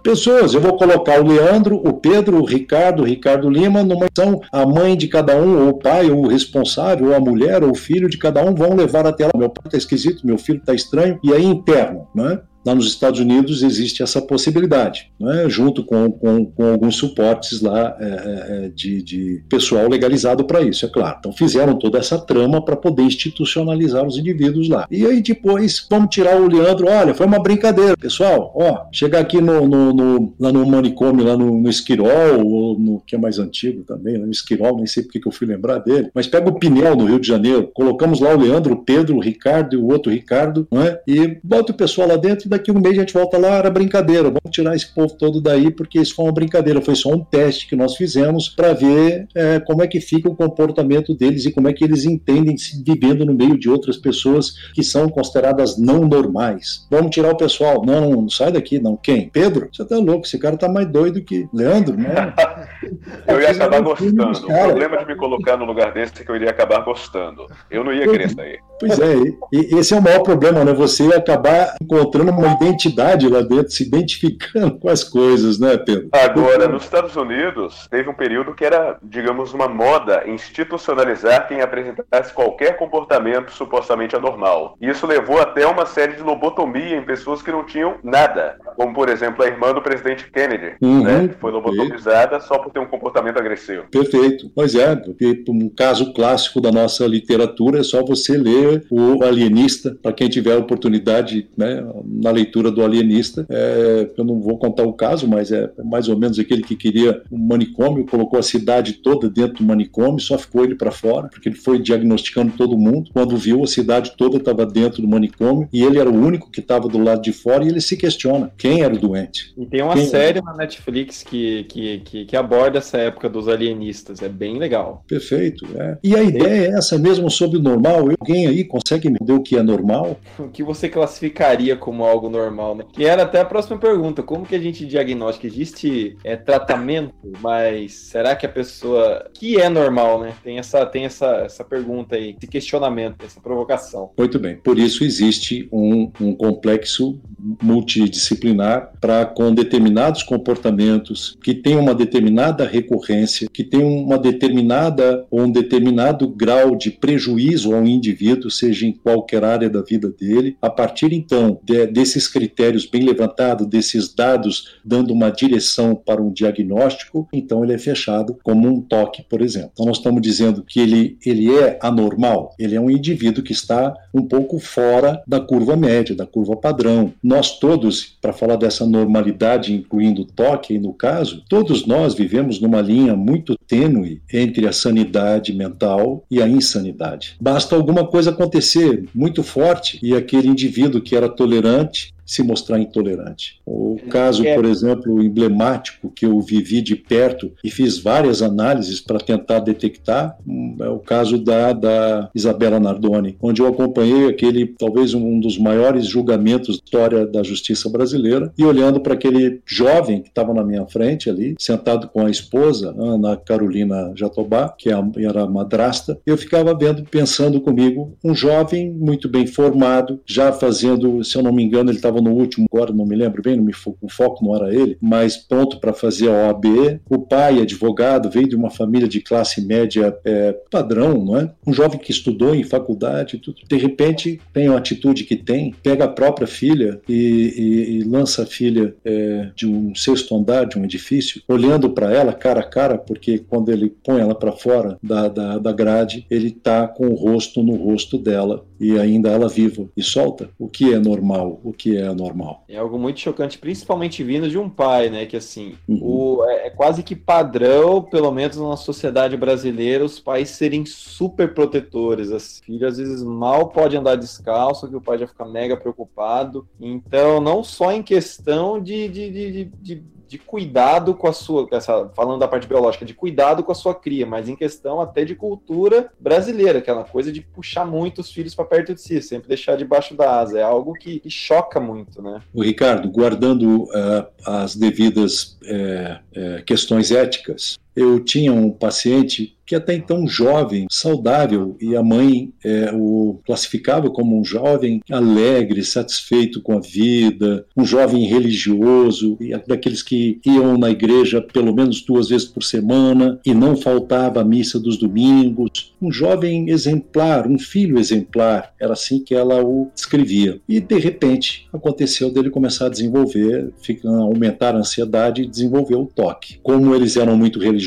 Pessoas, 0.01 0.53
eu 0.53 0.61
vou 0.61 0.77
colocar 0.77 1.19
o 1.19 1.27
Leandro, 1.27 1.75
o 1.75 1.93
Pedro, 1.93 2.41
o 2.41 2.45
Ricardo, 2.45 3.03
o 3.03 3.05
Ricardo 3.05 3.49
Lima, 3.49 3.83
numa 3.83 4.07
são 4.17 4.41
a 4.51 4.65
mãe 4.65 4.95
de 4.95 5.07
cada 5.07 5.35
um, 5.35 5.63
ou 5.63 5.69
o 5.69 5.79
pai, 5.79 6.09
ou 6.09 6.23
o 6.23 6.27
responsável, 6.27 7.09
ou 7.09 7.15
a 7.15 7.19
mulher, 7.19 7.63
ou 7.63 7.71
o 7.71 7.75
filho 7.75 8.09
de 8.09 8.17
cada 8.17 8.43
um 8.43 8.55
vão 8.55 8.75
levar 8.75 9.05
até 9.05 9.25
lá. 9.25 9.31
Meu 9.35 9.49
pai 9.49 9.71
tá 9.71 9.77
esquisito, 9.77 10.25
meu 10.25 10.37
filho 10.37 10.61
tá 10.65 10.73
estranho, 10.73 11.19
e 11.23 11.33
aí 11.33 11.43
interno, 11.43 12.07
né? 12.15 12.39
Lá 12.65 12.75
nos 12.75 12.87
Estados 12.87 13.19
Unidos 13.19 13.63
existe 13.63 14.03
essa 14.03 14.21
possibilidade, 14.21 15.11
né? 15.19 15.47
junto 15.49 15.83
com, 15.83 16.11
com, 16.11 16.45
com 16.45 16.71
alguns 16.71 16.95
suportes 16.97 17.61
lá 17.61 17.95
é, 17.99 18.05
é, 18.05 18.65
é, 18.65 18.69
de, 18.69 19.01
de 19.01 19.43
pessoal 19.49 19.87
legalizado 19.87 20.43
para 20.45 20.61
isso, 20.61 20.85
é 20.85 20.89
claro. 20.89 21.17
Então 21.19 21.31
fizeram 21.31 21.77
toda 21.77 21.97
essa 21.97 22.17
trama 22.19 22.63
para 22.63 22.75
poder 22.75 23.03
institucionalizar 23.03 24.05
os 24.05 24.17
indivíduos 24.17 24.67
lá. 24.67 24.85
E 24.91 25.05
aí 25.05 25.21
depois 25.21 25.85
vamos 25.89 26.09
tirar 26.09 26.39
o 26.39 26.47
Leandro, 26.47 26.87
olha, 26.89 27.13
foi 27.13 27.25
uma 27.25 27.39
brincadeira. 27.41 27.95
Pessoal, 27.97 28.51
ó, 28.55 28.85
chegar 28.91 29.19
aqui 29.19 29.39
no, 29.39 29.67
no, 29.67 29.93
no- 29.93 30.33
lá 30.39 30.51
no 30.51 30.65
manicômio, 30.65 31.25
lá 31.25 31.37
no, 31.37 31.59
no 31.61 31.69
Esquirol, 31.69 32.45
ou 32.45 32.77
no 32.79 33.01
que 33.05 33.15
é 33.15 33.17
mais 33.17 33.39
antigo 33.39 33.83
também, 33.83 34.13
né? 34.17 34.25
no 34.25 34.31
Esquirol, 34.31 34.75
nem 34.75 34.85
sei 34.85 35.03
porque 35.03 35.19
que 35.19 35.27
eu 35.27 35.31
fui 35.31 35.47
lembrar 35.47 35.79
dele, 35.79 36.09
mas 36.13 36.27
pega 36.27 36.49
o 36.49 36.59
Pinel 36.59 36.95
no 36.95 37.05
Rio 37.05 37.19
de 37.19 37.27
Janeiro, 37.27 37.69
colocamos 37.73 38.19
lá 38.19 38.33
o 38.35 38.39
Leandro, 38.39 38.73
o 38.73 38.83
Pedro, 38.83 39.15
o 39.17 39.21
Ricardo 39.21 39.73
e 39.75 39.77
o 39.77 39.87
outro 39.87 40.11
Ricardo, 40.11 40.67
não 40.71 40.81
é? 40.83 40.99
E 41.07 41.37
bota 41.43 41.71
o 41.71 41.75
pessoal 41.75 42.07
lá 42.07 42.15
dentro 42.17 42.48
daqui 42.49 42.71
a 42.71 42.73
um 42.73 42.79
mês 42.79 42.97
a 42.97 43.01
gente 43.01 43.13
volta 43.13 43.37
lá, 43.37 43.55
era 43.57 43.69
brincadeira, 43.69 44.23
vamos 44.23 44.49
tirar 44.51 44.75
esse 44.75 44.87
povo 44.93 45.13
todo 45.17 45.39
daí, 45.41 45.71
porque 45.71 45.99
isso 45.99 46.15
foi 46.15 46.25
uma 46.25 46.31
brincadeira, 46.33 46.81
foi 46.81 46.95
só 46.95 47.09
um 47.09 47.23
teste 47.23 47.67
que 47.67 47.75
nós 47.75 47.95
fizemos 47.95 48.49
para 48.49 48.73
ver 48.73 49.27
é, 49.35 49.59
como 49.59 49.83
é 49.83 49.87
que 49.87 50.01
fica 50.01 50.27
o 50.29 50.35
comportamento 50.35 51.13
deles 51.15 51.45
e 51.45 51.51
como 51.51 51.67
é 51.67 51.73
que 51.73 51.83
eles 51.83 52.05
entendem 52.05 52.57
se 52.57 52.83
vivendo 52.83 53.25
no 53.25 53.33
meio 53.33 53.57
de 53.57 53.69
outras 53.69 53.97
pessoas 53.97 54.53
que 54.73 54.83
são 54.83 55.07
consideradas 55.09 55.77
não 55.77 56.01
normais. 56.07 56.87
Vamos 56.89 57.11
tirar 57.11 57.31
o 57.31 57.37
pessoal, 57.37 57.83
não, 57.85 58.09
não 58.11 58.29
sai 58.29 58.51
daqui, 58.51 58.79
não. 58.79 58.97
Quem? 58.97 59.29
Pedro? 59.29 59.69
Você 59.71 59.85
tá 59.85 59.97
louco, 59.97 60.25
esse 60.25 60.37
cara 60.39 60.57
tá 60.57 60.67
mais 60.67 60.87
doido 60.87 61.21
que 61.21 61.47
Leandro, 61.53 61.95
né? 61.95 62.33
Eu 63.27 63.39
ia 63.41 63.51
acabar 63.51 63.81
gostando. 63.81 64.23
O 64.31 64.45
problema 64.47 64.97
de 64.97 65.05
me 65.05 65.15
colocar 65.15 65.57
no 65.57 65.65
lugar 65.65 65.93
desse 65.93 66.21
é 66.21 66.25
que 66.25 66.31
eu 66.31 66.35
iria 66.35 66.49
acabar 66.49 66.83
gostando. 66.83 67.45
Eu 67.69 67.83
não 67.83 67.93
ia 67.93 68.07
querer 68.07 68.29
sair. 68.29 68.59
Pois 68.79 68.97
é, 68.99 69.15
e- 69.53 69.75
e 69.75 69.75
esse 69.77 69.93
é 69.93 69.97
o 69.97 70.01
maior 70.01 70.21
problema, 70.23 70.63
né? 70.63 70.73
Você 70.73 71.03
acabar 71.13 71.75
encontrando 71.81 72.31
uma 72.39 72.53
identidade 72.53 73.27
lá 73.27 73.41
dentro, 73.41 73.71
se 73.71 73.83
identificando 73.83 74.77
com 74.79 74.89
as 74.89 75.03
coisas, 75.03 75.59
né, 75.59 75.77
Pedro? 75.77 76.09
Agora, 76.11 76.67
nos 76.67 76.83
Estados 76.83 77.15
Unidos, 77.15 77.87
teve 77.89 78.09
um 78.09 78.13
período 78.13 78.53
que 78.53 78.65
era, 78.65 78.97
digamos, 79.03 79.53
uma 79.53 79.67
moda 79.67 80.23
institucionalizar 80.27 81.47
quem 81.47 81.61
apresentasse 81.61 82.33
qualquer 82.33 82.77
comportamento 82.77 83.51
supostamente 83.51 84.15
anormal. 84.15 84.77
E 84.81 84.89
isso 84.89 85.05
levou 85.05 85.39
até 85.39 85.65
uma 85.65 85.85
série 85.85 86.13
de 86.13 86.21
lobotomia 86.21 86.97
em 86.97 87.03
pessoas 87.03 87.41
que 87.41 87.51
não 87.51 87.65
tinham 87.65 87.95
nada. 88.03 88.57
Como, 88.75 88.93
por 88.93 89.09
exemplo, 89.09 89.43
a 89.43 89.47
irmã 89.47 89.73
do 89.73 89.81
presidente 89.81 90.29
Kennedy, 90.31 90.75
Uhum. 90.81 91.03
né, 91.03 91.27
que 91.27 91.35
foi 91.39 91.51
lobotomizada 91.51 92.39
só 92.39 92.57
por 92.57 92.71
ter 92.71 92.79
um 92.79 92.85
comportamento 92.85 93.37
agressivo. 93.37 93.83
Perfeito. 93.91 94.49
Pois 94.53 94.75
é, 94.75 94.95
porque 94.95 95.43
um 95.49 95.69
caso 95.69 96.13
clássico 96.13 96.61
da 96.61 96.71
nossa 96.71 97.05
literatura 97.05 97.79
é 97.79 97.83
só 97.83 98.03
você 98.03 98.37
ler 98.37 98.85
o 98.89 99.23
Alienista, 99.23 99.97
para 100.01 100.13
quem 100.13 100.29
tiver 100.29 100.53
a 100.53 100.59
oportunidade 100.59 101.49
né, 101.57 101.83
na 102.05 102.28
leitura 102.31 102.71
do 102.71 102.83
Alienista. 102.83 103.45
É, 103.49 104.09
eu 104.17 104.23
não 104.23 104.39
vou 104.39 104.57
contar 104.57 104.83
o 104.83 104.93
caso, 104.93 105.27
mas 105.27 105.51
é 105.51 105.69
mais 105.83 106.07
ou 106.09 106.17
menos 106.17 106.37
aquele 106.39 106.61
que 106.63 106.75
queria 106.75 107.21
um 107.31 107.37
manicômio, 107.37 108.05
colocou 108.05 108.39
a 108.39 108.43
cidade 108.43 108.93
toda 108.93 109.29
dentro 109.29 109.57
do 109.57 109.63
manicômio, 109.63 110.19
só 110.19 110.37
ficou 110.37 110.63
ele 110.63 110.75
para 110.75 110.91
fora, 110.91 111.27
porque 111.29 111.49
ele 111.49 111.55
foi 111.57 111.79
diagnosticando 111.79 112.53
todo 112.57 112.77
mundo. 112.77 113.09
Quando 113.13 113.37
viu, 113.37 113.63
a 113.63 113.67
cidade 113.67 114.13
toda 114.17 114.37
estava 114.37 114.65
dentro 114.65 115.01
do 115.01 115.07
manicômio 115.07 115.67
e 115.71 115.83
ele 115.83 115.99
era 115.99 116.09
o 116.09 116.13
único 116.15 116.49
que 116.51 116.59
estava 116.59 116.87
do 116.87 116.97
lado 116.97 117.21
de 117.21 117.31
fora 117.33 117.63
e 117.63 117.67
ele 117.69 117.81
se 117.81 117.95
questiona 117.97 118.51
quem 118.57 118.81
era 118.81 118.93
o 118.93 118.97
doente. 118.97 119.53
E 119.57 119.65
tem 119.65 119.81
uma 119.81 119.93
Quem- 119.93 120.05
série 120.07 120.41
na 120.41 120.53
Netflix 120.55 121.23
que, 121.23 121.63
que, 121.65 121.99
que, 121.99 122.25
que 122.25 122.35
aborda 122.35 122.77
essa 122.79 122.97
época 122.97 123.29
dos 123.29 123.47
alienistas. 123.47 124.21
É 124.21 124.29
bem 124.29 124.57
legal. 124.57 125.03
Perfeito. 125.07 125.65
é. 125.75 125.97
E 126.03 126.15
a 126.15 126.23
ideia 126.23 126.67
é 126.71 126.77
essa 126.77 126.97
mesmo 126.97 127.29
sobre 127.29 127.57
o 127.57 127.61
normal. 127.61 128.09
Alguém 128.19 128.47
aí 128.47 128.63
consegue 128.63 129.09
me 129.09 129.17
dizer 129.19 129.33
o 129.33 129.41
que 129.41 129.55
é 129.57 129.63
normal? 129.63 130.19
O 130.39 130.47
que 130.51 130.63
você 130.63 130.89
classificaria 130.89 131.75
como 131.75 132.03
algo 132.03 132.18
normal, 132.27 132.75
né? 132.75 132.85
Que 132.91 133.05
era 133.05 133.21
até 133.21 133.39
a 133.39 133.45
próxima 133.45 133.77
pergunta. 133.77 134.23
Como 134.23 134.47
que 134.47 134.55
a 134.55 134.59
gente 134.59 134.83
diagnostica? 134.83 135.45
Existe 135.45 136.17
é, 136.23 136.35
tratamento, 136.35 137.13
mas 137.39 137.93
será 137.93 138.35
que 138.35 138.47
a 138.47 138.49
pessoa... 138.49 139.29
que 139.31 139.61
é 139.61 139.69
normal, 139.69 140.21
né? 140.21 140.33
Tem 140.43 140.57
essa, 140.57 140.83
tem 140.87 141.05
essa, 141.05 141.27
essa 141.45 141.63
pergunta 141.63 142.15
aí, 142.15 142.35
esse 142.35 142.47
questionamento, 142.47 143.23
essa 143.23 143.39
provocação. 143.39 144.09
Muito 144.17 144.39
bem. 144.39 144.55
Por 144.57 144.79
isso 144.79 145.03
existe 145.03 145.69
um, 145.71 146.11
um 146.19 146.33
complexo 146.33 147.19
multidisciplinar 147.61 148.91
para 148.99 149.25
com 149.25 149.53
determinados 149.53 150.23
comportamentos 150.23 151.37
que 151.43 151.53
tem 151.53 151.75
uma 151.75 151.93
determinada 151.93 152.65
recorrência, 152.65 153.47
que 153.51 153.63
tem 153.63 153.83
uma 153.83 154.17
determinada 154.17 155.25
ou 155.29 155.41
um 155.41 155.51
determinado 155.51 156.27
grau 156.27 156.75
de 156.75 156.89
prejuízo 156.91 157.73
ao 157.75 157.85
indivíduo, 157.85 158.49
seja 158.49 158.85
em 158.85 158.91
qualquer 158.91 159.43
área 159.43 159.69
da 159.69 159.81
vida 159.81 160.09
dele. 160.09 160.57
A 160.61 160.69
partir 160.69 161.13
então 161.13 161.59
de- 161.63 161.87
desses 162.09 162.27
critérios 162.27 162.87
bem 162.87 163.03
levantados, 163.03 163.67
desses 163.67 164.13
dados 164.13 164.79
dando 164.83 165.13
uma 165.13 165.29
direção 165.29 165.93
para 165.93 166.21
um 166.21 166.31
diagnóstico, 166.31 167.27
então 167.31 167.63
ele 167.63 167.73
é 167.73 167.77
fechado 167.77 168.37
como 168.43 168.67
um 168.67 168.81
toque, 168.81 169.23
por 169.29 169.41
exemplo. 169.41 169.69
Então 169.73 169.85
nós 169.85 169.97
estamos 169.97 170.21
dizendo 170.21 170.63
que 170.63 170.79
ele, 170.79 171.17
ele 171.23 171.53
é 171.53 171.77
anormal, 171.81 172.55
ele 172.57 172.75
é 172.75 172.81
um 172.81 172.89
indivíduo 172.89 173.43
que 173.43 173.53
está 173.53 173.93
um 174.11 174.23
pouco 174.23 174.57
fora 174.59 175.21
da 175.27 175.39
curva 175.39 175.75
média, 175.75 176.15
da 176.15 176.25
curva 176.25 176.55
padrão. 176.55 177.13
Nós 177.21 177.59
todos, 177.59 178.17
para 178.19 178.33
falar 178.33 178.55
dessa 178.55 178.85
normalidade, 178.85 179.73
incluindo 179.73 180.23
o 180.23 180.25
toque 180.25 180.79
no 180.79 180.93
caso, 180.93 181.43
todos 181.47 181.85
nós 181.85 182.15
vivemos 182.15 182.59
numa 182.59 182.81
linha 182.81 183.15
muito 183.15 183.55
tênue 183.67 184.21
entre 184.33 184.67
a 184.67 184.73
sanidade 184.73 185.53
mental 185.53 186.25
e 186.31 186.41
a 186.41 186.47
insanidade. 186.47 187.35
Basta 187.39 187.75
alguma 187.75 188.07
coisa 188.07 188.31
acontecer 188.31 189.05
muito 189.13 189.43
forte 189.43 189.99
e 190.01 190.15
aquele 190.15 190.47
indivíduo 190.47 191.01
que 191.01 191.15
era 191.15 191.29
tolerante 191.29 191.98
much. 192.05 192.18
Se 192.29 192.43
mostrar 192.43 192.79
intolerante. 192.79 193.59
O 193.65 193.97
caso, 194.07 194.43
por 194.43 194.65
exemplo, 194.65 195.23
emblemático 195.23 196.11
que 196.11 196.27
eu 196.27 196.39
vivi 196.39 196.79
de 196.79 196.95
perto 196.95 197.51
e 197.63 197.71
fiz 197.71 197.97
várias 197.97 198.43
análises 198.43 199.01
para 199.01 199.17
tentar 199.17 199.59
detectar 199.59 200.37
hum, 200.47 200.75
é 200.79 200.89
o 200.89 200.99
caso 200.99 201.39
da, 201.39 201.73
da 201.73 202.29
Isabela 202.35 202.79
Nardoni, 202.79 203.35
onde 203.41 203.63
eu 203.63 203.67
acompanhei 203.67 204.27
aquele, 204.27 204.67
talvez 204.67 205.15
um 205.15 205.39
dos 205.39 205.57
maiores 205.57 206.05
julgamentos 206.05 206.77
da 206.77 206.83
história 206.85 207.25
da 207.25 207.41
justiça 207.41 207.89
brasileira 207.89 208.53
e 208.55 208.63
olhando 208.63 208.99
para 208.99 209.15
aquele 209.15 209.61
jovem 209.65 210.21
que 210.21 210.29
estava 210.29 210.53
na 210.53 210.63
minha 210.63 210.85
frente 210.85 211.31
ali, 211.31 211.55
sentado 211.57 212.09
com 212.09 212.23
a 212.23 212.29
esposa, 212.29 212.93
Ana 212.95 213.35
Carolina 213.37 214.13
Jatobá, 214.15 214.69
que 214.77 214.89
é 214.91 214.99
era 215.27 215.47
madrasta, 215.47 216.19
eu 216.25 216.37
ficava 216.37 216.73
vendo, 216.73 217.03
pensando 217.03 217.59
comigo, 217.61 218.15
um 218.23 218.35
jovem 218.35 218.91
muito 218.91 219.27
bem 219.27 219.47
formado, 219.47 220.19
já 220.25 220.51
fazendo, 220.51 221.23
se 221.23 221.37
eu 221.37 221.41
não 221.41 221.51
me 221.51 221.63
engano, 221.63 221.89
ele 221.89 221.97
estava 221.97 222.18
no 222.21 222.31
último, 222.31 222.67
agora 222.71 222.93
não 222.93 223.05
me 223.05 223.15
lembro 223.15 223.41
bem, 223.41 223.55
não 223.55 223.63
me, 223.63 223.73
o 224.01 224.09
foco 224.09 224.43
não 224.43 224.55
era 224.55 224.73
ele, 224.73 224.97
mas 225.01 225.37
pronto 225.37 225.79
para 225.79 225.93
fazer 225.93 226.29
a 226.29 226.47
OAB. 226.47 226.65
O 227.09 227.19
pai, 227.19 227.61
advogado, 227.61 228.29
veio 228.29 228.47
de 228.47 228.55
uma 228.55 228.69
família 228.69 229.07
de 229.07 229.21
classe 229.21 229.61
média 229.61 230.17
é, 230.23 230.55
padrão, 230.69 231.23
não 231.23 231.37
é? 231.37 231.51
Um 231.65 231.73
jovem 231.73 231.99
que 231.99 232.11
estudou 232.11 232.53
em 232.55 232.63
faculdade, 232.63 233.37
tudo. 233.37 233.61
de 233.67 233.77
repente 233.77 234.39
tem 234.53 234.67
a 234.67 234.77
atitude 234.77 235.23
que 235.23 235.35
tem, 235.35 235.73
pega 235.81 236.05
a 236.05 236.07
própria 236.07 236.47
filha 236.47 236.99
e, 237.07 237.13
e, 237.13 237.97
e 237.97 238.03
lança 238.03 238.43
a 238.43 238.45
filha 238.45 238.95
é, 239.03 239.49
de 239.55 239.67
um 239.67 239.93
sexto 239.95 240.35
andar 240.35 240.65
de 240.65 240.77
um 240.77 240.83
edifício, 240.83 241.41
olhando 241.47 241.89
para 241.89 242.13
ela 242.13 242.33
cara 242.33 242.61
a 242.61 242.63
cara, 242.63 242.97
porque 242.97 243.39
quando 243.39 243.71
ele 243.71 243.93
põe 244.03 244.21
ela 244.21 244.35
para 244.35 244.51
fora 244.51 244.97
da, 245.01 245.27
da, 245.27 245.57
da 245.57 245.71
grade, 245.71 246.25
ele 246.29 246.47
está 246.47 246.87
com 246.87 247.07
o 247.07 247.15
rosto 247.15 247.63
no 247.63 247.75
rosto 247.75 248.17
dela 248.17 248.65
e 248.79 248.97
ainda 248.97 249.29
ela 249.29 249.49
viva 249.49 249.87
e 249.95 250.01
solta. 250.01 250.49
O 250.57 250.67
que 250.67 250.93
é 250.93 250.99
normal? 250.99 251.59
O 251.63 251.73
que 251.73 251.97
é 251.97 252.08
anormal? 252.11 252.63
É 252.67 252.77
algo 252.77 252.97
muito 252.97 253.19
chocante, 253.19 253.57
principalmente 253.57 254.23
vindo 254.23 254.49
de 254.49 254.57
um 254.57 254.69
pai, 254.69 255.09
né? 255.09 255.25
Que 255.25 255.37
assim, 255.37 255.75
uhum. 255.87 255.99
o, 256.01 256.45
é, 256.45 256.67
é 256.67 256.69
quase 256.69 257.03
que 257.03 257.15
padrão, 257.15 258.01
pelo 258.01 258.31
menos 258.31 258.57
na 258.57 258.77
sociedade 258.77 259.35
brasileira, 259.37 260.03
os 260.03 260.19
pais 260.19 260.49
serem 260.49 260.85
super 260.85 261.53
protetores. 261.53 262.31
As 262.31 262.59
filhas 262.59 262.93
às 262.93 262.97
vezes 262.97 263.23
mal 263.23 263.69
pode 263.69 263.95
andar 263.95 264.15
descalço, 264.15 264.87
que 264.87 264.95
o 264.95 265.01
pai 265.01 265.17
já 265.17 265.27
fica 265.27 265.45
mega 265.45 265.77
preocupado. 265.77 266.67
Então, 266.79 267.39
não 267.39 267.63
só 267.63 267.91
em 267.91 268.03
questão 268.03 268.81
de, 268.81 269.07
de, 269.07 269.31
de, 269.31 269.65
de 269.65 270.03
de 270.29 270.37
cuidado 270.37 271.15
com 271.15 271.27
a 271.27 271.33
sua, 271.33 271.67
essa, 271.71 272.07
falando 272.15 272.39
da 272.39 272.47
parte 272.47 272.67
biológica, 272.67 273.03
de 273.03 273.15
cuidado 273.15 273.63
com 273.63 273.71
a 273.71 273.75
sua 273.75 273.95
cria, 273.95 274.27
mas 274.27 274.47
em 274.47 274.55
questão 274.55 275.01
até 275.01 275.25
de 275.25 275.33
cultura 275.33 276.11
brasileira, 276.19 276.77
aquela 276.77 277.03
coisa 277.03 277.31
de 277.31 277.41
puxar 277.41 277.83
muito 277.83 278.21
os 278.21 278.31
filhos 278.31 278.53
para 278.53 278.65
perto 278.65 278.93
de 278.93 279.01
si, 279.01 279.19
sempre 279.23 279.47
deixar 279.47 279.75
debaixo 279.75 280.13
da 280.15 280.39
asa. 280.39 280.59
É 280.59 280.61
algo 280.61 280.93
que, 280.93 281.19
que 281.19 281.31
choca 281.31 281.79
muito, 281.79 282.21
né? 282.21 282.41
O 282.53 282.61
Ricardo, 282.61 283.09
guardando 283.09 283.85
uh, 283.85 284.27
as 284.45 284.75
devidas 284.75 285.57
uh, 285.63 286.59
uh, 286.59 286.63
questões 286.63 287.11
éticas, 287.11 287.79
eu 287.95 288.19
tinha 288.19 288.53
um 288.53 288.69
paciente 288.71 289.57
que 289.69 289.75
até 289.75 289.93
então 289.93 290.27
jovem, 290.27 290.87
saudável, 290.89 291.77
e 291.79 291.95
a 291.95 292.01
mãe 292.01 292.51
é, 292.65 292.91
o 292.91 293.39
classificava 293.45 294.09
como 294.09 294.39
um 294.39 294.43
jovem 294.43 294.99
alegre, 295.11 295.83
satisfeito 295.83 296.59
com 296.59 296.75
a 296.75 296.79
vida, 296.79 297.67
um 297.77 297.85
jovem 297.85 298.25
religioso, 298.25 299.37
e 299.39 299.55
daqueles 299.67 300.01
que 300.01 300.39
iam 300.43 300.75
na 300.75 300.89
igreja 300.89 301.39
pelo 301.39 301.71
menos 301.71 302.01
duas 302.01 302.29
vezes 302.29 302.47
por 302.47 302.63
semana 302.63 303.39
e 303.45 303.53
não 303.53 303.75
faltava 303.77 304.41
a 304.41 304.43
missa 304.43 304.79
dos 304.79 304.97
domingos, 304.97 305.93
um 306.01 306.11
jovem 306.11 306.71
exemplar, 306.71 307.47
um 307.47 307.59
filho 307.59 307.99
exemplar, 307.99 308.73
era 308.79 308.93
assim 308.93 309.23
que 309.23 309.35
ela 309.35 309.63
o 309.63 309.91
descrevia. 309.93 310.59
E 310.67 310.79
de 310.79 310.97
repente 310.97 311.67
aconteceu 311.71 312.31
dele 312.31 312.49
começar 312.49 312.87
a 312.87 312.89
desenvolver, 312.89 313.71
aumentar 314.03 314.73
a 314.73 314.79
ansiedade 314.79 315.43
e 315.43 315.47
desenvolver 315.47 315.95
o 315.95 316.07
toque. 316.07 316.57
Como 316.63 316.95
eles 316.95 317.17
eram 317.17 317.37
muito 317.37 317.59
religiosos, 317.59 317.78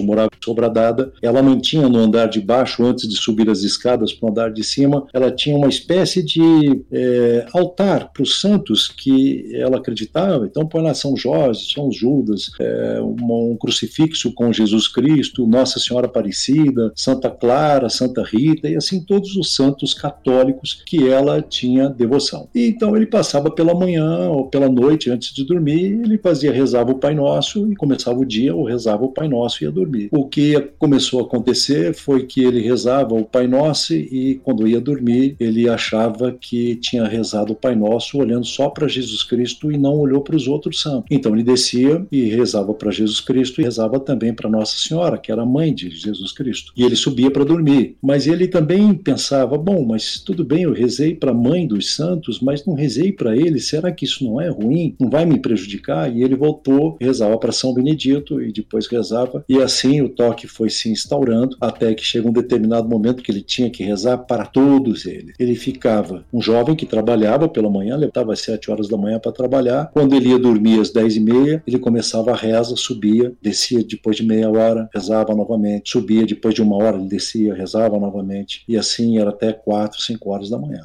moravam 0.00 0.30
em 0.32 0.44
Sobradada, 0.44 1.12
ela 1.22 1.42
mantinha 1.42 1.88
no 1.88 1.98
andar 1.98 2.26
de 2.26 2.40
baixo, 2.40 2.84
antes 2.84 3.08
de 3.08 3.16
subir 3.16 3.48
as 3.50 3.60
escadas 3.60 4.12
para 4.12 4.26
o 4.26 4.30
andar 4.30 4.52
de 4.52 4.62
cima, 4.62 5.06
ela 5.12 5.30
tinha 5.30 5.56
uma 5.56 5.68
espécie 5.68 6.22
de 6.22 6.82
é, 6.90 7.46
altar 7.52 8.12
para 8.12 8.22
os 8.22 8.40
santos 8.40 8.88
que 8.88 9.54
ela 9.54 9.78
acreditava. 9.78 10.46
Então, 10.46 10.66
põe 10.66 10.82
lá 10.82 10.94
São 10.94 11.16
Jorge, 11.16 11.72
São 11.72 11.90
Judas, 11.90 12.50
é, 12.60 13.00
um, 13.00 13.52
um 13.52 13.56
crucifixo 13.56 14.32
com 14.32 14.52
Jesus 14.52 14.88
Cristo, 14.88 15.46
Nossa 15.46 15.78
Senhora 15.78 16.06
Aparecida, 16.06 16.92
Santa 16.94 17.30
Clara, 17.30 17.88
Santa 17.88 18.22
Rita, 18.22 18.68
e 18.68 18.76
assim 18.76 19.00
todos 19.00 19.36
os 19.36 19.54
santos 19.54 19.94
católicos 19.94 20.82
que 20.86 21.08
ela 21.08 21.42
tinha 21.42 21.88
devoção. 21.88 22.48
E 22.54 22.66
então 22.66 22.96
ele 22.96 23.06
passava 23.06 23.50
pela 23.50 23.74
manhã 23.74 24.28
ou 24.30 24.48
pela 24.48 24.68
noite, 24.68 25.10
antes 25.10 25.34
de 25.34 25.44
dormir, 25.44 26.00
ele 26.04 26.18
fazia, 26.18 26.52
rezava 26.52 26.92
o 26.92 26.98
Pai 26.98 27.14
Nosso 27.14 27.70
e 27.70 27.76
começava 27.76 28.18
o 28.18 28.24
dia 28.24 28.54
ou 28.54 28.64
rezava 28.64 29.04
o 29.04 29.12
Pai 29.12 29.28
Nosso 29.28 29.37
e 29.46 29.64
ia 29.64 29.70
dormir. 29.70 30.08
O 30.12 30.26
que 30.26 30.58
começou 30.78 31.20
a 31.20 31.22
acontecer 31.22 31.94
foi 31.94 32.26
que 32.26 32.42
ele 32.42 32.60
rezava 32.60 33.14
o 33.14 33.24
Pai 33.24 33.46
Nosso 33.46 33.94
e 33.94 34.40
quando 34.42 34.66
ia 34.66 34.80
dormir 34.80 35.36
ele 35.38 35.68
achava 35.68 36.32
que 36.32 36.76
tinha 36.76 37.04
rezado 37.04 37.52
o 37.52 37.56
Pai 37.56 37.74
Nosso 37.74 38.18
olhando 38.18 38.44
só 38.44 38.68
para 38.68 38.88
Jesus 38.88 39.22
Cristo 39.22 39.70
e 39.70 39.78
não 39.78 39.98
olhou 39.98 40.20
para 40.20 40.36
os 40.36 40.48
outros 40.48 40.80
santos. 40.80 41.06
Então 41.10 41.34
ele 41.34 41.42
descia 41.42 42.06
e 42.10 42.24
rezava 42.24 42.74
para 42.74 42.90
Jesus 42.90 43.20
Cristo 43.20 43.60
e 43.60 43.64
rezava 43.64 44.00
também 44.00 44.32
para 44.32 44.50
Nossa 44.50 44.76
Senhora, 44.78 45.18
que 45.18 45.30
era 45.30 45.42
a 45.42 45.46
mãe 45.46 45.74
de 45.74 45.90
Jesus 45.90 46.32
Cristo. 46.32 46.72
E 46.76 46.82
ele 46.82 46.96
subia 46.96 47.30
para 47.30 47.44
dormir. 47.44 47.96
Mas 48.02 48.26
ele 48.26 48.48
também 48.48 48.94
pensava: 48.94 49.56
bom, 49.58 49.84
mas 49.84 50.20
tudo 50.20 50.44
bem, 50.44 50.62
eu 50.62 50.72
rezei 50.72 51.14
para 51.14 51.30
a 51.30 51.34
mãe 51.34 51.66
dos 51.66 51.94
santos, 51.94 52.40
mas 52.40 52.64
não 52.64 52.74
rezei 52.74 53.12
para 53.12 53.36
ele. 53.36 53.60
Será 53.60 53.92
que 53.92 54.04
isso 54.04 54.24
não 54.24 54.40
é 54.40 54.48
ruim? 54.48 54.94
Não 54.98 55.10
vai 55.10 55.24
me 55.24 55.38
prejudicar? 55.38 56.14
E 56.14 56.22
ele 56.22 56.36
voltou, 56.36 56.96
rezava 57.00 57.36
para 57.38 57.52
São 57.52 57.74
Benedito 57.74 58.40
e 58.40 58.52
depois 58.52 58.86
rezava. 58.86 59.27
E 59.48 59.60
assim 59.62 60.00
o 60.02 60.08
toque 60.08 60.46
foi 60.46 60.70
se 60.70 60.90
instaurando 60.90 61.56
até 61.60 61.94
que 61.94 62.04
chega 62.04 62.28
um 62.28 62.32
determinado 62.32 62.88
momento 62.88 63.22
que 63.22 63.30
ele 63.30 63.42
tinha 63.42 63.70
que 63.70 63.82
rezar 63.82 64.18
para 64.18 64.46
todos 64.46 65.06
eles. 65.06 65.34
Ele 65.38 65.54
ficava 65.54 66.24
um 66.32 66.40
jovem 66.40 66.74
que 66.74 66.86
trabalhava 66.86 67.48
pela 67.48 67.70
manhã, 67.70 67.96
levantava 67.96 68.32
às 68.32 68.40
sete 68.40 68.70
horas 68.70 68.88
da 68.88 68.96
manhã 68.96 69.18
para 69.18 69.32
trabalhar. 69.32 69.90
Quando 69.92 70.14
ele 70.14 70.30
ia 70.30 70.38
dormir 70.38 70.80
às 70.80 70.90
dez 70.90 71.16
e 71.16 71.20
meia, 71.20 71.62
ele 71.66 71.78
começava 71.78 72.32
a 72.32 72.36
reza, 72.36 72.76
subia, 72.76 73.32
descia 73.42 73.84
depois 73.84 74.16
de 74.16 74.24
meia 74.24 74.48
hora, 74.50 74.88
rezava 74.92 75.34
novamente, 75.34 75.90
subia 75.90 76.26
depois 76.26 76.54
de 76.54 76.62
uma 76.62 76.76
hora, 76.76 76.96
ele 76.96 77.08
descia, 77.08 77.54
rezava 77.54 77.98
novamente. 77.98 78.62
E 78.68 78.76
assim 78.76 79.18
era 79.18 79.30
até 79.30 79.52
quatro, 79.52 80.00
cinco 80.00 80.30
horas 80.30 80.50
da 80.50 80.58
manhã. 80.58 80.82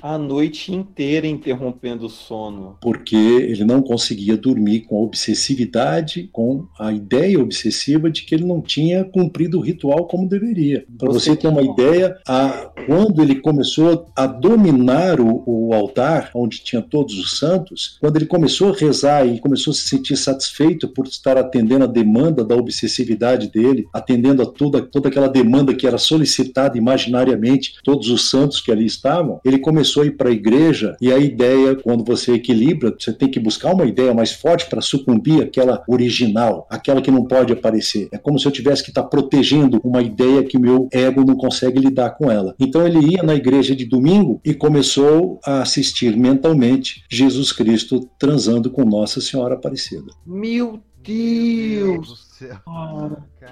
A 0.00 0.16
noite 0.16 0.72
inteira 0.72 1.26
interrompendo 1.26 2.06
o 2.06 2.10
sono. 2.10 2.76
Porque 2.80 3.16
ele 3.16 3.64
não 3.64 3.82
conseguia 3.82 4.36
dormir 4.36 4.80
com 4.80 4.96
a 4.96 5.02
obsessividade, 5.02 6.28
com 6.32 6.66
a 6.78 6.92
ideia 6.92 7.40
obsessiva 7.40 8.10
de 8.10 8.22
que 8.22 8.34
ele 8.34 8.44
não 8.44 8.60
tinha 8.60 9.04
cumprido 9.04 9.58
o 9.58 9.60
ritual 9.60 10.06
como 10.06 10.28
deveria. 10.28 10.84
Para 10.98 11.12
você, 11.12 11.36
ter 11.36 11.48
uma 11.48 11.62
ideia, 11.62 12.16
a, 12.26 12.70
quando 12.86 13.22
ele 13.22 13.36
começou 13.36 14.06
a 14.16 14.26
dominar 14.26 15.20
o, 15.20 15.42
o, 15.46 15.74
altar, 15.74 16.30
onde 16.34 16.62
tinha 16.62 16.82
todos 16.82 17.18
os 17.18 17.38
santos, 17.38 17.96
quando 18.00 18.16
ele 18.16 18.26
começou 18.26 18.70
a 18.70 18.76
rezar 18.76 19.26
e 19.26 19.40
começou 19.40 19.72
a 19.72 19.74
se 19.74 19.88
sentir 19.88 20.16
satisfeito 20.16 20.88
por 20.88 21.06
estar 21.06 21.36
atendendo 21.36 21.84
a 21.84 21.88
demanda 21.88 22.44
da 22.44 22.54
obsessividade 22.54 23.50
dele, 23.50 23.86
atendendo 23.92 24.42
a 24.42 24.46
toda, 24.46 24.82
toda 24.82 25.08
aquela 25.08 25.28
demanda 25.28 25.74
que 25.74 25.86
era 25.86 25.98
solicitada 25.98 26.76
imaginariamente, 26.76 27.74
todos 27.84 28.08
os 28.08 28.30
santos 28.30 28.60
que 28.60 28.70
ali 28.70 28.86
estavam, 28.86 29.40
ele 29.44 29.58
começou 29.58 29.81
a 30.00 30.06
ir 30.06 30.16
para 30.16 30.28
a 30.28 30.32
igreja 30.32 30.96
e 31.00 31.12
a 31.12 31.18
ideia, 31.18 31.74
quando 31.76 32.04
você 32.04 32.32
equilibra, 32.32 32.94
você 32.98 33.12
tem 33.12 33.28
que 33.30 33.40
buscar 33.40 33.74
uma 33.74 33.84
ideia 33.84 34.14
mais 34.14 34.32
forte 34.32 34.66
para 34.66 34.80
sucumbir 34.80 35.42
àquela 35.42 35.82
original, 35.88 36.66
aquela 36.70 37.02
que 37.02 37.10
não 37.10 37.24
pode 37.24 37.52
aparecer. 37.52 38.08
É 38.12 38.18
como 38.18 38.38
se 38.38 38.46
eu 38.46 38.52
tivesse 38.52 38.82
que 38.82 38.90
estar 38.90 39.02
tá 39.02 39.08
protegendo 39.08 39.80
uma 39.84 40.02
ideia 40.02 40.42
que 40.42 40.58
meu 40.58 40.88
ego 40.92 41.24
não 41.24 41.36
consegue 41.36 41.78
lidar 41.78 42.10
com 42.10 42.30
ela. 42.30 42.54
Então 42.58 42.86
ele 42.86 43.12
ia 43.12 43.22
na 43.22 43.34
igreja 43.34 43.74
de 43.74 43.84
domingo 43.84 44.40
e 44.44 44.54
começou 44.54 45.40
a 45.44 45.62
assistir 45.62 46.16
mentalmente 46.16 47.04
Jesus 47.10 47.52
Cristo 47.52 48.08
transando 48.18 48.70
com 48.70 48.84
Nossa 48.84 49.20
Senhora 49.20 49.54
Aparecida. 49.54 50.12
Meu 50.26 50.80
Deus! 51.02 52.31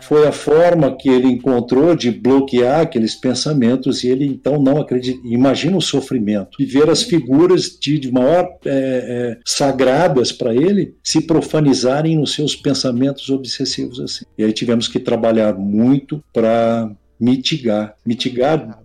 Foi 0.01 0.27
a 0.27 0.33
forma 0.33 0.97
que 0.97 1.09
ele 1.09 1.29
encontrou 1.29 1.95
de 1.95 2.11
bloquear 2.11 2.81
aqueles 2.81 3.15
pensamentos 3.15 4.05
e 4.05 4.09
ele 4.09 4.27
então 4.27 4.61
não 4.61 4.81
acredita. 4.81 5.21
Imagina 5.25 5.77
o 5.77 5.83
sofrimento 5.83 6.59
de 6.59 6.65
ver 6.65 6.89
as 6.89 7.03
figuras 7.03 7.79
de, 7.81 7.99
de 7.99 8.11
maior 8.11 8.49
é, 8.65 8.71
é, 8.71 9.39
sagradas 9.45 10.33
para 10.33 10.55
ele 10.55 10.95
se 11.03 11.23
profanizarem 11.23 12.17
nos 12.17 12.35
seus 12.35 12.55
pensamentos 12.55 13.29
obsessivos 13.31 14.01
assim. 14.01 14.25
E 14.39 14.45
aí 14.45 14.53
tivemos 14.53 14.89
que 14.89 14.99
trabalhar 14.99 15.55
muito 15.55 16.23
para 16.33 16.91
mitigar, 17.19 17.95
mitigar 18.05 18.81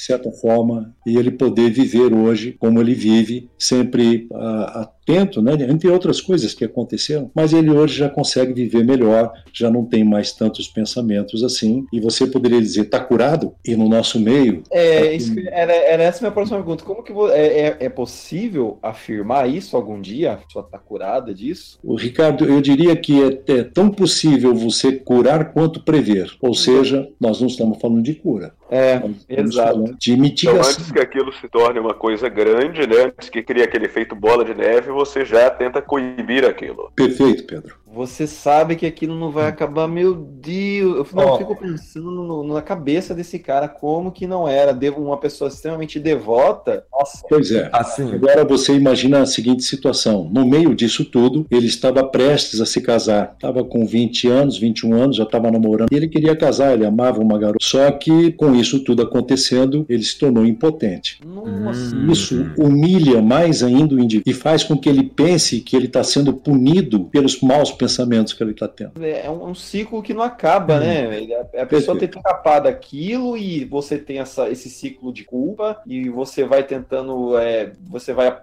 de 0.00 0.06
certa 0.06 0.32
forma, 0.32 0.94
e 1.06 1.18
ele 1.18 1.30
poder 1.30 1.70
viver 1.70 2.14
hoje 2.14 2.56
como 2.58 2.80
ele 2.80 2.94
vive, 2.94 3.50
sempre 3.58 4.26
a, 4.32 4.80
a 4.80 4.90
sustento, 5.10 5.42
né, 5.42 5.52
entre 5.68 5.88
outras 5.88 6.20
coisas 6.20 6.54
que 6.54 6.64
aconteceram, 6.64 7.30
mas 7.34 7.52
ele 7.52 7.70
hoje 7.70 7.98
já 7.98 8.08
consegue 8.08 8.52
viver 8.52 8.84
melhor, 8.84 9.32
já 9.52 9.70
não 9.70 9.84
tem 9.84 10.04
mais 10.04 10.32
tantos 10.32 10.68
pensamentos 10.68 11.42
assim, 11.42 11.86
e 11.92 12.00
você 12.00 12.26
poderia 12.26 12.60
dizer, 12.60 12.82
está 12.82 13.00
curado? 13.00 13.54
E 13.64 13.74
no 13.76 13.88
nosso 13.88 14.20
meio... 14.20 14.62
É, 14.70 15.00
tá 15.00 15.12
isso, 15.12 15.34
era, 15.48 15.72
era 15.72 16.02
essa 16.02 16.20
minha 16.20 16.32
próxima 16.32 16.58
pergunta. 16.58 16.84
Como 16.84 17.02
que 17.02 17.12
é, 17.32 17.60
é, 17.60 17.76
é 17.80 17.88
possível 17.88 18.78
afirmar 18.82 19.48
isso 19.48 19.76
algum 19.76 20.00
dia? 20.00 20.32
A 20.32 20.36
pessoa 20.36 20.64
está 20.64 20.78
curada 20.78 21.34
disso? 21.34 21.78
O 21.82 21.96
Ricardo, 21.96 22.44
eu 22.44 22.60
diria 22.60 22.94
que 22.96 23.20
é, 23.22 23.52
é 23.58 23.62
tão 23.64 23.90
possível 23.90 24.54
você 24.54 24.92
curar 24.92 25.52
quanto 25.52 25.80
prever, 25.82 26.30
ou 26.40 26.54
seja, 26.54 27.08
nós 27.20 27.40
não 27.40 27.48
estamos 27.48 27.80
falando 27.80 28.02
de 28.02 28.14
cura. 28.14 28.52
É, 28.70 29.02
exato. 29.28 29.96
De 29.98 30.16
mitigação. 30.16 30.60
Então, 30.60 30.70
antes 30.70 30.92
que 30.92 31.00
aquilo 31.00 31.32
se 31.32 31.48
torne 31.48 31.80
uma 31.80 31.92
coisa 31.92 32.28
grande, 32.28 32.86
né? 32.86 33.06
Antes 33.06 33.28
que 33.28 33.42
crie 33.42 33.64
aquele 33.64 33.86
efeito 33.86 34.14
bola 34.14 34.44
de 34.44 34.54
neve, 34.54 34.92
você 35.00 35.24
já 35.24 35.50
tenta 35.50 35.80
coibir 35.80 36.44
aquilo. 36.44 36.92
Perfeito, 36.94 37.44
Pedro. 37.44 37.80
Você 37.92 38.24
sabe 38.24 38.76
que 38.76 38.86
aquilo 38.86 39.18
não 39.18 39.32
vai 39.32 39.48
acabar, 39.48 39.88
meu 39.88 40.14
Deus. 40.14 41.08
Eu 41.10 41.16
não, 41.16 41.32
oh. 41.32 41.38
fico 41.38 41.56
pensando 41.56 42.10
no, 42.10 42.44
na 42.54 42.62
cabeça 42.62 43.12
desse 43.12 43.38
cara, 43.38 43.66
como 43.66 44.12
que 44.12 44.28
não 44.28 44.46
era 44.46 44.78
uma 44.96 45.16
pessoa 45.16 45.48
extremamente 45.48 45.98
devota. 45.98 46.84
Nossa. 46.92 47.26
Pois 47.28 47.50
é. 47.50 47.68
Assim. 47.72 48.14
Agora 48.14 48.44
você 48.44 48.74
imagina 48.74 49.20
a 49.20 49.26
seguinte 49.26 49.64
situação: 49.64 50.30
no 50.32 50.46
meio 50.46 50.72
disso 50.74 51.04
tudo, 51.04 51.44
ele 51.50 51.66
estava 51.66 52.04
prestes 52.04 52.60
a 52.60 52.66
se 52.66 52.80
casar. 52.80 53.32
Estava 53.34 53.64
com 53.64 53.84
20 53.84 54.28
anos, 54.28 54.56
21 54.56 54.94
anos, 54.94 55.16
já 55.16 55.24
estava 55.24 55.50
namorando. 55.50 55.92
E 55.92 55.96
ele 55.96 56.06
queria 56.06 56.36
casar, 56.36 56.74
ele 56.74 56.86
amava 56.86 57.20
uma 57.20 57.38
garota. 57.38 57.58
Só 57.60 57.90
que 57.90 58.30
com 58.32 58.54
isso 58.54 58.84
tudo 58.84 59.02
acontecendo, 59.02 59.84
ele 59.88 60.04
se 60.04 60.16
tornou 60.16 60.46
impotente. 60.46 61.18
Nossa. 61.26 61.96
Isso 62.08 62.52
humilha 62.56 63.20
mais 63.20 63.64
ainda 63.64 63.96
o 63.96 64.00
indivíduo 64.00 64.30
e 64.30 64.34
faz 64.34 64.62
com 64.62 64.78
que 64.78 64.88
ele 64.90 65.04
pense 65.04 65.60
que 65.60 65.76
ele 65.76 65.86
está 65.86 66.02
sendo 66.02 66.32
punido 66.32 67.04
pelos 67.04 67.40
maus 67.40 67.70
pensamentos 67.70 68.32
que 68.32 68.42
ele 68.42 68.52
está 68.52 68.68
tendo. 68.68 68.92
É, 69.02 69.26
é 69.26 69.30
um, 69.30 69.54
ciclo 69.54 70.02
que 70.02 70.14
não 70.14 70.22
acaba, 70.22 70.76
hum. 70.76 70.80
né? 70.80 71.26
A 71.58 71.66
pessoa 71.66 71.98
tem 71.98 72.08
que 72.08 72.16
escapar 72.16 72.60
daquilo 72.60 73.36
e 73.36 73.64
você 73.64 73.98
tem 73.98 74.18
essa, 74.18 74.48
esse 74.48 74.68
ciclo 74.68 75.12
de 75.12 75.24
culpa 75.24 75.80
e 75.86 76.08
você 76.08 76.44
vai 76.44 76.62
tentando, 76.62 77.38
é, 77.38 77.72
você 77.88 78.12
vai 78.12 78.36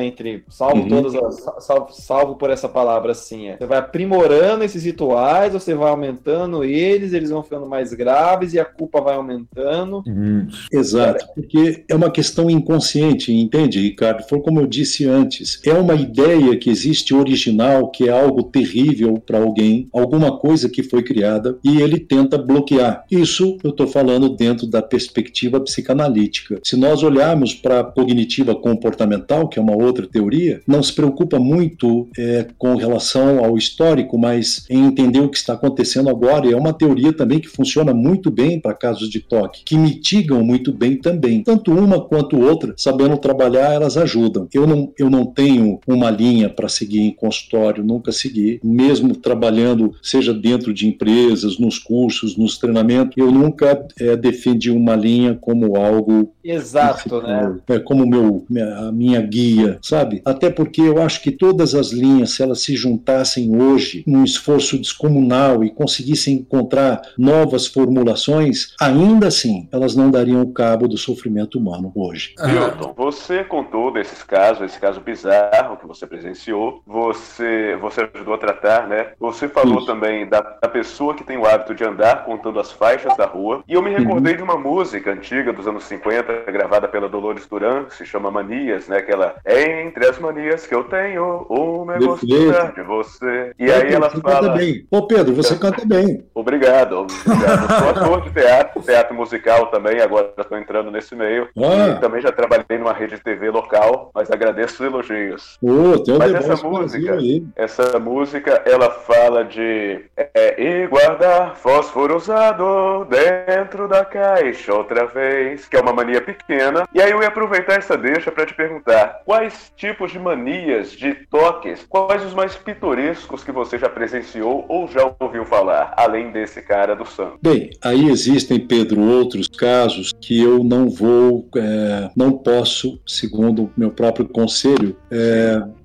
entre 0.00 0.44
salvo 0.48 0.82
uhum. 0.82 0.88
todas 0.88 1.14
as, 1.14 1.64
salvo, 1.64 1.92
salvo 1.92 2.34
por 2.36 2.50
essa 2.50 2.68
palavra 2.68 3.12
assim, 3.12 3.48
é, 3.48 3.56
você 3.56 3.66
vai 3.66 3.78
aprimorando 3.78 4.64
esses 4.64 4.84
rituais, 4.84 5.52
você 5.52 5.74
vai 5.74 5.90
aumentando 5.90 6.64
eles, 6.64 7.12
eles 7.12 7.30
vão 7.30 7.42
ficando 7.42 7.66
mais 7.66 7.92
graves 7.92 8.52
e 8.54 8.60
a 8.60 8.64
culpa 8.64 9.00
vai 9.00 9.14
aumentando 9.14 9.30
aumentando. 9.30 10.02
Hum. 10.06 10.48
Exato, 10.72 11.26
porque 11.34 11.84
é 11.88 11.94
uma 11.94 12.10
questão 12.10 12.50
inconsciente, 12.50 13.32
entende, 13.32 13.80
Ricardo? 13.80 14.26
Foi 14.28 14.40
como 14.40 14.60
eu 14.60 14.66
disse 14.66 15.06
antes, 15.06 15.59
é 15.64 15.72
uma 15.72 15.94
ideia 15.94 16.56
que 16.56 16.70
existe 16.70 17.14
original, 17.14 17.88
que 17.90 18.08
é 18.08 18.12
algo 18.12 18.42
terrível 18.44 19.14
para 19.24 19.38
alguém, 19.38 19.88
alguma 19.92 20.38
coisa 20.38 20.68
que 20.68 20.82
foi 20.82 21.02
criada, 21.02 21.58
e 21.64 21.80
ele 21.80 21.98
tenta 21.98 22.38
bloquear. 22.38 23.04
Isso 23.10 23.58
eu 23.62 23.70
estou 23.70 23.86
falando 23.86 24.28
dentro 24.28 24.66
da 24.66 24.82
perspectiva 24.82 25.60
psicanalítica. 25.60 26.60
Se 26.64 26.76
nós 26.76 27.02
olharmos 27.02 27.54
para 27.54 27.80
a 27.80 27.84
cognitiva 27.84 28.54
comportamental, 28.54 29.48
que 29.48 29.58
é 29.58 29.62
uma 29.62 29.76
outra 29.76 30.06
teoria, 30.06 30.60
não 30.66 30.82
se 30.82 30.92
preocupa 30.92 31.38
muito 31.38 32.08
é, 32.18 32.46
com 32.58 32.76
relação 32.76 33.44
ao 33.44 33.56
histórico, 33.56 34.18
mas 34.18 34.64
em 34.68 34.84
entender 34.84 35.20
o 35.20 35.28
que 35.28 35.36
está 35.36 35.54
acontecendo 35.54 36.08
agora. 36.08 36.46
E 36.46 36.52
é 36.52 36.56
uma 36.56 36.72
teoria 36.72 37.12
também 37.12 37.40
que 37.40 37.48
funciona 37.48 37.92
muito 37.92 38.30
bem 38.30 38.60
para 38.60 38.74
casos 38.74 39.08
de 39.08 39.20
toque, 39.20 39.62
que 39.64 39.76
mitigam 39.76 40.42
muito 40.42 40.72
bem 40.72 40.96
também. 40.96 41.42
Tanto 41.42 41.72
uma 41.72 42.00
quanto 42.00 42.38
outra, 42.38 42.74
sabendo 42.76 43.16
trabalhar, 43.18 43.72
elas 43.74 43.96
ajudam. 43.96 44.48
Eu 44.52 44.66
não, 44.66 44.92
eu 44.98 45.10
não 45.10 45.26
tenho 45.26 45.49
uma 45.86 46.10
linha 46.10 46.48
para 46.48 46.68
seguir 46.68 47.00
em 47.00 47.12
consultório, 47.12 47.84
nunca 47.84 48.12
segui. 48.12 48.60
Mesmo 48.62 49.14
trabalhando, 49.14 49.94
seja 50.02 50.32
dentro 50.32 50.72
de 50.72 50.86
empresas, 50.86 51.58
nos 51.58 51.78
cursos, 51.78 52.36
nos 52.36 52.58
treinamentos, 52.58 53.16
eu 53.16 53.30
nunca 53.30 53.86
é, 53.98 54.16
defendi 54.16 54.70
uma 54.70 54.96
linha 54.96 55.38
como 55.40 55.76
algo. 55.76 56.32
Exato, 56.42 57.22
né? 57.22 57.56
É 57.68 57.78
como 57.78 58.06
meu, 58.06 58.44
a 58.78 58.90
minha 58.90 59.20
guia, 59.20 59.78
sabe? 59.82 60.22
Até 60.24 60.50
porque 60.50 60.80
eu 60.80 61.00
acho 61.00 61.22
que 61.22 61.30
todas 61.30 61.74
as 61.74 61.92
linhas, 61.92 62.32
se 62.32 62.42
elas 62.42 62.62
se 62.62 62.74
juntassem 62.74 63.54
hoje 63.54 64.02
num 64.06 64.24
esforço 64.24 64.78
descomunal 64.78 65.62
e 65.64 65.70
conseguissem 65.70 66.34
encontrar 66.34 67.00
novas 67.16 67.66
formulações, 67.66 68.74
ainda 68.80 69.20
ainda 69.20 69.26
assim, 69.26 69.68
elas 69.70 69.94
não 69.94 70.10
dariam 70.10 70.50
cabo 70.52 70.88
do 70.88 70.96
sofrimento 70.96 71.58
humano 71.58 71.92
hoje. 71.94 72.34
Milton, 72.42 72.94
você 72.96 73.44
contou 73.44 73.92
desses 73.92 74.22
casos, 74.22 74.62
esse 74.62 74.78
caso 74.78 75.00
bizarro 75.00 75.39
que 75.80 75.86
você 75.86 76.06
presenciou, 76.06 76.82
você, 76.86 77.76
você 77.80 78.08
ajudou 78.14 78.34
a 78.34 78.38
tratar, 78.38 78.86
né? 78.86 79.08
Você 79.18 79.48
falou 79.48 79.78
Isso. 79.78 79.86
também 79.86 80.28
da, 80.28 80.40
da, 80.40 80.68
pessoa 80.68 81.14
que 81.14 81.24
tem 81.24 81.36
o 81.36 81.46
hábito 81.46 81.74
de 81.74 81.84
andar 81.84 82.24
contando 82.24 82.60
as 82.60 82.70
faixas 82.70 83.16
da 83.16 83.26
rua. 83.26 83.62
E 83.66 83.74
eu 83.74 83.82
me 83.82 83.90
recordei 83.90 84.32
uhum. 84.32 84.36
de 84.38 84.42
uma 84.42 84.56
música 84.56 85.12
antiga 85.12 85.52
dos 85.52 85.66
anos 85.66 85.84
50, 85.84 86.50
gravada 86.52 86.86
pela 86.86 87.08
Dolores 87.08 87.46
Duran, 87.46 87.86
se 87.90 88.04
chama 88.04 88.30
Manias, 88.30 88.88
né? 88.88 89.00
Que 89.02 89.12
ela, 89.12 89.34
entre 89.46 90.06
as 90.06 90.18
manias 90.18 90.66
que 90.66 90.74
eu 90.74 90.84
tenho, 90.84 91.46
uma 91.48 91.96
é 91.96 91.98
gostar 91.98 92.72
de 92.72 92.82
você. 92.82 93.52
E 93.58 93.70
aí 93.70 93.92
ela 93.92 94.10
você 94.10 94.20
fala... 94.20 94.40
Canta 94.40 94.58
bem. 94.58 94.86
Ô 94.90 95.06
Pedro, 95.06 95.34
você 95.34 95.58
canta 95.58 95.84
bem. 95.84 96.24
Obrigado, 96.34 96.98
obrigado. 96.98 97.68
Sou 97.80 97.90
ator 97.90 98.22
de 98.22 98.30
teatro, 98.30 98.82
teatro 98.82 99.14
musical 99.14 99.66
também, 99.66 100.00
agora 100.00 100.32
estou 100.36 100.58
entrando 100.58 100.90
nesse 100.90 101.14
meio. 101.14 101.48
Ah. 101.56 101.96
E 101.96 102.00
também 102.00 102.20
já 102.20 102.32
trabalhei 102.32 102.78
numa 102.78 102.92
rede 102.92 103.16
de 103.16 103.22
TV 103.22 103.50
local, 103.50 104.10
mas 104.14 104.30
agradeço 104.30 104.84
elogios. 105.30 105.58
Oh, 105.62 106.18
mas 106.18 106.34
essa 106.34 106.68
música, 106.68 107.18
essa 107.56 107.98
música, 107.98 108.62
ela 108.66 108.90
fala 108.90 109.44
de 109.44 110.04
é, 110.16 110.62
e 110.62 110.86
guardar 110.86 111.56
fósforo 111.56 112.16
usado 112.16 113.06
dentro 113.08 113.88
da 113.88 114.04
caixa 114.04 114.74
outra 114.74 115.06
vez, 115.06 115.66
que 115.66 115.76
é 115.76 115.80
uma 115.80 115.92
mania 115.92 116.20
pequena. 116.20 116.86
E 116.94 117.00
aí 117.00 117.10
eu 117.10 117.20
ia 117.22 117.28
aproveitar 117.28 117.74
essa 117.74 117.96
deixa 117.96 118.30
para 118.30 118.46
te 118.46 118.54
perguntar, 118.54 119.22
quais 119.24 119.72
tipos 119.76 120.12
de 120.12 120.18
manias, 120.18 120.92
de 120.92 121.14
toques, 121.30 121.86
quais 121.88 122.24
os 122.24 122.34
mais 122.34 122.56
pitorescos 122.56 123.44
que 123.44 123.52
você 123.52 123.78
já 123.78 123.88
presenciou 123.88 124.64
ou 124.68 124.88
já 124.88 125.10
ouviu 125.18 125.44
falar, 125.44 125.94
além 125.96 126.30
desse 126.30 126.62
cara 126.62 126.94
do 126.94 127.06
santo? 127.06 127.38
Bem, 127.42 127.70
aí 127.82 128.08
existem, 128.08 128.58
Pedro, 128.58 128.80
Pedro, 128.80 129.02
outros 129.02 129.46
casos 129.46 130.12
que 130.20 130.40
eu 130.40 130.64
não 130.64 130.88
vou, 130.88 131.48
é, 131.56 132.10
não 132.16 132.32
posso, 132.32 132.98
segundo 133.06 133.70
meu 133.76 133.90
próprio 133.90 134.26
conselho, 134.26 134.96
é, 135.10 135.16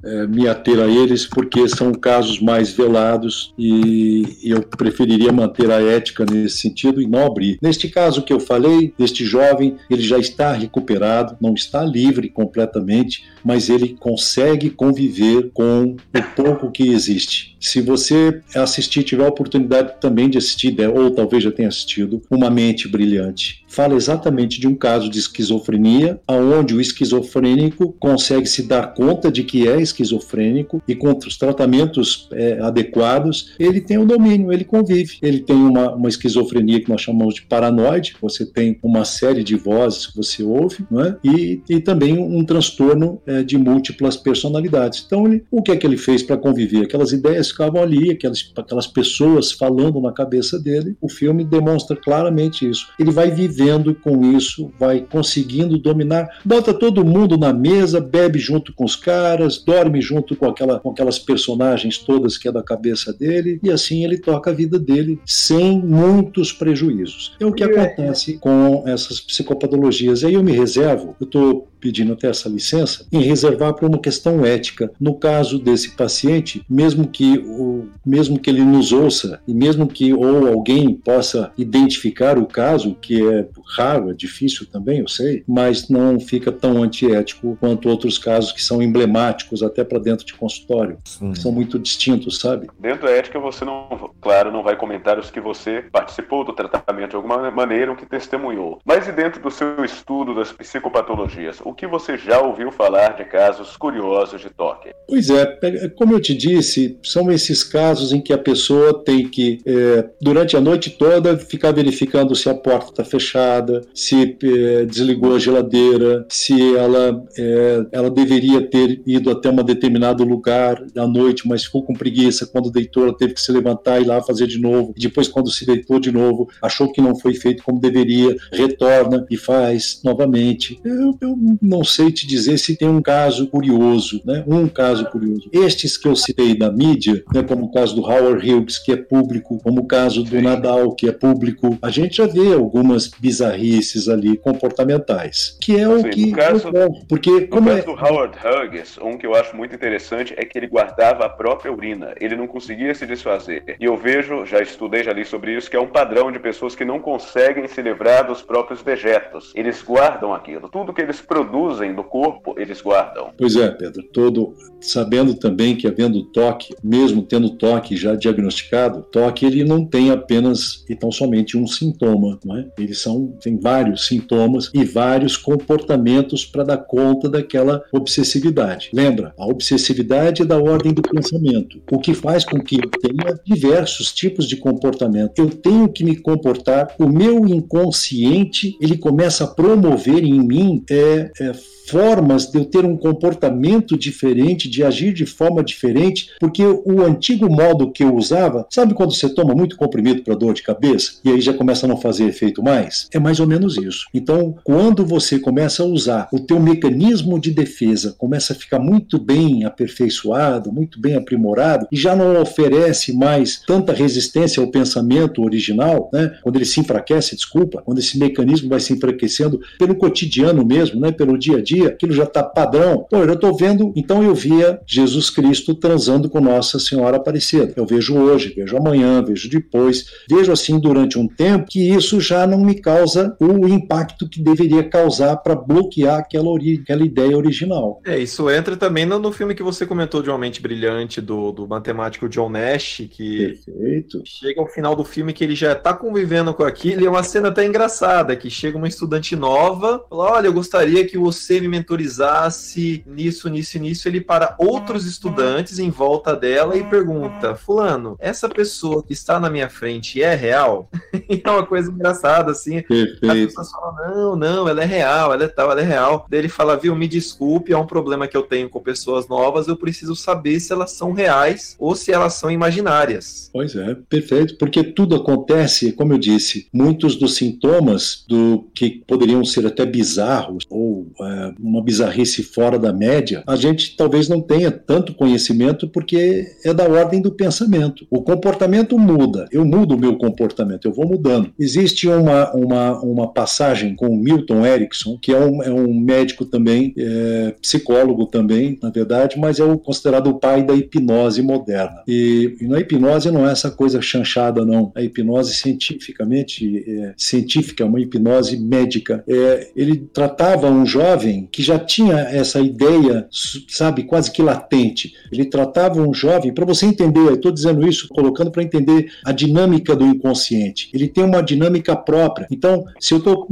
é, 0.03 0.27
me 0.27 0.47
ater 0.47 0.79
a 0.79 0.87
eles, 0.87 1.25
porque 1.25 1.67
são 1.67 1.91
casos 1.93 2.39
mais 2.39 2.71
velados 2.71 3.53
e 3.57 4.23
eu 4.43 4.61
preferiria 4.61 5.31
manter 5.31 5.71
a 5.71 5.81
ética 5.81 6.25
nesse 6.25 6.57
sentido 6.57 7.01
e 7.01 7.07
não 7.07 7.25
abrir. 7.25 7.57
Neste 7.61 7.89
caso 7.89 8.21
que 8.21 8.31
eu 8.31 8.39
falei, 8.39 8.93
deste 8.97 9.25
jovem, 9.25 9.75
ele 9.89 10.01
já 10.01 10.17
está 10.17 10.53
recuperado, 10.53 11.35
não 11.41 11.53
está 11.53 11.83
livre 11.83 12.29
completamente, 12.29 13.23
mas 13.43 13.69
ele 13.69 13.95
consegue 13.99 14.69
conviver 14.69 15.49
com 15.53 15.95
o 16.13 16.23
pouco 16.35 16.71
que 16.71 16.89
existe. 16.89 17.54
Se 17.65 17.81
você 17.81 18.43
assistir, 18.55 19.01
tiver 19.01 19.25
a 19.25 19.29
oportunidade 19.29 19.95
também 19.99 20.29
de 20.29 20.37
assistir, 20.37 20.75
ou 20.87 21.09
talvez 21.09 21.43
já 21.43 21.51
tenha 21.51 21.67
assistido, 21.67 22.21
Uma 22.29 22.47
Mente 22.47 22.87
Brilhante, 22.87 23.65
fala 23.67 23.95
exatamente 23.95 24.59
de 24.59 24.67
um 24.67 24.75
caso 24.75 25.09
de 25.09 25.17
esquizofrenia, 25.17 26.21
aonde 26.27 26.75
o 26.75 26.79
esquizofrênico 26.79 27.91
consegue 27.99 28.45
se 28.45 28.63
dar 28.63 28.93
conta 28.93 29.31
de 29.31 29.43
que 29.43 29.67
é 29.67 29.81
esquizofrênico 29.81 30.81
e 30.87 30.95
com 30.95 31.11
os 31.11 31.37
tratamentos 31.37 32.29
é, 32.31 32.59
adequados, 32.61 33.53
ele 33.59 33.81
tem 33.81 33.97
o 33.97 34.05
domínio, 34.05 34.53
ele 34.53 34.63
convive. 34.63 35.17
Ele 35.21 35.39
tem 35.39 35.55
uma, 35.55 35.93
uma 35.93 36.07
esquizofrenia 36.07 36.79
que 36.79 36.89
nós 36.89 37.01
chamamos 37.01 37.35
de 37.35 37.41
paranoide, 37.41 38.15
você 38.21 38.45
tem 38.45 38.77
uma 38.81 39.03
série 39.03 39.43
de 39.43 39.55
vozes 39.55 40.05
que 40.05 40.15
você 40.15 40.43
ouve, 40.43 40.85
é? 41.03 41.15
e, 41.23 41.61
e 41.67 41.79
também 41.79 42.17
um 42.17 42.45
transtorno 42.45 43.19
é, 43.25 43.41
de 43.41 43.57
múltiplas 43.57 44.15
personalidades. 44.15 45.03
Então, 45.05 45.25
ele, 45.25 45.43
o 45.49 45.63
que 45.63 45.71
é 45.71 45.75
que 45.75 45.85
ele 45.85 45.97
fez 45.97 46.21
para 46.21 46.37
conviver? 46.37 46.83
Aquelas 46.83 47.11
ideias 47.11 47.51
ficavam 47.55 47.81
ali, 47.81 48.11
aquelas, 48.11 48.51
aquelas 48.55 48.87
pessoas 48.87 49.51
falando 49.51 49.99
na 49.99 50.11
cabeça 50.11 50.59
dele. 50.59 50.95
O 51.01 51.09
filme 51.09 51.43
demonstra 51.43 51.95
claramente 51.95 52.69
isso. 52.69 52.87
Ele 52.99 53.11
vai 53.11 53.31
viver 53.31 53.65
com 54.03 54.23
isso, 54.35 54.71
vai 54.79 55.01
conseguindo 55.01 55.77
dominar, 55.77 56.29
bota 56.45 56.73
todo 56.73 57.03
mundo 57.03 57.37
na 57.37 57.51
mesa, 57.51 57.99
bebe 57.99 58.37
junto 58.37 58.73
com 58.73 58.85
os 58.85 58.95
caras, 58.95 59.57
dorme 59.57 60.01
junto 60.01 60.35
com, 60.35 60.45
aquela, 60.45 60.79
com 60.79 60.91
aquelas 60.91 61.17
personagens 61.17 61.97
todas 61.97 62.37
que 62.37 62.47
é 62.47 62.51
da 62.51 62.61
cabeça 62.61 63.11
dele, 63.11 63.59
e 63.63 63.71
assim 63.71 64.03
ele 64.03 64.17
toca 64.17 64.51
a 64.51 64.53
vida 64.53 64.77
dele 64.77 65.19
sem 65.25 65.81
muitos 65.81 66.53
prejuízos. 66.53 67.35
É 67.39 67.45
o 67.45 67.51
que 67.51 67.63
acontece 67.63 68.37
com 68.37 68.83
essas 68.85 69.19
psicopatologias. 69.19 70.23
Aí 70.23 70.35
eu 70.35 70.43
me 70.43 70.51
reservo, 70.51 71.15
eu 71.19 71.25
estou 71.25 71.67
pedindo 71.85 72.13
até 72.13 72.27
essa 72.27 72.49
licença, 72.49 73.05
em 73.11 73.21
reservar 73.21 73.75
para 73.75 73.87
uma 73.87 73.99
questão 73.99 74.43
ética. 74.43 74.91
No 74.99 75.13
caso 75.13 75.59
desse 75.59 75.91
paciente, 75.91 76.65
mesmo 76.67 77.07
que, 77.07 77.37
o, 77.37 77.87
mesmo 78.03 78.39
que 78.39 78.49
ele 78.49 78.63
nos 78.63 78.91
ouça 78.91 79.39
e 79.47 79.53
mesmo 79.53 79.85
que 79.85 80.11
ou 80.11 80.47
alguém 80.47 80.95
possa 80.95 81.51
identificar 81.55 82.39
o 82.39 82.47
caso, 82.47 82.95
que 82.95 83.23
é 83.23 83.47
raro, 83.77 84.09
é 84.09 84.13
difícil 84.15 84.65
também, 84.65 85.01
eu 85.01 85.07
sei, 85.07 85.43
mas 85.47 85.87
não 85.87 86.19
fica 86.19 86.51
tão 86.51 86.81
antiético 86.81 87.55
quanto 87.59 87.87
outros 87.87 88.17
casos 88.17 88.51
que 88.51 88.63
são 88.63 88.81
emblemáticos 88.81 89.61
até 89.61 89.83
para 89.83 89.99
dentro 89.99 90.25
de 90.25 90.33
consultório. 90.33 90.97
São 91.35 91.51
muito 91.51 91.77
distintos, 91.77 92.39
sabe? 92.39 92.67
Dentro 92.79 93.05
da 93.05 93.11
ética, 93.11 93.39
você 93.39 93.63
não, 93.63 94.09
claro, 94.19 94.51
não 94.51 94.63
vai 94.63 94.75
comentar 94.75 95.19
os 95.19 95.29
que 95.29 95.39
você 95.39 95.83
participou 95.91 96.43
do 96.43 96.51
tratamento 96.51 97.11
de 97.11 97.15
alguma 97.15 97.51
maneira, 97.51 97.91
o 97.91 97.95
que 97.95 98.07
testemunhou. 98.07 98.79
Mas 98.83 99.07
e 99.07 99.11
dentro 99.11 99.39
do 99.39 99.51
seu 99.51 99.85
estudo 99.85 100.33
das 100.33 100.51
psicopatologias, 100.51 101.61
o 101.63 101.74
que 101.75 101.87
você 101.87 102.17
já 102.17 102.41
ouviu 102.41 102.71
falar 102.71 103.15
de 103.15 103.25
casos 103.25 103.75
curiosos 103.77 104.41
de 104.41 104.49
toque? 104.49 104.89
Pois 105.07 105.29
é, 105.29 105.59
é 105.61 105.89
como 105.89 106.13
eu 106.13 106.19
te 106.19 106.33
disse, 106.33 106.97
são 107.03 107.31
esses 107.31 107.63
casos 107.63 108.11
em 108.11 108.21
que 108.21 108.33
a 108.33 108.37
pessoa 108.37 109.03
tem 109.03 109.27
que, 109.27 109.59
é, 109.65 110.09
durante 110.19 110.57
a 110.57 110.61
noite 110.61 110.91
toda, 110.91 111.37
ficar 111.37 111.71
verificando 111.71 112.35
se 112.35 112.49
a 112.49 112.55
porta 112.55 112.91
está 112.91 113.03
fechada, 113.03 113.81
se 113.93 114.37
é, 114.43 114.85
desligou 114.85 115.35
a 115.35 115.39
geladeira, 115.39 116.25
se 116.29 116.75
ela, 116.75 117.23
é, 117.37 117.85
ela 117.91 118.09
deveria 118.09 118.61
ter 118.61 119.01
ido 119.05 119.29
até 119.29 119.49
um 119.49 119.55
determinado 119.55 120.23
lugar 120.23 120.83
à 120.97 121.07
noite, 121.07 121.47
mas 121.47 121.65
ficou 121.65 121.83
com 121.83 121.93
preguiça. 121.93 122.47
Quando 122.47 122.71
deitou, 122.71 123.03
ela 123.03 123.17
teve 123.17 123.33
que 123.33 123.41
se 123.41 123.51
levantar 123.51 123.99
e 123.99 124.03
ir 124.03 124.07
lá 124.07 124.21
fazer 124.21 124.47
de 124.47 124.59
novo. 124.59 124.93
Depois, 124.97 125.27
quando 125.27 125.49
se 125.51 125.65
deitou 125.65 125.99
de 125.99 126.11
novo, 126.11 126.49
achou 126.61 126.91
que 126.91 127.01
não 127.01 127.15
foi 127.15 127.33
feito 127.33 127.63
como 127.63 127.79
deveria, 127.79 128.35
retorna 128.51 129.25
e 129.29 129.37
faz 129.37 130.01
novamente. 130.03 130.79
Eu, 130.83 131.17
eu 131.21 131.37
não 131.65 131.83
sei 131.83 132.11
te 132.11 132.27
dizer 132.27 132.57
se 132.57 132.77
tem 132.77 132.87
um 132.87 133.01
caso 133.01 133.47
curioso, 133.47 134.21
né? 134.25 134.43
Um 134.47 134.67
caso 134.67 135.05
curioso. 135.05 135.49
Estes 135.51 135.97
que 135.97 136.07
eu 136.07 136.15
citei 136.15 136.57
da 136.57 136.71
mídia, 136.71 137.23
né, 137.33 137.43
como 137.43 137.65
o 137.65 137.71
caso 137.71 137.95
do 137.95 138.01
Howard 138.01 138.49
Hughes, 138.49 138.77
que 138.77 138.91
é 138.91 138.97
público, 138.97 139.59
como 139.63 139.81
o 139.81 139.87
caso 139.87 140.23
do 140.23 140.41
Nadal, 140.41 140.93
que 140.95 141.07
é 141.07 141.11
público, 141.11 141.77
a 141.81 141.89
gente 141.89 142.17
já 142.17 142.27
vê 142.27 142.53
algumas 142.53 143.07
bizarrices 143.07 144.07
ali 144.07 144.37
comportamentais, 144.37 145.57
que 145.61 145.77
é 145.77 145.87
o 145.87 145.99
Sim, 145.99 146.09
que 146.09 146.25
no 146.27 146.31
caso, 146.33 146.71
porque 147.07 147.47
como 147.47 147.69
no 147.69 147.71
é 147.71 147.81
caso 147.81 147.95
do 147.95 148.03
Howard 148.03 148.37
Hughes, 148.37 148.97
um 149.01 149.17
que 149.17 149.25
eu 149.25 149.35
acho 149.35 149.55
muito 149.55 149.75
interessante 149.75 150.33
é 150.37 150.45
que 150.45 150.57
ele 150.57 150.67
guardava 150.67 151.25
a 151.25 151.29
própria 151.29 151.71
urina. 151.71 152.13
Ele 152.19 152.35
não 152.35 152.47
conseguia 152.47 152.93
se 152.93 153.05
desfazer. 153.05 153.75
E 153.79 153.85
eu 153.85 153.97
vejo, 153.97 154.45
já 154.45 154.61
estudei, 154.61 155.03
já 155.03 155.13
li 155.13 155.25
sobre 155.25 155.55
isso, 155.55 155.69
que 155.69 155.77
é 155.77 155.81
um 155.81 155.87
padrão 155.87 156.31
de 156.31 156.39
pessoas 156.39 156.75
que 156.75 156.85
não 156.85 156.99
conseguem 156.99 157.67
se 157.67 157.81
livrar 157.81 158.27
dos 158.27 158.41
próprios 158.41 158.83
dejetos. 158.83 159.51
Eles 159.55 159.81
guardam 159.81 160.33
aquilo. 160.33 160.69
Tudo 160.69 160.93
que 160.93 161.01
eles 161.01 161.21
produzem 161.21 161.44
do 161.45 162.03
corpo, 162.03 162.55
eles 162.57 162.81
guardam. 162.81 163.29
Pois 163.37 163.55
é, 163.55 163.69
Pedro, 163.69 164.03
todo 164.03 164.53
sabendo 164.85 165.33
também 165.33 165.75
que 165.75 165.87
havendo 165.87 166.23
toque, 166.23 166.75
mesmo 166.83 167.23
tendo 167.23 167.49
toque 167.51 167.95
já 167.95 168.15
diagnosticado, 168.15 169.01
toque 169.11 169.45
ele 169.45 169.63
não 169.63 169.85
tem 169.85 170.11
apenas 170.11 170.85
e 170.89 170.95
tão 170.95 171.11
somente 171.11 171.57
um 171.57 171.67
sintoma, 171.67 172.39
não 172.45 172.57
é? 172.57 172.67
Eles 172.77 172.99
são 172.99 173.33
tem 173.41 173.59
vários 173.59 174.07
sintomas 174.07 174.69
e 174.73 174.83
vários 174.83 175.37
comportamentos 175.37 176.45
para 176.45 176.63
dar 176.63 176.77
conta 176.77 177.29
daquela 177.29 177.83
obsessividade. 177.91 178.89
Lembra, 178.93 179.33
a 179.37 179.45
obsessividade 179.45 180.41
é 180.41 180.45
da 180.45 180.57
ordem 180.57 180.93
do 180.93 181.01
pensamento, 181.01 181.81
o 181.91 181.99
que 181.99 182.13
faz 182.13 182.43
com 182.43 182.59
que 182.59 182.75
eu 182.75 182.89
tenha 182.89 183.39
diversos 183.45 184.13
tipos 184.13 184.47
de 184.47 184.57
comportamento. 184.57 185.39
Eu 185.39 185.49
tenho 185.49 185.89
que 185.89 186.03
me 186.03 186.15
comportar, 186.15 186.93
o 186.99 187.07
meu 187.07 187.47
inconsciente 187.47 188.77
ele 188.79 188.97
começa 188.97 189.43
a 189.43 189.47
promover 189.47 190.23
em 190.23 190.39
mim 190.39 190.83
é, 190.89 191.31
é 191.39 191.53
formas 191.87 192.47
de 192.47 192.57
eu 192.57 192.65
ter 192.65 192.85
um 192.85 192.97
comportamento 192.97 193.97
diferente, 193.97 194.69
de 194.69 194.83
agir 194.83 195.13
de 195.13 195.25
forma 195.25 195.63
diferente, 195.63 196.31
porque 196.39 196.63
o 196.63 197.01
antigo 197.01 197.49
modo 197.49 197.91
que 197.91 198.03
eu 198.03 198.15
usava, 198.15 198.65
sabe 198.69 198.93
quando 198.93 199.13
você 199.13 199.29
toma 199.29 199.53
muito 199.53 199.77
comprimido 199.77 200.23
para 200.23 200.35
dor 200.35 200.53
de 200.53 200.63
cabeça 200.63 201.13
e 201.23 201.29
aí 201.29 201.41
já 201.41 201.53
começa 201.53 201.85
a 201.85 201.89
não 201.89 201.97
fazer 201.97 202.25
efeito 202.25 202.63
mais? 202.63 203.07
É 203.13 203.19
mais 203.19 203.39
ou 203.39 203.47
menos 203.47 203.77
isso. 203.77 204.07
Então, 204.13 204.55
quando 204.63 205.05
você 205.05 205.39
começa 205.39 205.83
a 205.83 205.85
usar 205.85 206.27
o 206.31 206.39
teu 206.39 206.59
mecanismo 206.59 207.39
de 207.39 207.51
defesa, 207.51 208.15
começa 208.17 208.53
a 208.53 208.55
ficar 208.55 208.79
muito 208.79 209.19
bem 209.19 209.63
aperfeiçoado, 209.63 210.71
muito 210.71 210.99
bem 210.99 211.15
aprimorado 211.15 211.87
e 211.91 211.97
já 211.97 212.15
não 212.15 212.41
oferece 212.41 213.13
mais 213.13 213.61
tanta 213.65 213.93
resistência 213.93 214.61
ao 214.61 214.71
pensamento 214.71 215.41
original, 215.41 216.09
né? 216.11 216.37
Quando 216.41 216.55
ele 216.55 216.65
se 216.65 216.79
enfraquece, 216.79 217.35
desculpa, 217.35 217.81
quando 217.83 217.99
esse 217.99 218.17
mecanismo 218.17 218.69
vai 218.69 218.79
se 218.79 218.93
enfraquecendo 218.93 219.59
pelo 219.77 219.95
cotidiano 219.95 220.65
mesmo, 220.65 220.99
né? 220.99 221.11
Pelo 221.25 221.39
dia 221.39 221.57
a 221.57 221.61
dia 221.61 221.87
aquilo 221.87 222.13
já 222.13 222.23
está 222.23 222.43
padrão. 222.43 223.07
Pô, 223.09 223.17
eu 223.17 223.33
estou 223.33 223.57
vendo, 223.57 223.91
então 223.95 224.21
eu 224.21 224.35
via 224.35 224.79
Jesus 224.85 225.31
Cristo 225.31 225.73
transando 225.73 226.29
com 226.29 226.39
Nossa 226.39 226.77
Senhora 226.77 227.17
Aparecida. 227.17 227.73
Eu 227.75 227.85
vejo 227.85 228.15
hoje, 228.15 228.53
vejo 228.55 228.77
amanhã, 228.77 229.23
vejo 229.23 229.49
depois, 229.49 230.05
vejo 230.29 230.51
assim 230.51 230.79
durante 230.79 231.17
um 231.17 231.27
tempo 231.27 231.65
que 231.67 231.89
isso 231.89 232.21
já 232.21 232.45
não 232.45 232.59
me 232.59 232.75
causa 232.75 233.35
o 233.39 233.67
impacto 233.67 234.29
que 234.29 234.39
deveria 234.39 234.83
causar 234.83 235.37
para 235.37 235.55
bloquear 235.55 236.19
aquela, 236.19 236.51
aquela 236.81 237.03
ideia 237.03 237.35
original. 237.35 238.01
É, 238.05 238.19
isso 238.19 238.51
entra 238.51 238.77
também 238.77 239.03
no, 239.03 239.17
no 239.17 239.31
filme 239.31 239.55
que 239.55 239.63
você 239.63 239.83
comentou 239.83 240.21
de 240.21 240.29
Uma 240.29 240.37
Mente 240.37 240.61
Brilhante, 240.61 241.19
do, 241.21 241.51
do 241.51 241.67
matemático 241.67 242.29
John 242.29 242.49
Nash, 242.49 243.01
que 243.09 243.57
Perfeito. 243.65 244.21
chega 244.25 244.61
ao 244.61 244.67
final 244.67 244.95
do 244.95 245.03
filme 245.03 245.33
que 245.33 245.43
ele 245.43 245.55
já 245.55 245.71
está 245.71 245.91
convivendo 245.91 246.53
com 246.53 246.63
aquilo, 246.63 247.01
e 247.01 247.05
é 247.07 247.09
uma 247.09 247.23
cena 247.23 247.47
até 247.47 247.65
engraçada, 247.65 248.35
que 248.35 248.49
chega 248.49 248.77
uma 248.77 248.87
estudante 248.87 249.35
nova, 249.35 250.05
fala, 250.07 250.33
olha, 250.33 250.47
eu 250.47 250.53
gostaria 250.53 251.05
que 251.05 251.14
você 251.17 251.59
me 251.59 251.67
mentorizasse 251.67 253.03
nisso, 253.05 253.49
nisso 253.49 253.77
e 253.77 253.79
nisso, 253.79 254.07
ele 254.07 254.21
para 254.21 254.55
outros 254.57 255.05
estudantes 255.05 255.79
em 255.79 255.89
volta 255.89 256.35
dela 256.35 256.77
e 256.77 256.83
pergunta: 256.83 257.55
Fulano, 257.55 258.15
essa 258.19 258.49
pessoa 258.49 259.03
que 259.03 259.13
está 259.13 259.39
na 259.39 259.49
minha 259.49 259.69
frente 259.69 260.21
é 260.21 260.35
real? 260.35 260.89
é 261.43 261.49
uma 261.49 261.65
coisa 261.65 261.91
engraçada, 261.91 262.51
assim. 262.51 262.81
Perfeito. 262.81 263.25
As 263.25 263.45
pessoas 263.45 263.71
falam, 263.71 263.95
não, 263.95 264.35
não, 264.35 264.69
ela 264.69 264.83
é 264.83 264.85
real, 264.85 265.33
ela 265.33 265.43
é 265.43 265.47
tal, 265.47 265.71
ela 265.71 265.81
é 265.81 265.85
real. 265.85 266.25
Daí 266.29 266.39
ele 266.39 266.49
fala, 266.49 266.77
viu, 266.77 266.95
me 266.95 267.07
desculpe, 267.07 267.73
é 267.73 267.77
um 267.77 267.85
problema 267.85 268.27
que 268.27 268.37
eu 268.37 268.43
tenho 268.43 268.69
com 268.69 268.79
pessoas 268.79 269.27
novas, 269.27 269.67
eu 269.67 269.75
preciso 269.75 270.15
saber 270.15 270.59
se 270.59 270.71
elas 270.71 270.91
são 270.91 271.11
reais 271.11 271.75
ou 271.79 271.95
se 271.95 272.11
elas 272.11 272.33
são 272.33 272.49
imaginárias. 272.51 273.49
Pois 273.51 273.75
é, 273.75 273.95
perfeito, 274.09 274.57
porque 274.57 274.83
tudo 274.83 275.15
acontece, 275.15 275.91
como 275.91 276.13
eu 276.13 276.17
disse, 276.17 276.67
muitos 276.73 277.15
dos 277.15 277.35
sintomas 277.35 278.25
do 278.27 278.67
que 278.73 279.03
poderiam 279.07 279.43
ser 279.43 279.65
até 279.65 279.85
bizarros 279.85 280.65
ou 280.69 281.04
é, 281.21 281.53
uma 281.59 281.83
bizarrice 281.83 282.43
fora 282.43 282.77
da 282.77 282.93
média, 282.93 283.43
a 283.47 283.55
gente 283.55 283.95
talvez 283.95 284.27
não 284.27 284.41
tenha 284.41 284.71
tanto 284.71 285.13
conhecimento 285.13 285.87
porque 285.87 286.45
é 286.63 286.73
da 286.73 286.87
ordem 286.87 287.21
do 287.21 287.31
pensamento. 287.31 288.05
O 288.09 288.21
comportamento 288.21 288.97
muda, 288.97 289.47
eu 289.51 289.65
mudo 289.65 289.95
o 289.95 289.99
meu 289.99 290.17
comportamento, 290.17 290.85
eu 290.85 290.93
vou 290.93 291.07
mudando. 291.07 291.51
Existe 291.59 292.07
uma, 292.07 292.51
uma, 292.53 293.01
uma 293.01 293.33
passagem 293.33 293.95
com 293.95 294.15
Milton 294.15 294.65
Erickson, 294.65 295.17
que 295.21 295.31
é 295.31 295.39
um, 295.39 295.63
é 295.63 295.71
um 295.71 295.93
médico 295.93 296.45
também, 296.45 296.93
é, 296.97 297.55
psicólogo 297.61 298.25
também, 298.25 298.77
na 298.81 298.89
verdade, 298.89 299.39
mas 299.39 299.59
é 299.59 299.63
o 299.63 299.77
considerado 299.77 300.27
o 300.27 300.39
pai 300.39 300.63
da 300.63 300.75
hipnose 300.75 301.41
moderna. 301.41 302.03
E, 302.07 302.57
e 302.61 302.67
na 302.67 302.79
hipnose 302.79 303.31
não 303.31 303.47
é 303.47 303.51
essa 303.51 303.71
coisa 303.71 304.01
chanchada, 304.01 304.65
não. 304.65 304.91
A 304.95 305.01
hipnose 305.01 305.53
cientificamente, 305.53 306.83
é, 306.87 307.13
científica, 307.17 307.83
é 307.83 307.87
uma 307.87 307.99
hipnose 307.99 308.57
médica. 308.57 309.23
É, 309.27 309.69
ele 309.75 309.97
tratava 309.97 310.69
um 310.69 310.85
jovem 310.95 311.47
que 311.51 311.61
já 311.61 311.77
tinha 311.77 312.15
essa 312.15 312.59
ideia, 312.61 313.27
sabe, 313.67 314.03
quase 314.03 314.31
que 314.31 314.41
latente. 314.41 315.13
Ele 315.31 315.45
tratava 315.45 316.01
um 316.01 316.13
jovem, 316.13 316.53
para 316.53 316.65
você 316.65 316.85
entender, 316.85 317.19
eu 317.19 317.35
estou 317.35 317.51
dizendo 317.51 317.85
isso, 317.87 318.07
colocando 318.07 318.49
para 318.49 318.63
entender 318.63 319.11
a 319.25 319.33
dinâmica 319.33 319.95
do 319.95 320.05
inconsciente. 320.05 320.89
Ele 320.93 321.07
tem 321.07 321.23
uma 321.23 321.41
dinâmica 321.41 321.95
própria. 321.95 322.47
Então, 322.49 322.85
se 322.99 323.13
eu 323.13 323.17
estou 323.17 323.47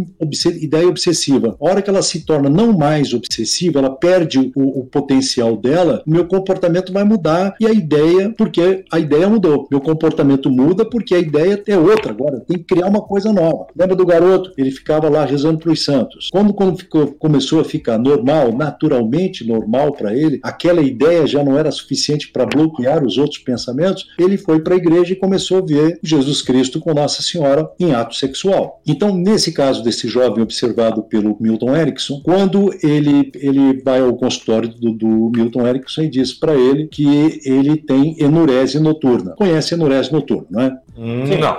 ideia 0.61 0.87
obsessiva, 0.87 1.57
a 1.59 1.69
hora 1.69 1.81
que 1.81 1.89
ela 1.89 2.01
se 2.01 2.21
torna 2.25 2.49
não 2.49 2.71
mais 2.71 3.13
obsessiva, 3.13 3.79
ela 3.79 3.89
perde 3.89 4.51
o, 4.55 4.79
o 4.79 4.85
potencial 4.85 5.57
dela, 5.57 6.01
meu 6.07 6.25
comportamento 6.25 6.93
vai 6.93 7.03
mudar 7.03 7.55
e 7.59 7.67
a 7.67 7.71
ideia, 7.71 8.33
porque 8.37 8.85
a 8.91 8.99
ideia 8.99 9.27
mudou. 9.27 9.67
Meu 9.69 9.81
comportamento 9.81 10.49
muda 10.49 10.85
porque 10.85 11.13
a 11.13 11.19
ideia 11.19 11.61
é 11.67 11.77
outra 11.77 12.11
agora. 12.11 12.39
Tem 12.47 12.57
que 12.57 12.63
criar 12.63 12.87
uma 12.87 13.01
coisa 13.01 13.33
nova. 13.33 13.67
Lembra 13.75 13.95
do 13.95 14.05
garoto? 14.05 14.53
Ele 14.57 14.71
ficava 14.71 15.09
lá 15.09 15.25
rezando 15.25 15.59
para 15.59 15.71
os 15.71 15.83
santos. 15.83 16.29
Quando, 16.31 16.53
quando 16.53 16.77
ficou, 16.77 17.07
começou 17.33 17.59
a 17.59 17.65
ficar 17.65 17.97
normal, 17.97 18.55
naturalmente 18.55 19.43
normal 19.43 19.93
para 19.93 20.15
ele, 20.15 20.39
aquela 20.43 20.83
ideia 20.83 21.25
já 21.25 21.43
não 21.43 21.57
era 21.57 21.71
suficiente 21.71 22.31
para 22.31 22.45
bloquear 22.45 23.03
os 23.03 23.17
outros 23.17 23.39
pensamentos, 23.39 24.05
ele 24.19 24.37
foi 24.37 24.59
para 24.59 24.75
a 24.75 24.77
igreja 24.77 25.13
e 25.13 25.15
começou 25.15 25.57
a 25.57 25.65
ver 25.65 25.99
Jesus 26.03 26.43
Cristo 26.43 26.79
com 26.79 26.93
Nossa 26.93 27.23
Senhora 27.23 27.67
em 27.79 27.91
ato 27.91 28.13
sexual. 28.13 28.83
Então, 28.85 29.15
nesse 29.15 29.51
caso 29.51 29.83
desse 29.83 30.07
jovem 30.07 30.43
observado 30.43 31.01
pelo 31.01 31.35
Milton 31.39 31.75
Erickson, 31.75 32.21
quando 32.23 32.71
ele, 32.83 33.31
ele 33.33 33.81
vai 33.81 34.01
ao 34.01 34.15
consultório 34.15 34.69
do, 34.69 34.91
do 34.93 35.31
Milton 35.35 35.65
Erickson 35.65 36.03
e 36.03 36.09
diz 36.09 36.33
para 36.33 36.53
ele 36.53 36.87
que 36.87 37.39
ele 37.43 37.77
tem 37.77 38.15
enurese 38.19 38.79
noturna. 38.79 39.33
Conhece 39.35 39.73
enurese 39.73 40.13
noturna, 40.13 40.47
não 40.51 40.61
é? 40.61 40.77
Hum. 40.97 41.23
Não. 41.39 41.57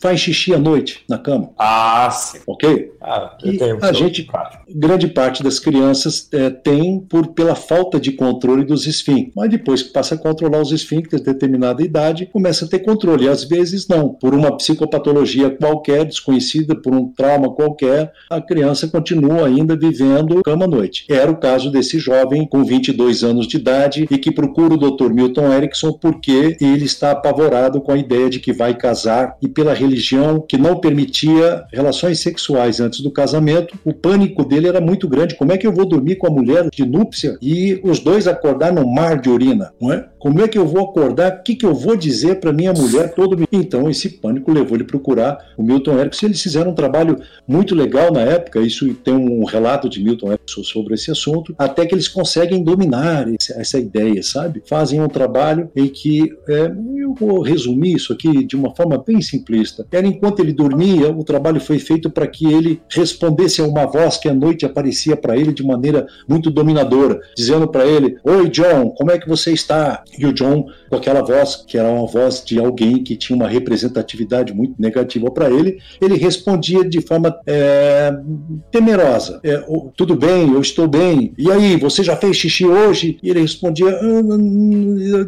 Faz 0.00 0.20
xixi 0.20 0.54
à 0.54 0.58
noite 0.58 1.02
na 1.08 1.18
cama, 1.18 1.50
Ah, 1.58 2.08
sim. 2.10 2.38
ok? 2.46 2.92
Ah, 3.02 3.36
eu 3.42 3.52
E 3.52 3.58
tenho 3.58 3.78
a 3.82 3.92
gente- 3.92 4.24
Claro. 4.24 4.58
grande 4.68 5.08
parte 5.08 5.42
das 5.42 5.58
crianças 5.58 6.28
eh, 6.32 6.50
tem 6.50 6.98
por 7.00 7.28
pela 7.28 7.54
falta 7.54 7.98
de 8.00 8.12
controle 8.12 8.64
dos 8.64 8.86
esfíncteres. 8.86 9.32
Mas 9.36 9.50
depois 9.50 9.82
que 9.82 9.90
passa 9.92 10.14
a 10.14 10.18
controlar 10.18 10.60
os 10.60 10.72
esfíncteres, 10.72 11.24
determinada 11.24 11.82
idade, 11.82 12.26
começa 12.26 12.64
a 12.64 12.68
ter 12.68 12.80
controle. 12.80 13.24
E 13.24 13.28
às 13.28 13.44
vezes 13.44 13.86
não. 13.88 14.10
Por 14.10 14.34
uma 14.34 14.56
psicopatologia 14.56 15.50
qualquer, 15.50 16.04
desconhecida, 16.04 16.74
por 16.74 16.94
um 16.94 17.08
trauma 17.12 17.50
qualquer, 17.54 18.12
a 18.30 18.40
criança 18.40 18.88
continua 18.88 19.46
ainda 19.46 19.76
vivendo 19.76 20.42
cama 20.42 20.64
à 20.64 20.68
noite. 20.68 21.04
Era 21.08 21.30
o 21.30 21.36
caso 21.36 21.70
desse 21.70 21.98
jovem 21.98 22.46
com 22.46 22.64
22 22.64 23.22
anos 23.24 23.46
de 23.46 23.56
idade 23.56 24.06
e 24.10 24.18
que 24.18 24.30
procura 24.32 24.74
o 24.74 24.76
Dr. 24.78 25.10
Milton 25.12 25.52
Erickson 25.52 25.92
porque 25.92 26.56
ele 26.60 26.84
está 26.84 27.10
apavorado 27.12 27.80
com 27.80 27.92
a 27.92 27.96
ideia 27.96 28.28
de 28.30 28.40
que 28.40 28.52
vai 28.52 28.69
casar 28.74 29.36
e 29.40 29.48
pela 29.48 29.74
religião 29.74 30.40
que 30.40 30.56
não 30.56 30.80
permitia 30.80 31.64
relações 31.72 32.20
sexuais 32.20 32.80
antes 32.80 33.00
do 33.00 33.10
casamento, 33.10 33.78
o 33.84 33.92
pânico 33.92 34.44
dele 34.44 34.68
era 34.68 34.80
muito 34.80 35.08
grande. 35.08 35.34
Como 35.34 35.52
é 35.52 35.58
que 35.58 35.66
eu 35.66 35.72
vou 35.72 35.86
dormir 35.86 36.16
com 36.16 36.26
a 36.26 36.30
mulher 36.30 36.68
de 36.70 36.84
núpcia 36.86 37.36
e 37.40 37.80
os 37.82 38.00
dois 38.00 38.26
acordar 38.26 38.72
num 38.72 38.86
mar 38.86 39.20
de 39.20 39.28
urina, 39.28 39.72
não 39.80 39.92
é? 39.92 40.06
Como 40.18 40.42
é 40.42 40.48
que 40.48 40.58
eu 40.58 40.66
vou 40.66 40.84
acordar? 40.84 41.38
O 41.38 41.42
que, 41.42 41.54
que 41.54 41.64
eu 41.64 41.74
vou 41.74 41.96
dizer 41.96 42.40
para 42.40 42.52
minha 42.52 42.74
mulher 42.74 43.14
todo 43.14 43.42
Então 43.50 43.88
esse 43.88 44.08
pânico 44.10 44.52
levou 44.52 44.76
ele 44.76 44.84
a 44.84 44.86
procurar 44.86 45.38
o 45.56 45.62
Milton 45.62 45.98
Erickson. 45.98 46.26
Eles 46.26 46.42
fizeram 46.42 46.72
um 46.72 46.74
trabalho 46.74 47.16
muito 47.48 47.74
legal 47.74 48.12
na 48.12 48.20
época. 48.20 48.60
Isso 48.60 48.92
tem 48.94 49.14
um 49.14 49.44
relato 49.44 49.88
de 49.88 50.02
Milton 50.02 50.32
Erickson 50.32 50.62
sobre 50.62 50.94
esse 50.94 51.10
assunto, 51.10 51.54
até 51.58 51.86
que 51.86 51.94
eles 51.94 52.08
conseguem 52.08 52.62
dominar 52.62 53.26
essa 53.56 53.78
ideia, 53.78 54.22
sabe? 54.22 54.62
Fazem 54.66 55.00
um 55.00 55.08
trabalho 55.08 55.70
em 55.74 55.88
que 55.88 56.32
é, 56.48 56.70
eu 56.96 57.14
vou 57.14 57.40
resumir 57.40 57.94
isso 57.94 58.12
aqui 58.12 58.44
de 58.44 58.56
uma 58.60 58.74
forma 58.74 59.02
bem 59.04 59.20
simplista. 59.20 59.86
Era 59.90 60.06
enquanto 60.06 60.40
ele 60.40 60.52
dormia, 60.52 61.10
o 61.10 61.24
trabalho 61.24 61.60
foi 61.60 61.78
feito 61.78 62.10
para 62.10 62.26
que 62.26 62.46
ele 62.52 62.80
respondesse 62.88 63.60
a 63.60 63.64
uma 63.64 63.86
voz 63.86 64.16
que 64.16 64.28
à 64.28 64.34
noite 64.34 64.64
aparecia 64.64 65.16
para 65.16 65.36
ele 65.36 65.52
de 65.52 65.64
maneira 65.64 66.06
muito 66.28 66.50
dominadora, 66.50 67.20
dizendo 67.36 67.66
para 67.68 67.86
ele: 67.86 68.16
Oi, 68.24 68.48
John, 68.48 68.90
como 68.90 69.10
é 69.10 69.18
que 69.18 69.28
você 69.28 69.52
está? 69.52 70.02
E 70.18 70.26
o 70.26 70.32
John, 70.32 70.66
com 70.88 70.96
aquela 70.96 71.22
voz, 71.22 71.56
que 71.66 71.78
era 71.78 71.88
uma 71.88 72.06
voz 72.06 72.42
de 72.44 72.58
alguém 72.58 73.02
que 73.02 73.16
tinha 73.16 73.36
uma 73.36 73.48
representatividade 73.48 74.52
muito 74.52 74.74
negativa 74.78 75.30
para 75.30 75.50
ele, 75.50 75.78
ele 76.00 76.16
respondia 76.16 76.84
de 76.88 77.00
forma 77.00 77.34
é, 77.46 78.12
temerosa: 78.70 79.40
é, 79.44 79.62
"Oh, 79.68 79.90
Tudo 79.96 80.14
bem, 80.16 80.52
eu 80.52 80.60
estou 80.60 80.86
bem. 80.88 81.32
E 81.38 81.50
aí, 81.50 81.76
você 81.76 82.02
já 82.02 82.16
fez 82.16 82.36
xixi 82.36 82.64
hoje? 82.66 83.18
E 83.22 83.30
ele 83.30 83.40
respondia: 83.40 83.88
"Ah, 83.88 84.22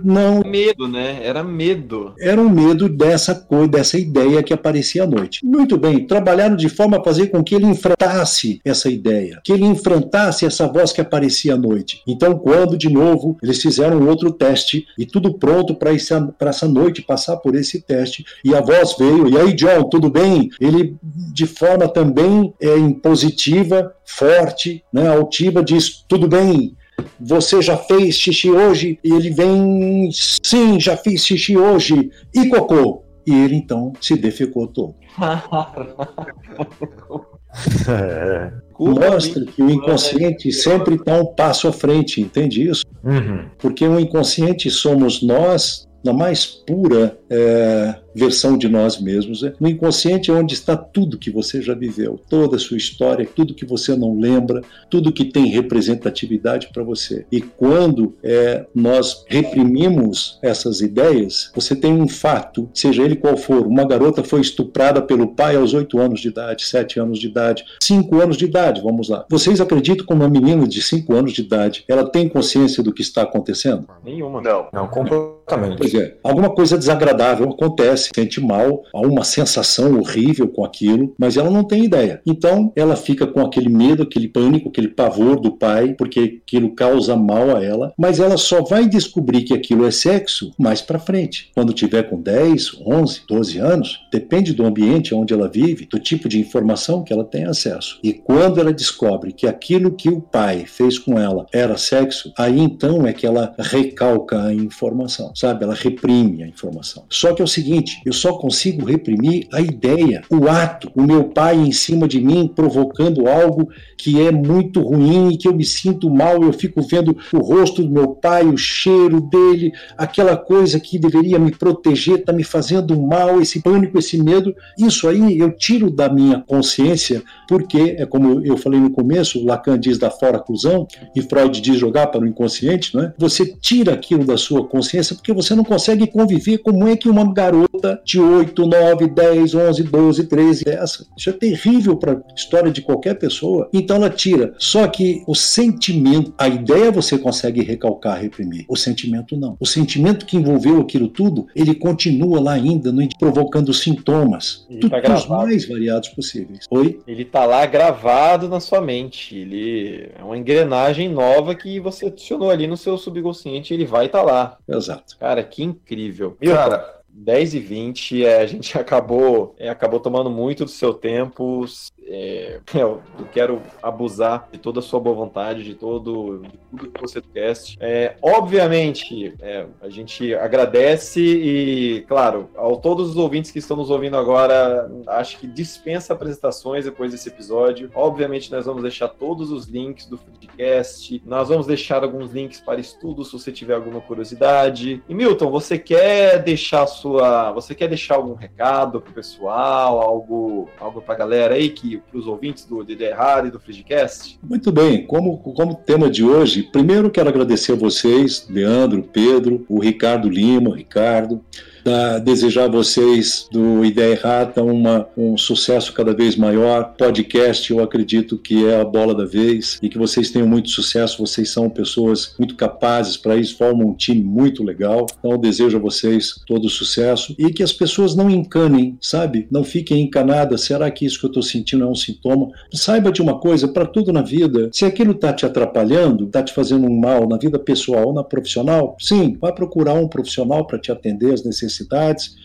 Não, 0.05 0.43
Medo, 0.45 0.89
né? 0.89 1.21
Era 1.23 1.43
medo. 1.43 2.15
era 2.21 2.41
um 2.41 2.49
medo 2.49 2.89
dessa 2.89 3.22
coisa, 3.35 3.69
dessa 3.69 3.99
ideia 3.99 4.43
que 4.43 4.53
aparecia 4.53 5.05
à 5.05 5.07
noite. 5.07 5.41
Muito 5.45 5.77
bem, 5.77 6.07
trabalharam 6.07 6.57
de 6.57 6.69
forma 6.69 6.99
a 6.99 7.05
fazer 7.05 7.29
com 7.29 7.43
que 7.43 7.55
ele 7.55 7.67
enfrentasse 7.67 8.61
essa 8.65 8.89
ideia, 8.89 9.41
que 9.45 9.53
ele 9.53 9.65
enfrentasse 9.65 10.45
essa 10.45 10.67
voz 10.67 10.93
que 10.93 11.01
aparecia 11.01 11.55
à 11.55 11.57
noite. 11.57 12.03
Então, 12.07 12.39
quando 12.39 12.77
de 12.77 12.89
novo 12.89 13.37
eles 13.43 13.63
fizeram 13.63 14.07
outro 14.09 14.33
teste 14.33 14.87
e 14.99 15.07
tudo 15.07 15.39
pronto 15.39 15.75
para 15.75 15.93
essa 15.93 16.69
noite 16.69 17.03
passar 17.03 17.37
por 17.37 17.55
esse 17.55 17.81
teste, 17.83 18.25
e 18.45 18.55
a 18.55 18.61
voz 18.61 18.97
veio, 18.99 19.29
e 19.29 19.39
aí, 19.39 19.53
John, 19.53 19.85
tudo 19.85 20.11
bem? 20.11 20.51
Ele, 20.61 20.97
de 21.33 21.47
forma 21.47 21.89
também 21.89 22.53
é, 22.61 22.77
impositiva, 22.77 23.93
forte, 24.05 24.83
né, 24.93 25.09
altiva, 25.09 25.63
diz: 25.63 26.05
tudo 26.09 26.29
bem, 26.29 26.77
você 27.19 27.63
já 27.63 27.77
fez 27.77 28.17
xixi 28.17 28.51
hoje? 28.51 28.99
E 29.03 29.13
ele 29.13 29.31
vem, 29.31 30.11
sim, 30.13 30.79
já 30.79 30.97
fiz 30.97 31.25
xixi 31.25 31.57
hoje. 31.57 32.11
E 32.35 32.49
cocô? 32.49 33.05
E 33.27 33.35
ele 33.35 33.57
então 33.57 33.93
se 34.01 34.17
defecou 34.17 34.67
todo. 34.67 34.95
É. 37.87 38.51
Mostra 38.79 39.45
que 39.45 39.63
o 39.63 39.71
inconsciente 39.71 40.51
sempre 40.51 40.95
está 40.95 41.21
um 41.21 41.27
passo 41.27 41.69
à 41.69 41.73
frente, 41.73 42.21
entende 42.21 42.67
isso? 42.67 42.85
Uhum. 43.05 43.47
Porque 43.59 43.87
o 43.87 44.01
inconsciente 44.01 44.71
somos 44.71 45.23
nós 45.23 45.87
na 46.05 46.13
mais 46.13 46.47
pura 46.47 47.17
é, 47.31 47.95
versão 48.15 48.57
de 48.57 48.69
nós 48.69 49.01
mesmos. 49.01 49.43
né? 49.43 49.53
No 49.61 49.69
inconsciente 49.69 50.31
é 50.31 50.35
onde 50.35 50.55
está 50.55 50.77
tudo 50.77 51.19
que 51.19 51.31
você 51.31 51.61
já 51.63 51.75
viveu, 51.75 52.21
toda 52.29 52.57
a 52.57 52.59
sua 52.59 52.77
história, 52.77 53.29
tudo 53.35 53.55
que 53.55 53.65
você 53.65 53.95
não 53.97 54.19
lembra, 54.19 54.63
tudo 54.91 55.13
que 55.13 55.25
tem 55.25 55.47
representatividade 55.47 56.69
para 56.73 56.83
você. 56.83 57.27
E 57.31 57.41
quando 57.41 58.15
é, 58.23 58.67
nós 58.75 59.25
reprimimos 59.27 60.39
essas 60.43 60.81
ideias, 60.81 61.51
você 61.55 61.75
tem 61.75 61.93
um 61.93 62.09
fato, 62.09 62.69
seja 62.75 63.03
ele 63.03 63.17
qual 63.17 63.37
for, 63.37 63.67
uma 63.67 63.87
garota 63.87 64.23
foi 64.23 64.41
estuprada 64.41 65.01
pelo 65.03 65.35
pai 65.35 65.57
aos 65.57 65.75
8 65.75 65.99
anos 65.99 66.21
de 66.21 66.29
idade, 66.29 66.67
7 66.67 67.01
anos 67.01 67.19
de 67.19 67.27
idade, 67.27 67.65
5 67.83 68.21
anos 68.21 68.37
de 68.37 68.45
idade, 68.45 68.83
vamos 68.83 69.09
lá. 69.09 69.25
Vocês 69.31 69.61
acreditam 69.61 70.07
que 70.07 70.13
uma 70.13 70.29
menina 70.29 70.67
de 70.67 70.83
5 70.83 71.15
anos 71.15 71.33
de 71.33 71.43
idade, 71.43 71.85
ela 71.89 72.05
tem 72.05 72.29
consciência 72.29 72.83
do 72.83 72.93
que 72.93 73.03
está 73.03 73.23
acontecendo? 73.23 73.87
Nenhuma. 74.05 74.41
Não. 74.41 74.69
Não, 74.73 74.89
completamente. 74.89 75.42
Pois 75.77 75.95
é, 75.95 76.17
alguma 76.23 76.51
coisa 76.51 76.79
desagradável 76.79 77.49
acontece, 77.51 78.11
sente 78.15 78.41
mal, 78.41 78.83
há 78.95 79.01
uma 79.01 79.25
sensação 79.25 79.99
horrível 79.99 80.49
com 80.49 80.65
aquilo, 80.65 81.15
mas 81.19 81.37
ela 81.37 81.51
não 81.51 81.65
tem 81.65 81.85
ideia. 81.85 82.21
Então, 82.27 82.73
ela 82.77 82.97
fica 82.97 83.27
com 83.27 83.41
aquele 83.41 83.69
medo, 83.69 84.03
aquele 84.03 84.29
pânico, 84.29 84.69
aquele 84.69 84.89
pavor 84.89 85.41
do 85.41 85.53
pai, 85.53 85.95
porque 85.97 86.41
aquilo 86.43 86.75
causa 86.75 87.17
mal 87.17 87.57
a 87.57 87.63
ela, 87.63 87.93
mas 87.99 88.21
ela 88.21 88.37
só 88.37 88.63
vai 88.63 88.89
descobrir 88.89 89.43
que 89.43 89.55
aquilo 89.55 89.87
é 89.87 89.91
sexo 89.91 90.53
mais 90.59 90.81
pra 90.81 90.99
frente. 90.99 91.51
Quando 91.55 91.73
tiver 91.73 92.05
com 92.05 92.21
10, 92.21 92.83
11, 92.87 93.23
12 93.29 93.59
anos, 93.59 94.01
depende 94.11 94.53
do 94.53 94.65
ambiente 94.65 95.15
onde 95.15 95.33
ela 95.33 95.49
vive, 95.49 95.87
do 95.87 95.99
tipo 95.99 96.29
de 96.29 96.41
informação 96.41 97.03
que 97.03 97.13
ela 97.13 97.25
tem 97.25 97.45
acesso. 97.45 97.99
E 98.03 98.13
quando 98.13 98.61
ela 98.61 98.73
descobre 98.73 99.33
que 99.33 99.47
aquilo 99.47 99.93
que 99.93 100.09
o 100.09 100.21
pai 100.21 100.65
fez 100.67 100.99
com 100.99 101.19
ela 101.19 101.47
era 101.53 101.77
sexo, 101.77 102.33
aí 102.39 102.59
então 102.59 103.07
é 103.07 103.13
que 103.13 103.27
ela 103.27 103.55
recalca 103.59 104.45
a 104.45 104.55
informação, 104.55 105.33
sabe? 105.43 105.65
Ela 105.65 105.75
reprime 105.75 106.45
a 106.45 106.47
informação. 106.47 107.05
Só 107.11 107.35
que 107.35 107.43
é 107.43 107.45
o 107.45 107.49
seguinte, 107.49 108.01
eu 108.07 108.13
só 108.13 108.35
consigo 108.35 108.85
reprimir 108.85 109.49
a 109.53 109.61
ideia, 109.61 110.23
o 110.31 110.49
ato, 110.49 110.91
o 110.95 111.03
meu 111.03 111.25
pai 111.25 111.57
em 111.57 111.73
cima 111.73 112.07
de 112.07 112.21
mim 112.21 112.51
provocando 112.55 113.27
algo 113.27 113.69
que 113.99 114.21
é 114.21 114.31
muito 114.31 114.81
ruim 114.81 115.33
e 115.33 115.37
que 115.37 115.49
eu 115.49 115.55
me 115.55 115.65
sinto 115.65 116.09
mal, 116.09 116.43
eu 116.43 116.53
fico 116.53 116.81
vendo 116.83 117.17
o 117.33 117.39
rosto 117.39 117.83
do 117.83 117.91
meu 117.91 118.09
pai, 118.09 118.45
o 118.45 118.57
cheiro 118.57 119.21
dele, 119.21 119.73
aquela 119.99 120.37
coisa 120.37 120.79
que 120.79 120.99
deveria 120.99 121.39
me 121.39 121.51
proteger, 121.51 122.21
está 122.21 122.33
me 122.33 122.45
fazendo 122.45 123.01
mal, 123.01 123.41
esse 123.41 123.61
pânico, 123.61 123.99
esse 123.99 124.23
medo. 124.23 124.55
Isso 124.79 125.09
aí 125.09 125.39
eu 125.39 125.51
tiro 125.51 125.91
da 125.91 126.09
minha 126.09 126.41
consciência, 126.41 127.23
porque 127.49 127.97
é 127.99 128.07
como 128.07 128.45
eu 128.45 128.57
falei 128.57 128.79
no 128.79 128.91
começo, 128.91 129.45
Lacan 129.45 129.79
diz 129.79 129.99
da 129.99 130.11
fora-clusão 130.11 130.87
e 131.17 131.23
Freud 131.23 131.61
diz 131.61 131.79
jogar 131.79 132.09
para 132.09 132.21
o 132.21 132.27
inconsciente, 132.27 132.95
não 132.95 133.05
é? 133.05 133.15
Você 133.19 133.57
tira 133.61 133.93
aquilo 133.93 134.25
da 134.25 134.37
sua 134.37 134.67
consciência 134.67 135.17
porque 135.23 135.33
você 135.33 135.55
não 135.55 135.63
consegue 135.63 136.09
conviver 136.09 136.59
como 136.59 136.89
é 136.89 136.97
que 136.97 137.09
uma 137.09 137.33
garota 137.33 138.01
de 138.05 138.19
8, 138.21 138.67
9, 138.67 139.07
10, 139.07 139.55
11, 139.55 139.83
12, 139.85 140.25
13 140.27 140.65
é 140.67 140.75
essa. 140.75 141.07
Isso 141.17 141.31
é 141.31 141.33
terrível 141.33 141.97
para 141.97 142.15
a 142.15 142.35
história 142.35 142.73
de 142.73 142.83
qualquer 142.83 143.15
pessoa. 143.15 143.69
Então 143.73 143.97
ela 143.97 144.11
tira. 144.11 144.53
Só 144.59 144.87
que 144.89 145.23
o 145.29 145.35
sentimento, 145.35 146.35
a 146.37 146.49
ideia 146.49 146.91
você 146.91 147.17
consegue 147.17 147.63
recalcar, 147.63 148.21
reprimir. 148.21 148.65
O 148.69 148.77
sentimento 148.77 149.37
não. 149.37 149.57
O 149.61 149.67
sentimento 149.67 150.27
que 150.27 150.37
envolveu 150.37 150.81
aquilo 150.81 151.07
tudo, 151.07 151.47
ele 151.55 151.75
continua 151.75 152.41
lá 152.41 152.53
ainda, 152.55 152.91
no- 152.91 153.09
provocando 153.17 153.73
sintomas. 153.73 154.67
E 154.69 154.79
Tudo 154.79 155.01
tá 155.01 155.27
mais 155.29 155.67
variados 155.69 156.09
possíveis. 156.09 156.67
Oi? 156.71 156.99
Ele 157.07 157.25
tá 157.25 157.45
lá 157.45 157.65
gravado 157.67 158.49
na 158.49 158.59
sua 158.59 158.81
mente. 158.81 159.37
Ele 159.37 160.11
é 160.19 160.25
uma 160.25 160.37
engrenagem 160.37 161.09
nova 161.09 161.55
que 161.55 161.79
você 161.79 162.07
adicionou 162.07 162.51
ali 162.51 162.67
no 162.67 162.77
seu 162.77 162.99
subconsciente 162.99 163.73
e 163.73 163.77
ele 163.77 163.85
vai 163.85 164.07
estar 164.07 164.23
lá. 164.23 164.57
Exato. 164.69 165.12
Cara, 165.19 165.43
que 165.43 165.63
incrível. 165.63 166.37
Cara, 166.45 167.03
10 167.09 167.55
e 167.55 167.61
20, 167.61 168.25
é, 168.25 168.41
a 168.41 168.47
gente 168.47 168.77
acabou, 168.79 169.55
é, 169.59 169.69
acabou 169.69 170.01
tomando 170.01 170.31
muito 170.31 170.65
do 170.65 170.71
seu 170.71 170.95
tempo. 170.95 171.65
É, 172.13 172.61
eu 172.75 173.01
quero 173.33 173.63
abusar 173.83 174.49
de 174.53 174.59
toda 174.59 174.81
a 174.81 174.83
sua 174.83 175.01
boa 175.01 175.17
vontade, 175.17 175.65
de 175.65 175.75
todo 175.75 176.43
de 176.43 176.59
tudo 176.71 176.91
que 176.91 177.01
você 177.01 177.23
cast. 177.23 177.79
É, 177.81 178.17
obviamente, 178.21 179.35
é, 179.41 179.67
a 179.81 179.89
gente 179.89 180.35
agradece 180.35 181.21
e, 181.21 182.03
claro, 182.03 182.51
a 182.55 182.77
todos 182.77 183.11
os 183.11 183.17
ouvintes 183.17 183.51
que 183.51 183.59
estão 183.59 183.77
nos 183.77 183.91
ouvindo 183.91 184.17
agora, 184.17 184.91
acho 185.09 185.39
que 185.39 185.47
dispensa 185.47 186.13
apresentações 186.13 186.85
depois 186.85 187.13
desse 187.13 187.29
episódio. 187.29 187.91
Obviamente, 187.95 188.53
nós 188.53 188.67
vamos 188.67 188.83
deixar 188.83 189.09
todos 189.09 189.51
os 189.51 189.67
links 189.67 190.07
do 190.07 190.19
podcast, 190.19 191.23
nós 191.25 191.49
vamos 191.49 191.67
deixar 191.67 192.03
alguns 192.03 192.33
links 192.33 192.61
para 192.61 192.81
estudos 192.81 193.29
se 193.29 193.33
você 193.33 193.51
tiver 193.51 193.75
alguma 193.75 194.01
curiosidade. 194.01 195.03
E 195.09 195.15
Milton, 195.15 195.51
você 195.51 195.79
quer 195.79 196.43
deixar 196.43 196.87
sua, 196.87 197.53
você 197.53 197.75
quer 197.75 197.89
deixar 197.89 198.17
algum 198.17 198.35
recado 198.35 199.01
pro 199.01 199.13
pessoal, 199.15 200.01
algo, 200.01 200.69
algo 200.79 201.01
pra 201.01 201.15
galera 201.15 201.55
aí 201.55 201.71
que 201.71 202.02
pros 202.11 202.27
ouvintes 202.27 202.65
do 202.65 202.83
DD 202.83 203.05
e 203.47 203.51
do 203.51 203.61
Frigicast? 203.61 204.39
Muito 204.43 204.71
bem, 204.71 205.07
como, 205.07 205.39
como 205.39 205.75
tema 205.75 206.11
de 206.11 206.25
hoje, 206.25 206.63
primeiro 206.63 207.11
quero 207.11 207.29
agradecer 207.29 207.73
a 207.73 207.77
vocês, 207.77 208.47
Leandro, 208.49 209.03
Pedro, 209.03 209.65
o 209.69 209.81
Ricardo 209.81 210.29
Lima, 210.29 210.77
Ricardo, 210.77 211.43
da, 211.85 212.19
desejar 212.19 212.65
a 212.65 212.69
vocês 212.69 213.49
do 213.51 213.85
Ideia 213.85 214.13
Errata 214.13 214.63
uma, 214.63 215.07
um 215.17 215.37
sucesso 215.37 215.93
cada 215.93 216.15
vez 216.15 216.37
maior. 216.37 216.95
Podcast, 216.97 217.71
eu 217.71 217.83
acredito 217.83 218.39
que 218.39 218.67
é 218.67 218.81
a 218.81 218.85
bola 218.85 219.15
da 219.15 219.25
vez 219.25 219.79
e 219.83 219.89
que 219.89 219.99
vocês 219.99 220.31
tenham 220.31 220.47
muito 220.47 220.71
sucesso. 220.71 221.25
Vocês 221.25 221.51
são 221.51 221.69
pessoas 221.69 222.35
muito 222.39 222.55
capazes 222.55 223.17
para 223.17 223.37
isso, 223.37 223.57
formam 223.57 223.89
um 223.89 223.95
time 223.95 224.23
muito 224.23 224.63
legal. 224.63 225.07
Então, 225.19 225.39
desejo 225.39 225.77
a 225.77 225.81
vocês 225.81 226.41
todo 226.47 226.69
sucesso 226.69 227.35
e 227.39 227.53
que 227.53 227.63
as 227.63 227.73
pessoas 227.73 228.15
não 228.15 228.31
encanem, 228.31 228.97
sabe? 229.01 229.47
Não 229.51 229.65
fiquem 229.65 230.03
encanadas. 230.03 230.63
Será 230.63 230.91
que 230.91 231.05
isso 231.05 231.19
que 231.19 231.27
eu 231.27 231.31
estou 231.31 231.43
sentindo 231.43 231.85
é 231.85 231.87
um 231.87 231.95
sintoma? 231.95 232.51
Saiba 232.73 233.11
de 233.11 233.21
uma 233.21 233.39
coisa, 233.39 233.69
para 233.69 233.87
tudo 233.87 234.13
na 234.13 234.23
vida, 234.23 234.71
se 234.73 234.85
aquilo 234.85 235.13
está 235.13 235.33
te 235.33 235.45
atrapalhando, 235.45 236.27
está 236.27 236.43
te 236.43 236.53
fazendo 236.53 236.87
um 236.87 236.99
mal 236.99 237.29
na 237.29 237.37
vida 237.37 237.59
pessoal 237.59 238.09
ou 238.09 238.15
na 238.15 238.25
profissional, 238.25 238.97
sim, 239.01 239.37
vai 239.41 239.53
procurar 239.53 239.95
um 239.95 240.09
profissional 240.09 240.67
para 240.67 240.79
te 240.79 240.93
atender 240.93 241.33
as 241.33 241.45
necessidades 241.45 241.72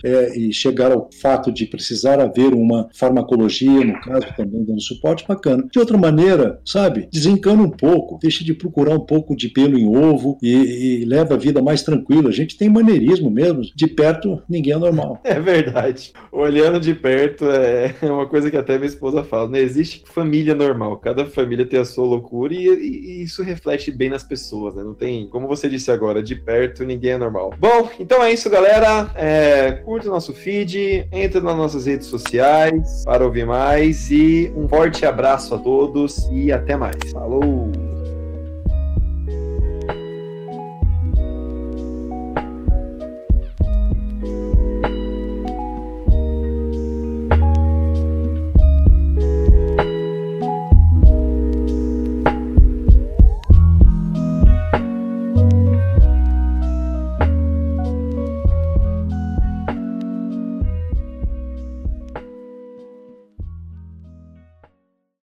é, 0.04 0.38
e 0.38 0.54
chegar 0.54 0.92
ao 0.92 1.10
fato 1.22 1.52
de 1.52 1.66
precisar 1.66 2.20
haver 2.20 2.54
uma 2.54 2.90
farmacologia, 2.94 3.84
no 3.84 4.00
caso 4.02 4.28
também 4.36 4.64
dando 4.64 4.82
suporte 4.82 5.26
bacana. 5.28 5.68
De 5.72 5.80
outra 5.80 5.98
maneira, 5.98 6.60
sabe, 6.66 7.08
desencana 7.12 7.62
um 7.62 7.70
pouco, 7.70 8.20
deixa 8.22 8.44
de 8.44 8.54
procurar 8.54 8.96
um 8.96 9.06
pouco 9.06 9.36
de 9.36 9.50
pelo 9.50 9.78
em 9.78 9.88
ovo 9.88 10.38
e, 10.42 11.02
e 11.02 11.06
leva 11.06 11.34
a 11.34 11.38
vida 11.38 11.62
mais 11.62 11.84
tranquila. 11.84 12.30
A 12.30 12.34
gente 12.34 12.58
tem 12.58 12.70
maneirismo 12.70 13.30
mesmo, 13.30 13.62
de 13.76 13.88
perto 13.88 14.42
ninguém 14.50 14.74
é 14.74 14.78
normal. 14.78 15.22
É 15.38 15.40
verdade. 15.40 16.14
Olhando 16.32 16.80
de 16.80 16.96
perto 16.96 17.46
é 17.46 17.94
uma 18.02 18.28
coisa 18.28 18.50
que 18.50 18.58
até 18.58 18.76
minha 18.78 18.88
esposa 18.88 19.24
fala, 19.24 19.48
não 19.48 19.58
existe 19.58 20.04
família 20.06 20.56
normal, 20.56 20.98
cada 20.98 21.26
família 21.26 21.66
tem 21.66 21.80
a 21.80 21.86
sua 21.86 22.06
loucura 22.06 22.54
e, 22.54 22.66
e, 22.66 23.20
e 23.20 23.24
isso 23.24 23.44
reflete 23.44 23.92
bem 23.92 24.10
nas 24.10 24.24
pessoas, 24.24 24.74
né? 24.76 24.84
Não 24.84 24.94
tem, 24.94 25.28
como 25.28 25.48
você 25.48 25.70
disse 25.70 25.92
agora, 25.92 26.24
de 26.24 26.36
perto 26.36 26.84
ninguém 26.84 27.12
é 27.12 27.18
normal. 27.18 27.54
Bom, 27.60 27.90
então 28.00 28.24
é 28.24 28.34
isso, 28.34 28.50
galera. 28.50 29.12
É, 29.18 29.72
curta 29.84 30.10
nosso 30.10 30.34
feed, 30.34 31.08
entra 31.12 31.42
nas 31.42 31.58
nossas 31.58 31.86
redes 31.88 32.08
sociais 32.08 33.04
para 33.04 33.26
ouvir 33.26 33.46
mais 33.46 34.12
e 34.12 34.52
um 34.56 34.68
forte 34.68 35.06
abraço 35.06 35.56
a 35.56 35.58
todos 35.58 36.30
e 36.32 36.52
até 36.52 36.78
mais. 36.78 37.12
Falou! 37.12 37.87